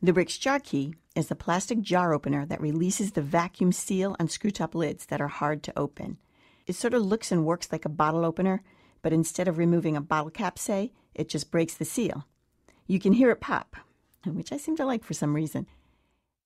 The 0.00 0.12
Brix 0.12 0.40
Jar 0.40 0.58
Key 0.58 0.94
is 1.14 1.30
a 1.30 1.34
plastic 1.34 1.82
jar 1.82 2.14
opener 2.14 2.46
that 2.46 2.62
releases 2.62 3.12
the 3.12 3.20
vacuum 3.20 3.72
seal 3.72 4.16
on 4.18 4.28
screw 4.28 4.50
top 4.50 4.74
lids 4.74 5.04
that 5.06 5.20
are 5.20 5.28
hard 5.28 5.62
to 5.64 5.78
open. 5.78 6.16
It 6.66 6.76
sort 6.76 6.94
of 6.94 7.02
looks 7.02 7.30
and 7.30 7.44
works 7.44 7.70
like 7.70 7.84
a 7.84 7.90
bottle 7.90 8.24
opener, 8.24 8.62
but 9.02 9.12
instead 9.12 9.48
of 9.48 9.58
removing 9.58 9.98
a 9.98 10.00
bottle 10.00 10.30
cap, 10.30 10.58
say, 10.58 10.92
it 11.14 11.28
just 11.28 11.50
breaks 11.50 11.74
the 11.74 11.84
seal. 11.84 12.24
You 12.86 12.98
can 12.98 13.12
hear 13.12 13.30
it 13.30 13.42
pop, 13.42 13.76
which 14.24 14.50
I 14.50 14.56
seem 14.56 14.76
to 14.76 14.86
like 14.86 15.04
for 15.04 15.12
some 15.12 15.34
reason. 15.34 15.66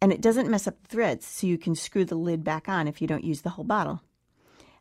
And 0.02 0.12
it 0.12 0.20
doesn't 0.20 0.50
mess 0.50 0.66
up 0.66 0.82
the 0.82 0.88
threads, 0.88 1.24
so 1.24 1.46
you 1.46 1.56
can 1.56 1.76
screw 1.76 2.04
the 2.04 2.16
lid 2.16 2.42
back 2.42 2.68
on 2.68 2.88
if 2.88 3.00
you 3.00 3.06
don't 3.06 3.22
use 3.22 3.42
the 3.42 3.50
whole 3.50 3.64
bottle. 3.64 4.02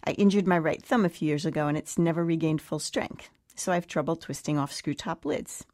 I 0.08 0.12
injured 0.12 0.48
my 0.48 0.58
right 0.58 0.82
thumb 0.82 1.04
a 1.04 1.10
few 1.10 1.28
years 1.28 1.46
ago 1.46 1.68
and 1.68 1.78
it's 1.78 1.98
never 1.98 2.24
regained 2.24 2.62
full 2.62 2.80
strength, 2.80 3.30
so 3.56 3.74
I 3.74 3.76
have 3.76 3.88
trouble 3.88 4.16
twisting 4.16 4.58
off 4.58 4.72
screw 4.72 4.94
top 4.94 5.26
lids. 5.26 5.66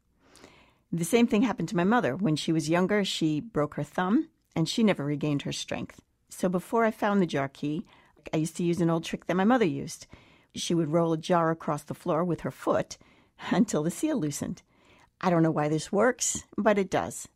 The 0.90 1.04
same 1.04 1.28
thing 1.28 1.42
happened 1.42 1.68
to 1.68 1.76
my 1.76 1.84
mother. 1.84 2.16
When 2.16 2.34
she 2.34 2.50
was 2.50 2.68
younger, 2.68 3.04
she 3.04 3.38
broke 3.38 3.74
her 3.74 3.84
thumb 3.84 4.28
and 4.56 4.68
she 4.68 4.82
never 4.82 5.04
regained 5.04 5.42
her 5.42 5.52
strength. 5.52 6.02
So 6.30 6.48
before 6.48 6.84
I 6.84 6.90
found 6.90 7.22
the 7.22 7.26
jar 7.26 7.46
key, 7.46 7.86
I 8.32 8.38
used 8.38 8.56
to 8.56 8.64
use 8.64 8.80
an 8.80 8.90
old 8.90 9.04
trick 9.04 9.26
that 9.26 9.36
my 9.36 9.44
mother 9.44 9.66
used. 9.66 10.08
She 10.56 10.74
would 10.74 10.90
roll 10.90 11.12
a 11.12 11.16
jar 11.16 11.52
across 11.52 11.84
the 11.84 11.94
floor 11.94 12.24
with 12.24 12.40
her 12.40 12.50
foot 12.50 12.98
until 13.52 13.84
the 13.84 13.90
seal 13.92 14.18
loosened. 14.18 14.62
I 15.20 15.30
don't 15.30 15.44
know 15.44 15.52
why 15.52 15.68
this 15.68 15.92
works, 15.92 16.42
but 16.58 16.76
it 16.76 16.90
does. 16.90 17.28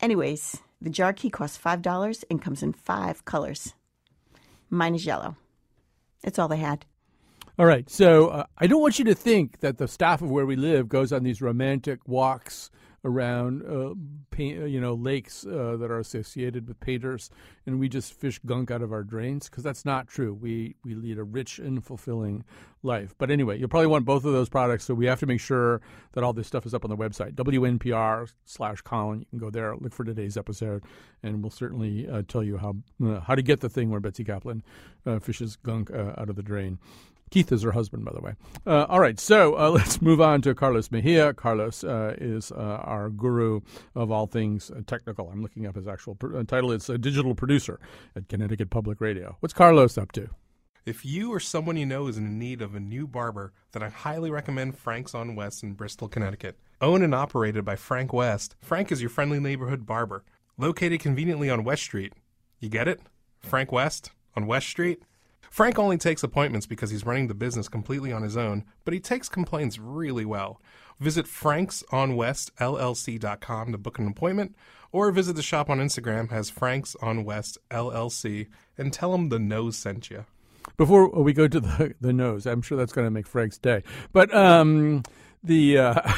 Anyways, 0.00 0.60
the 0.80 0.90
jar 0.90 1.12
key 1.12 1.30
costs 1.30 1.56
$5 1.56 2.24
and 2.28 2.42
comes 2.42 2.64
in 2.64 2.72
five 2.72 3.24
colors. 3.24 3.74
Mine 4.68 4.96
is 4.96 5.06
yellow. 5.06 5.36
That's 6.22 6.38
all 6.38 6.48
they 6.48 6.56
had. 6.56 6.84
All 7.58 7.66
right. 7.66 7.88
So 7.88 8.28
uh, 8.28 8.44
I 8.58 8.66
don't 8.66 8.82
want 8.82 8.98
you 8.98 9.04
to 9.06 9.14
think 9.14 9.60
that 9.60 9.78
the 9.78 9.88
staff 9.88 10.20
of 10.20 10.30
where 10.30 10.44
we 10.44 10.56
live 10.56 10.88
goes 10.88 11.12
on 11.12 11.22
these 11.22 11.40
romantic 11.40 12.06
walks 12.06 12.70
around, 13.06 13.62
uh, 13.62 13.94
paint, 14.30 14.68
you 14.68 14.80
know, 14.80 14.94
lakes 14.94 15.46
uh, 15.46 15.76
that 15.78 15.90
are 15.90 16.00
associated 16.00 16.66
with 16.66 16.78
painters, 16.80 17.30
and 17.64 17.78
we 17.78 17.88
just 17.88 18.12
fish 18.12 18.40
gunk 18.44 18.70
out 18.70 18.82
of 18.82 18.92
our 18.92 19.04
drains 19.04 19.48
because 19.48 19.62
that's 19.62 19.84
not 19.84 20.08
true. 20.08 20.34
We 20.34 20.74
we 20.84 20.94
lead 20.94 21.18
a 21.18 21.24
rich 21.24 21.58
and 21.58 21.82
fulfilling 21.82 22.44
life. 22.82 23.14
But 23.16 23.30
anyway, 23.30 23.58
you'll 23.58 23.68
probably 23.68 23.86
want 23.86 24.04
both 24.04 24.24
of 24.24 24.32
those 24.32 24.48
products, 24.48 24.84
so 24.84 24.94
we 24.94 25.06
have 25.06 25.20
to 25.20 25.26
make 25.26 25.40
sure 25.40 25.80
that 26.12 26.24
all 26.24 26.32
this 26.32 26.48
stuff 26.48 26.66
is 26.66 26.74
up 26.74 26.84
on 26.84 26.90
the 26.90 26.96
website 26.96 27.34
WNPR 27.34 28.32
slash 28.44 28.82
Colin. 28.82 29.20
You 29.20 29.26
can 29.30 29.38
go 29.38 29.50
there, 29.50 29.76
look 29.76 29.94
for 29.94 30.04
today's 30.04 30.36
episode, 30.36 30.82
and 31.22 31.42
we'll 31.42 31.50
certainly 31.50 32.08
uh, 32.08 32.22
tell 32.26 32.42
you 32.42 32.58
how 32.58 32.76
uh, 33.04 33.20
how 33.20 33.36
to 33.36 33.42
get 33.42 33.60
the 33.60 33.68
thing 33.68 33.90
where 33.90 34.00
Betsy 34.00 34.24
Kaplan 34.24 34.64
uh, 35.06 35.20
fishes 35.20 35.56
gunk 35.56 35.90
uh, 35.92 36.12
out 36.18 36.28
of 36.28 36.36
the 36.36 36.42
drain. 36.42 36.78
Keith 37.30 37.50
is 37.50 37.62
her 37.62 37.72
husband, 37.72 38.04
by 38.04 38.12
the 38.12 38.20
way. 38.20 38.34
Uh, 38.66 38.86
all 38.88 39.00
right, 39.00 39.18
so 39.18 39.58
uh, 39.58 39.70
let's 39.74 40.00
move 40.00 40.20
on 40.20 40.42
to 40.42 40.54
Carlos 40.54 40.90
Mejia. 40.90 41.34
Carlos 41.34 41.82
uh, 41.84 42.14
is 42.18 42.52
uh, 42.52 42.80
our 42.84 43.10
guru 43.10 43.60
of 43.94 44.10
all 44.10 44.26
things 44.26 44.70
uh, 44.70 44.80
technical. 44.86 45.28
I'm 45.28 45.42
looking 45.42 45.66
up 45.66 45.76
his 45.76 45.88
actual 45.88 46.14
pr- 46.14 46.38
uh, 46.38 46.44
title. 46.44 46.70
It's 46.70 46.88
a 46.88 46.98
digital 46.98 47.34
producer 47.34 47.80
at 48.14 48.28
Connecticut 48.28 48.70
Public 48.70 49.00
Radio. 49.00 49.36
What's 49.40 49.54
Carlos 49.54 49.98
up 49.98 50.12
to? 50.12 50.28
If 50.84 51.04
you 51.04 51.32
or 51.32 51.40
someone 51.40 51.76
you 51.76 51.84
know 51.84 52.06
is 52.06 52.16
in 52.16 52.38
need 52.38 52.62
of 52.62 52.76
a 52.76 52.80
new 52.80 53.08
barber, 53.08 53.52
then 53.72 53.82
I 53.82 53.88
highly 53.88 54.30
recommend 54.30 54.78
Frank's 54.78 55.16
on 55.16 55.34
West 55.34 55.64
in 55.64 55.72
Bristol, 55.72 56.06
Connecticut. 56.06 56.56
Owned 56.80 57.02
and 57.02 57.14
operated 57.14 57.64
by 57.64 57.74
Frank 57.74 58.12
West, 58.12 58.54
Frank 58.60 58.92
is 58.92 59.00
your 59.00 59.10
friendly 59.10 59.40
neighborhood 59.40 59.84
barber. 59.84 60.22
Located 60.56 61.00
conveniently 61.00 61.50
on 61.50 61.64
West 61.64 61.82
Street. 61.82 62.12
You 62.60 62.68
get 62.68 62.86
it? 62.86 63.00
Frank 63.40 63.72
West 63.72 64.12
on 64.36 64.46
West 64.46 64.68
Street? 64.68 65.02
Frank 65.50 65.78
only 65.78 65.98
takes 65.98 66.22
appointments 66.22 66.66
because 66.66 66.90
he's 66.90 67.06
running 67.06 67.28
the 67.28 67.34
business 67.34 67.68
completely 67.68 68.12
on 68.12 68.22
his 68.22 68.36
own, 68.36 68.64
but 68.84 68.94
he 68.94 69.00
takes 69.00 69.28
complaints 69.28 69.78
really 69.78 70.24
well. 70.24 70.60
Visit 70.98 71.26
franksonwestllc.com 71.26 73.72
to 73.72 73.78
book 73.78 73.98
an 73.98 74.08
appointment, 74.08 74.56
or 74.92 75.10
visit 75.10 75.36
the 75.36 75.42
shop 75.42 75.68
on 75.68 75.78
Instagram 75.78 76.32
as 76.32 76.50
franksonwestllc 76.50 78.46
and 78.78 78.92
tell 78.92 79.14
him 79.14 79.28
the 79.28 79.38
nose 79.38 79.76
sent 79.76 80.10
you. 80.10 80.24
Before 80.76 81.08
we 81.08 81.32
go 81.32 81.48
to 81.48 81.60
the 81.60 81.94
the 82.00 82.12
nose, 82.12 82.46
I'm 82.46 82.62
sure 82.62 82.76
that's 82.76 82.92
going 82.92 83.06
to 83.06 83.10
make 83.10 83.26
Frank's 83.26 83.58
day. 83.58 83.82
But 84.12 84.32
um, 84.34 85.02
the 85.42 85.78
uh, 85.78 85.94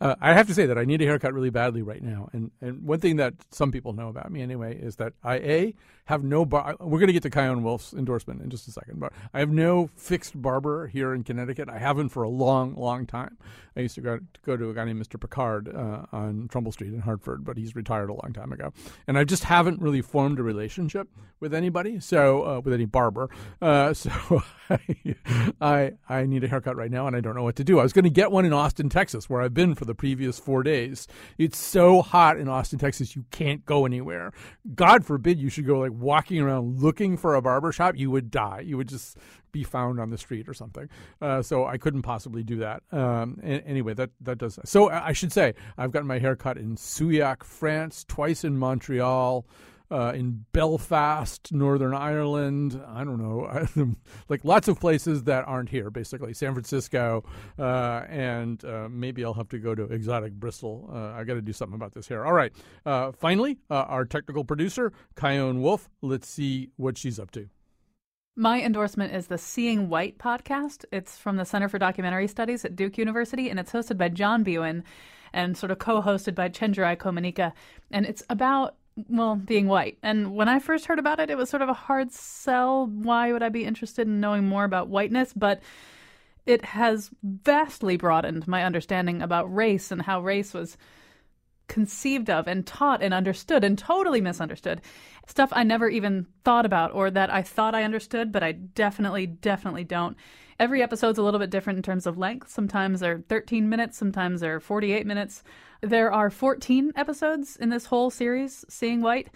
uh, 0.00 0.14
I 0.20 0.34
have 0.34 0.46
to 0.48 0.54
say 0.54 0.66
that 0.66 0.78
I 0.78 0.84
need 0.84 1.02
a 1.02 1.04
haircut 1.04 1.32
really 1.32 1.50
badly 1.50 1.82
right 1.82 2.02
now, 2.02 2.28
and 2.32 2.50
and 2.60 2.82
one 2.82 3.00
thing 3.00 3.16
that 3.16 3.34
some 3.50 3.72
people 3.72 3.92
know 3.92 4.08
about 4.08 4.30
me 4.30 4.42
anyway 4.42 4.78
is 4.78 4.96
that 4.96 5.14
I 5.22 5.36
a 5.36 5.74
have 6.08 6.24
no 6.24 6.46
bar. 6.46 6.74
We're 6.80 6.98
going 6.98 7.08
to 7.08 7.12
get 7.12 7.22
to 7.24 7.30
Chion 7.30 7.62
Wolf's 7.62 7.92
endorsement 7.92 8.40
in 8.40 8.48
just 8.48 8.66
a 8.66 8.72
second, 8.72 8.98
but 8.98 9.12
I 9.34 9.40
have 9.40 9.50
no 9.50 9.90
fixed 9.94 10.40
barber 10.40 10.86
here 10.86 11.12
in 11.12 11.22
Connecticut. 11.22 11.68
I 11.68 11.78
haven't 11.78 12.08
for 12.08 12.22
a 12.22 12.30
long, 12.30 12.74
long 12.76 13.04
time. 13.04 13.36
I 13.76 13.80
used 13.80 13.94
to 13.96 14.00
go 14.00 14.16
to, 14.16 14.24
go 14.44 14.56
to 14.56 14.70
a 14.70 14.74
guy 14.74 14.86
named 14.86 15.04
Mr. 15.04 15.20
Picard 15.20 15.68
uh, 15.68 16.06
on 16.10 16.48
Trumbull 16.48 16.72
Street 16.72 16.94
in 16.94 17.00
Hartford, 17.00 17.44
but 17.44 17.58
he's 17.58 17.76
retired 17.76 18.08
a 18.08 18.14
long 18.14 18.32
time 18.32 18.52
ago, 18.52 18.72
and 19.06 19.18
I 19.18 19.24
just 19.24 19.44
haven't 19.44 19.82
really 19.82 20.00
formed 20.00 20.38
a 20.38 20.42
relationship 20.42 21.08
with 21.40 21.52
anybody. 21.52 22.00
So 22.00 22.42
uh, 22.42 22.60
with 22.60 22.72
any 22.72 22.86
barber, 22.86 23.28
uh, 23.60 23.92
so 23.94 24.42
I, 24.70 24.80
I 25.60 25.92
I 26.08 26.24
need 26.24 26.42
a 26.42 26.48
haircut 26.48 26.76
right 26.76 26.90
now, 26.90 27.06
and 27.06 27.14
I 27.14 27.20
don't 27.20 27.36
know 27.36 27.42
what 27.42 27.54
to 27.58 27.64
do. 27.64 27.78
I 27.78 27.82
was 27.82 27.92
going 27.92 28.04
to 28.04 28.10
get 28.10 28.32
one 28.32 28.44
in 28.44 28.52
Austin, 28.52 28.88
Texas, 28.88 29.28
where 29.28 29.42
I've 29.42 29.52
been 29.52 29.74
for 29.74 29.84
the 29.84 29.94
previous 29.94 30.38
four 30.38 30.62
days. 30.62 31.06
It's 31.36 31.58
so 31.58 32.02
hot 32.02 32.38
in 32.38 32.48
Austin, 32.48 32.78
Texas, 32.78 33.14
you 33.14 33.24
can't 33.30 33.64
go 33.66 33.84
anywhere. 33.84 34.32
God 34.74 35.04
forbid 35.04 35.38
you 35.38 35.50
should 35.50 35.66
go 35.66 35.80
like 35.80 35.92
walking 35.92 36.40
around 36.40 36.80
looking 36.80 37.16
for 37.16 37.34
a 37.34 37.42
barber 37.42 37.70
shop. 37.72 37.96
You 37.96 38.10
would 38.10 38.30
die. 38.30 38.60
You 38.60 38.76
would 38.76 38.88
just 38.88 39.18
be 39.52 39.64
found 39.64 40.00
on 40.00 40.10
the 40.10 40.18
street 40.18 40.48
or 40.48 40.54
something. 40.54 40.88
Uh, 41.20 41.42
so 41.42 41.66
I 41.66 41.78
couldn't 41.78 42.02
possibly 42.02 42.42
do 42.42 42.56
that. 42.58 42.82
Um, 42.92 43.38
anyway, 43.42 43.94
that 43.94 44.10
that 44.20 44.38
does. 44.38 44.58
So 44.64 44.90
I 44.90 45.12
should 45.12 45.32
say 45.32 45.54
I've 45.76 45.90
gotten 45.90 46.08
my 46.08 46.18
hair 46.18 46.36
cut 46.36 46.58
in 46.58 46.76
Souillac, 46.76 47.42
France, 47.42 48.04
twice 48.06 48.44
in 48.44 48.56
Montreal 48.58 49.46
uh, 49.90 50.12
in 50.14 50.44
Belfast, 50.52 51.52
Northern 51.52 51.94
Ireland. 51.94 52.80
I 52.86 53.04
don't 53.04 53.18
know, 53.18 53.96
like 54.28 54.44
lots 54.44 54.68
of 54.68 54.80
places 54.80 55.24
that 55.24 55.46
aren't 55.46 55.68
here. 55.68 55.90
Basically, 55.90 56.34
San 56.34 56.52
Francisco, 56.52 57.24
uh, 57.58 58.04
and 58.08 58.64
uh, 58.64 58.88
maybe 58.90 59.24
I'll 59.24 59.34
have 59.34 59.48
to 59.50 59.58
go 59.58 59.74
to 59.74 59.84
exotic 59.84 60.32
Bristol. 60.32 60.90
Uh, 60.92 61.12
I 61.18 61.24
got 61.24 61.34
to 61.34 61.42
do 61.42 61.52
something 61.52 61.74
about 61.74 61.94
this 61.94 62.08
hair. 62.08 62.26
All 62.26 62.32
right. 62.32 62.52
Uh, 62.84 63.12
finally, 63.12 63.58
uh, 63.70 63.84
our 63.88 64.04
technical 64.04 64.44
producer, 64.44 64.92
Chion 65.18 65.62
Wolf. 65.62 65.88
Let's 66.02 66.28
see 66.28 66.70
what 66.76 66.98
she's 66.98 67.18
up 67.18 67.30
to. 67.32 67.48
My 68.36 68.62
endorsement 68.62 69.12
is 69.12 69.26
the 69.26 69.36
Seeing 69.36 69.88
White 69.88 70.18
podcast. 70.18 70.84
It's 70.92 71.18
from 71.18 71.36
the 71.36 71.44
Center 71.44 71.68
for 71.68 71.78
Documentary 71.78 72.28
Studies 72.28 72.64
at 72.64 72.76
Duke 72.76 72.96
University, 72.96 73.50
and 73.50 73.58
it's 73.58 73.72
hosted 73.72 73.98
by 73.98 74.10
John 74.10 74.44
Biewen 74.44 74.84
and 75.32 75.56
sort 75.56 75.72
of 75.72 75.78
co-hosted 75.78 76.36
by 76.36 76.48
Chenjerai 76.48 76.96
Kumanyika. 76.96 77.52
And 77.90 78.06
it's 78.06 78.22
about 78.30 78.76
well, 79.08 79.36
being 79.36 79.66
white. 79.66 79.98
And 80.02 80.34
when 80.34 80.48
I 80.48 80.58
first 80.58 80.86
heard 80.86 80.98
about 80.98 81.20
it, 81.20 81.30
it 81.30 81.36
was 81.36 81.48
sort 81.50 81.62
of 81.62 81.68
a 81.68 81.74
hard 81.74 82.12
sell. 82.12 82.86
Why 82.86 83.32
would 83.32 83.42
I 83.42 83.48
be 83.48 83.64
interested 83.64 84.06
in 84.06 84.20
knowing 84.20 84.44
more 84.44 84.64
about 84.64 84.88
whiteness? 84.88 85.32
But 85.34 85.60
it 86.46 86.64
has 86.64 87.10
vastly 87.22 87.96
broadened 87.96 88.48
my 88.48 88.64
understanding 88.64 89.20
about 89.20 89.54
race 89.54 89.90
and 89.90 90.02
how 90.02 90.20
race 90.20 90.54
was 90.54 90.76
conceived 91.68 92.30
of 92.30 92.48
and 92.48 92.66
taught 92.66 93.02
and 93.02 93.12
understood 93.12 93.62
and 93.62 93.78
totally 93.78 94.20
misunderstood. 94.20 94.80
Stuff 95.26 95.50
I 95.52 95.62
never 95.62 95.88
even 95.88 96.26
thought 96.44 96.64
about 96.64 96.92
or 96.94 97.10
that 97.10 97.30
I 97.30 97.42
thought 97.42 97.74
I 97.74 97.84
understood, 97.84 98.32
but 98.32 98.42
I 98.42 98.52
definitely, 98.52 99.26
definitely 99.26 99.84
don't. 99.84 100.16
Every 100.60 100.82
episode's 100.82 101.18
a 101.18 101.22
little 101.22 101.38
bit 101.38 101.50
different 101.50 101.76
in 101.76 101.82
terms 101.84 102.04
of 102.04 102.18
length. 102.18 102.50
Sometimes 102.50 102.98
they're 102.98 103.22
13 103.28 103.68
minutes, 103.68 103.96
sometimes 103.96 104.40
they're 104.40 104.58
48 104.58 105.06
minutes. 105.06 105.44
There 105.82 106.12
are 106.12 106.30
14 106.30 106.92
episodes 106.96 107.56
in 107.56 107.68
this 107.68 107.86
whole 107.86 108.10
series, 108.10 108.64
Seeing 108.68 109.00
White. 109.00 109.28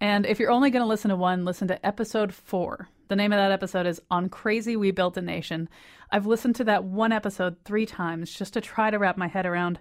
And 0.00 0.24
if 0.24 0.38
you're 0.38 0.52
only 0.52 0.70
going 0.70 0.82
to 0.82 0.88
listen 0.88 1.08
to 1.08 1.16
one, 1.16 1.44
listen 1.44 1.66
to 1.68 1.84
episode 1.84 2.32
four. 2.32 2.88
The 3.08 3.16
name 3.16 3.32
of 3.32 3.38
that 3.38 3.50
episode 3.50 3.86
is 3.86 4.00
On 4.08 4.28
Crazy 4.28 4.76
We 4.76 4.92
Built 4.92 5.16
a 5.16 5.22
Nation. 5.22 5.68
I've 6.12 6.26
listened 6.26 6.54
to 6.56 6.64
that 6.64 6.84
one 6.84 7.10
episode 7.10 7.56
three 7.64 7.84
times 7.84 8.32
just 8.32 8.52
to 8.52 8.60
try 8.60 8.90
to 8.90 8.98
wrap 9.00 9.16
my 9.16 9.26
head 9.26 9.46
around 9.46 9.80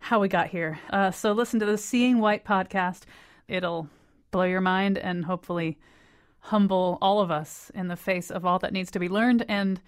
how 0.00 0.18
we 0.18 0.26
got 0.26 0.48
here. 0.48 0.80
Uh, 0.90 1.12
so 1.12 1.30
listen 1.30 1.60
to 1.60 1.66
the 1.66 1.78
Seeing 1.78 2.18
White 2.18 2.44
podcast. 2.44 3.02
It'll 3.46 3.88
blow 4.32 4.42
your 4.42 4.60
mind 4.60 4.98
and 4.98 5.24
hopefully 5.24 5.78
humble 6.40 6.98
all 7.00 7.20
of 7.20 7.30
us 7.30 7.70
in 7.76 7.86
the 7.86 7.96
face 7.96 8.30
of 8.32 8.44
all 8.44 8.58
that 8.58 8.72
needs 8.72 8.90
to 8.90 8.98
be 8.98 9.08
learned 9.08 9.44
and 9.48 9.80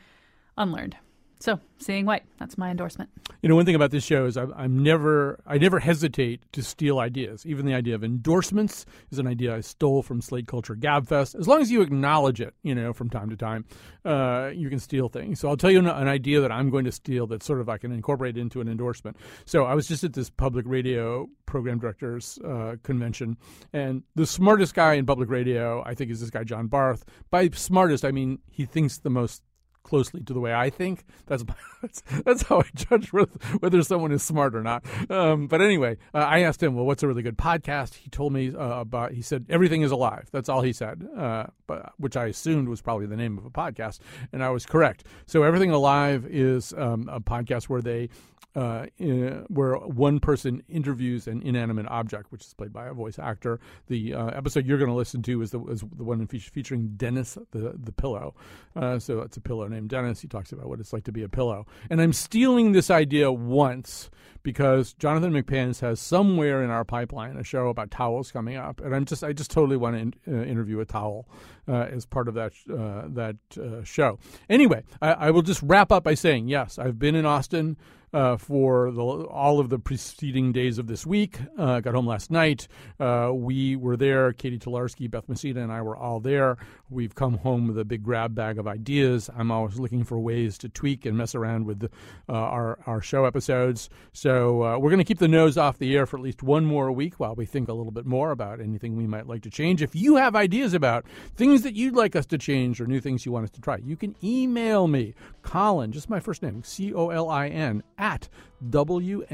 unlearned. 0.56 0.96
So, 1.42 1.58
seeing 1.78 2.06
white, 2.06 2.22
that's 2.38 2.56
my 2.56 2.70
endorsement. 2.70 3.10
You 3.42 3.48
know, 3.48 3.56
one 3.56 3.66
thing 3.66 3.74
about 3.74 3.90
this 3.90 4.04
show 4.04 4.26
is 4.26 4.36
I'm, 4.36 4.54
I'm, 4.56 4.80
never, 4.80 5.40
I 5.44 5.58
never 5.58 5.80
hesitate 5.80 6.40
to 6.52 6.62
steal 6.62 7.00
ideas. 7.00 7.44
Even 7.44 7.66
the 7.66 7.74
idea 7.74 7.96
of 7.96 8.04
endorsements 8.04 8.86
is 9.10 9.18
an 9.18 9.26
idea 9.26 9.52
I 9.56 9.60
stole 9.60 10.04
from 10.04 10.20
Slate 10.20 10.46
Culture 10.46 10.76
Gabfest. 10.76 11.34
As 11.34 11.48
long 11.48 11.60
as 11.60 11.68
you 11.68 11.82
acknowledge 11.82 12.40
it, 12.40 12.54
you 12.62 12.76
know, 12.76 12.92
from 12.92 13.10
time 13.10 13.28
to 13.28 13.36
time, 13.36 13.64
uh, 14.04 14.50
you 14.54 14.70
can 14.70 14.78
steal 14.78 15.08
things. 15.08 15.40
So 15.40 15.48
I'll 15.48 15.56
tell 15.56 15.72
you 15.72 15.80
an, 15.80 15.88
an, 15.88 16.06
idea 16.06 16.40
that 16.42 16.52
I'm 16.52 16.70
going 16.70 16.84
to 16.84 16.92
steal 16.92 17.26
that 17.26 17.42
sort 17.42 17.60
of 17.60 17.68
I 17.68 17.76
can 17.76 17.90
incorporate 17.90 18.36
into 18.36 18.60
an 18.60 18.68
endorsement. 18.68 19.16
So 19.44 19.64
I 19.64 19.74
was 19.74 19.88
just 19.88 20.04
at 20.04 20.12
this 20.12 20.30
public 20.30 20.64
radio 20.68 21.28
program 21.46 21.80
directors 21.80 22.38
uh, 22.46 22.76
convention, 22.84 23.36
and 23.72 24.04
the 24.14 24.26
smartest 24.26 24.74
guy 24.74 24.94
in 24.94 25.06
public 25.06 25.28
radio, 25.28 25.82
I 25.84 25.96
think, 25.96 26.12
is 26.12 26.20
this 26.20 26.30
guy 26.30 26.44
John 26.44 26.68
Barth. 26.68 27.04
By 27.30 27.48
smartest, 27.48 28.04
I 28.04 28.12
mean 28.12 28.38
he 28.48 28.64
thinks 28.64 28.98
the 28.98 29.10
most 29.10 29.42
closely 29.82 30.22
to 30.22 30.32
the 30.32 30.40
way 30.40 30.52
I 30.52 30.70
think. 30.70 31.04
That's 31.26 31.44
that's, 31.82 32.02
that's 32.24 32.42
how 32.42 32.60
I 32.60 32.64
judge 32.74 33.12
whether, 33.12 33.82
someone 33.82 34.12
is 34.12 34.22
smart 34.22 34.54
or 34.54 34.62
not. 34.62 34.84
Um, 35.10 35.46
but 35.46 35.60
anyway, 35.60 35.98
uh, 36.14 36.18
I 36.18 36.40
asked 36.40 36.62
him, 36.62 36.74
"Well, 36.74 36.86
what's 36.86 37.02
a 37.02 37.08
really 37.08 37.22
good 37.22 37.38
podcast?" 37.38 37.94
He 37.94 38.10
told 38.10 38.32
me 38.32 38.54
uh, 38.54 38.80
about. 38.80 39.12
He 39.12 39.22
said, 39.22 39.46
"Everything 39.48 39.82
is 39.82 39.90
alive." 39.90 40.28
That's 40.30 40.48
all 40.48 40.62
he 40.62 40.72
said, 40.72 41.06
uh, 41.16 41.46
but 41.66 41.92
which 41.98 42.16
I 42.16 42.26
assumed 42.26 42.68
was 42.68 42.80
probably 42.80 43.06
the 43.06 43.16
name 43.16 43.38
of 43.38 43.44
a 43.44 43.50
podcast, 43.50 43.98
and 44.32 44.42
I 44.42 44.50
was 44.50 44.66
correct. 44.66 45.04
So, 45.26 45.42
"Everything 45.42 45.70
Alive" 45.70 46.26
is 46.26 46.72
um, 46.76 47.08
a 47.10 47.20
podcast 47.20 47.64
where 47.64 47.82
they 47.82 48.08
uh, 48.54 48.86
in, 48.98 49.44
where 49.48 49.74
one 49.76 50.20
person 50.20 50.62
interviews 50.68 51.26
an 51.26 51.42
inanimate 51.42 51.86
object, 51.88 52.30
which 52.30 52.44
is 52.44 52.54
played 52.54 52.72
by 52.72 52.86
a 52.86 52.92
voice 52.92 53.18
actor. 53.18 53.60
The 53.88 54.14
uh, 54.14 54.26
episode 54.28 54.66
you're 54.66 54.78
going 54.78 54.90
to 54.90 54.96
listen 54.96 55.22
to 55.22 55.42
is 55.42 55.50
the 55.50 55.62
is 55.66 55.80
the 55.80 56.04
one 56.04 56.26
fe- 56.26 56.38
featuring 56.38 56.94
Dennis 56.96 57.38
the 57.52 57.74
the 57.78 57.92
pillow. 57.92 58.34
Uh, 58.76 58.98
so 58.98 59.20
it's 59.20 59.36
a 59.36 59.40
pillow 59.40 59.66
named 59.68 59.90
Dennis. 59.90 60.20
He 60.20 60.28
talks 60.28 60.52
about 60.52 60.68
what 60.68 60.80
it's 60.80 60.92
like 60.92 61.04
to 61.04 61.12
be 61.12 61.22
a 61.22 61.28
pillow. 61.28 61.66
And 61.90 62.00
I'm 62.00 62.12
stealing 62.12 62.72
this 62.72 62.90
idea 62.90 63.32
once 63.32 64.10
because 64.42 64.92
Jonathan 64.94 65.32
McPanus 65.32 65.80
has 65.80 66.00
somewhere 66.00 66.62
in 66.62 66.70
our 66.70 66.84
pipeline 66.84 67.36
a 67.36 67.44
show 67.44 67.68
about 67.68 67.90
towels 67.90 68.32
coming 68.32 68.56
up, 68.56 68.80
and 68.80 68.94
I'm 68.94 69.04
just 69.04 69.24
I 69.24 69.32
just 69.32 69.50
totally 69.50 69.76
want 69.76 69.96
to 69.96 70.00
in, 70.00 70.14
uh, 70.40 70.44
interview 70.44 70.80
a 70.80 70.84
towel 70.84 71.28
uh, 71.68 71.86
as 71.90 72.06
part 72.06 72.28
of 72.28 72.34
that 72.34 72.52
uh, 72.70 73.08
that 73.08 73.36
uh, 73.58 73.82
show. 73.84 74.18
Anyway, 74.50 74.82
I, 75.00 75.12
I 75.12 75.30
will 75.30 75.42
just 75.42 75.62
wrap 75.62 75.92
up 75.92 76.04
by 76.04 76.14
saying 76.14 76.48
yes, 76.48 76.78
I've 76.78 76.98
been 76.98 77.14
in 77.14 77.24
Austin 77.26 77.76
uh, 78.12 78.36
for 78.36 78.90
the, 78.90 79.02
all 79.02 79.60
of 79.60 79.68
the 79.68 79.78
preceding 79.78 80.52
days 80.52 80.78
of 80.78 80.86
this 80.86 81.06
week. 81.06 81.38
Uh, 81.58 81.80
got 81.80 81.94
home 81.94 82.06
last 82.06 82.30
night. 82.30 82.68
Uh, 83.00 83.30
we 83.32 83.76
were 83.76 83.96
there. 83.96 84.32
Catie 84.32 84.58
Talarski, 84.58 85.10
Beth 85.10 85.28
Messina, 85.28 85.62
and 85.62 85.72
I 85.72 85.82
were 85.82 85.96
all 85.96 86.20
there. 86.20 86.56
We've 86.92 87.14
come 87.14 87.38
home 87.38 87.68
with 87.68 87.78
a 87.78 87.84
big 87.84 88.02
grab 88.02 88.34
bag 88.34 88.58
of 88.58 88.66
ideas. 88.66 89.30
I'm 89.34 89.50
always 89.50 89.78
looking 89.78 90.04
for 90.04 90.18
ways 90.18 90.58
to 90.58 90.68
tweak 90.68 91.06
and 91.06 91.16
mess 91.16 91.34
around 91.34 91.64
with 91.64 91.80
the, 91.80 91.90
uh, 92.28 92.32
our 92.32 92.78
our 92.86 93.00
show 93.00 93.24
episodes. 93.24 93.88
So 94.12 94.62
uh, 94.62 94.78
we're 94.78 94.90
going 94.90 94.98
to 94.98 95.04
keep 95.04 95.18
the 95.18 95.28
nose 95.28 95.56
off 95.56 95.78
the 95.78 95.96
air 95.96 96.04
for 96.04 96.18
at 96.18 96.22
least 96.22 96.42
one 96.42 96.66
more 96.66 96.92
week 96.92 97.18
while 97.18 97.34
we 97.34 97.46
think 97.46 97.68
a 97.68 97.72
little 97.72 97.92
bit 97.92 98.04
more 98.04 98.30
about 98.30 98.60
anything 98.60 98.96
we 98.96 99.06
might 99.06 99.26
like 99.26 99.42
to 99.42 99.50
change. 99.50 99.80
If 99.80 99.94
you 99.94 100.16
have 100.16 100.36
ideas 100.36 100.74
about 100.74 101.06
things 101.34 101.62
that 101.62 101.74
you'd 101.74 101.96
like 101.96 102.14
us 102.14 102.26
to 102.26 102.36
change 102.36 102.80
or 102.80 102.86
new 102.86 103.00
things 103.00 103.24
you 103.24 103.32
want 103.32 103.44
us 103.44 103.50
to 103.52 103.60
try, 103.60 103.78
you 103.78 103.96
can 103.96 104.14
email 104.22 104.86
me, 104.86 105.14
Colin, 105.42 105.92
just 105.92 106.10
my 106.10 106.20
first 106.20 106.42
name, 106.42 106.62
C 106.62 106.92
O 106.92 107.08
L 107.08 107.30
I 107.30 107.48
N, 107.48 107.82
at 107.96 108.28
WNPR.org. 108.68 109.24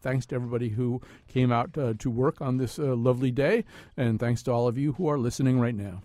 Thanks 0.00 0.26
to 0.26 0.34
everybody 0.34 0.70
who 0.70 1.00
came 1.28 1.52
out 1.52 1.76
uh, 1.76 1.94
to 1.98 2.10
work 2.10 2.40
on 2.40 2.56
this 2.56 2.78
uh, 2.78 2.94
lovely 2.94 3.30
day, 3.30 3.64
and 3.96 4.18
thanks 4.18 4.42
to 4.44 4.52
all 4.52 4.66
of 4.66 4.78
you 4.78 4.92
who 4.94 5.08
are 5.08 5.18
listening 5.18 5.60
right 5.60 5.74
now. 5.74 6.02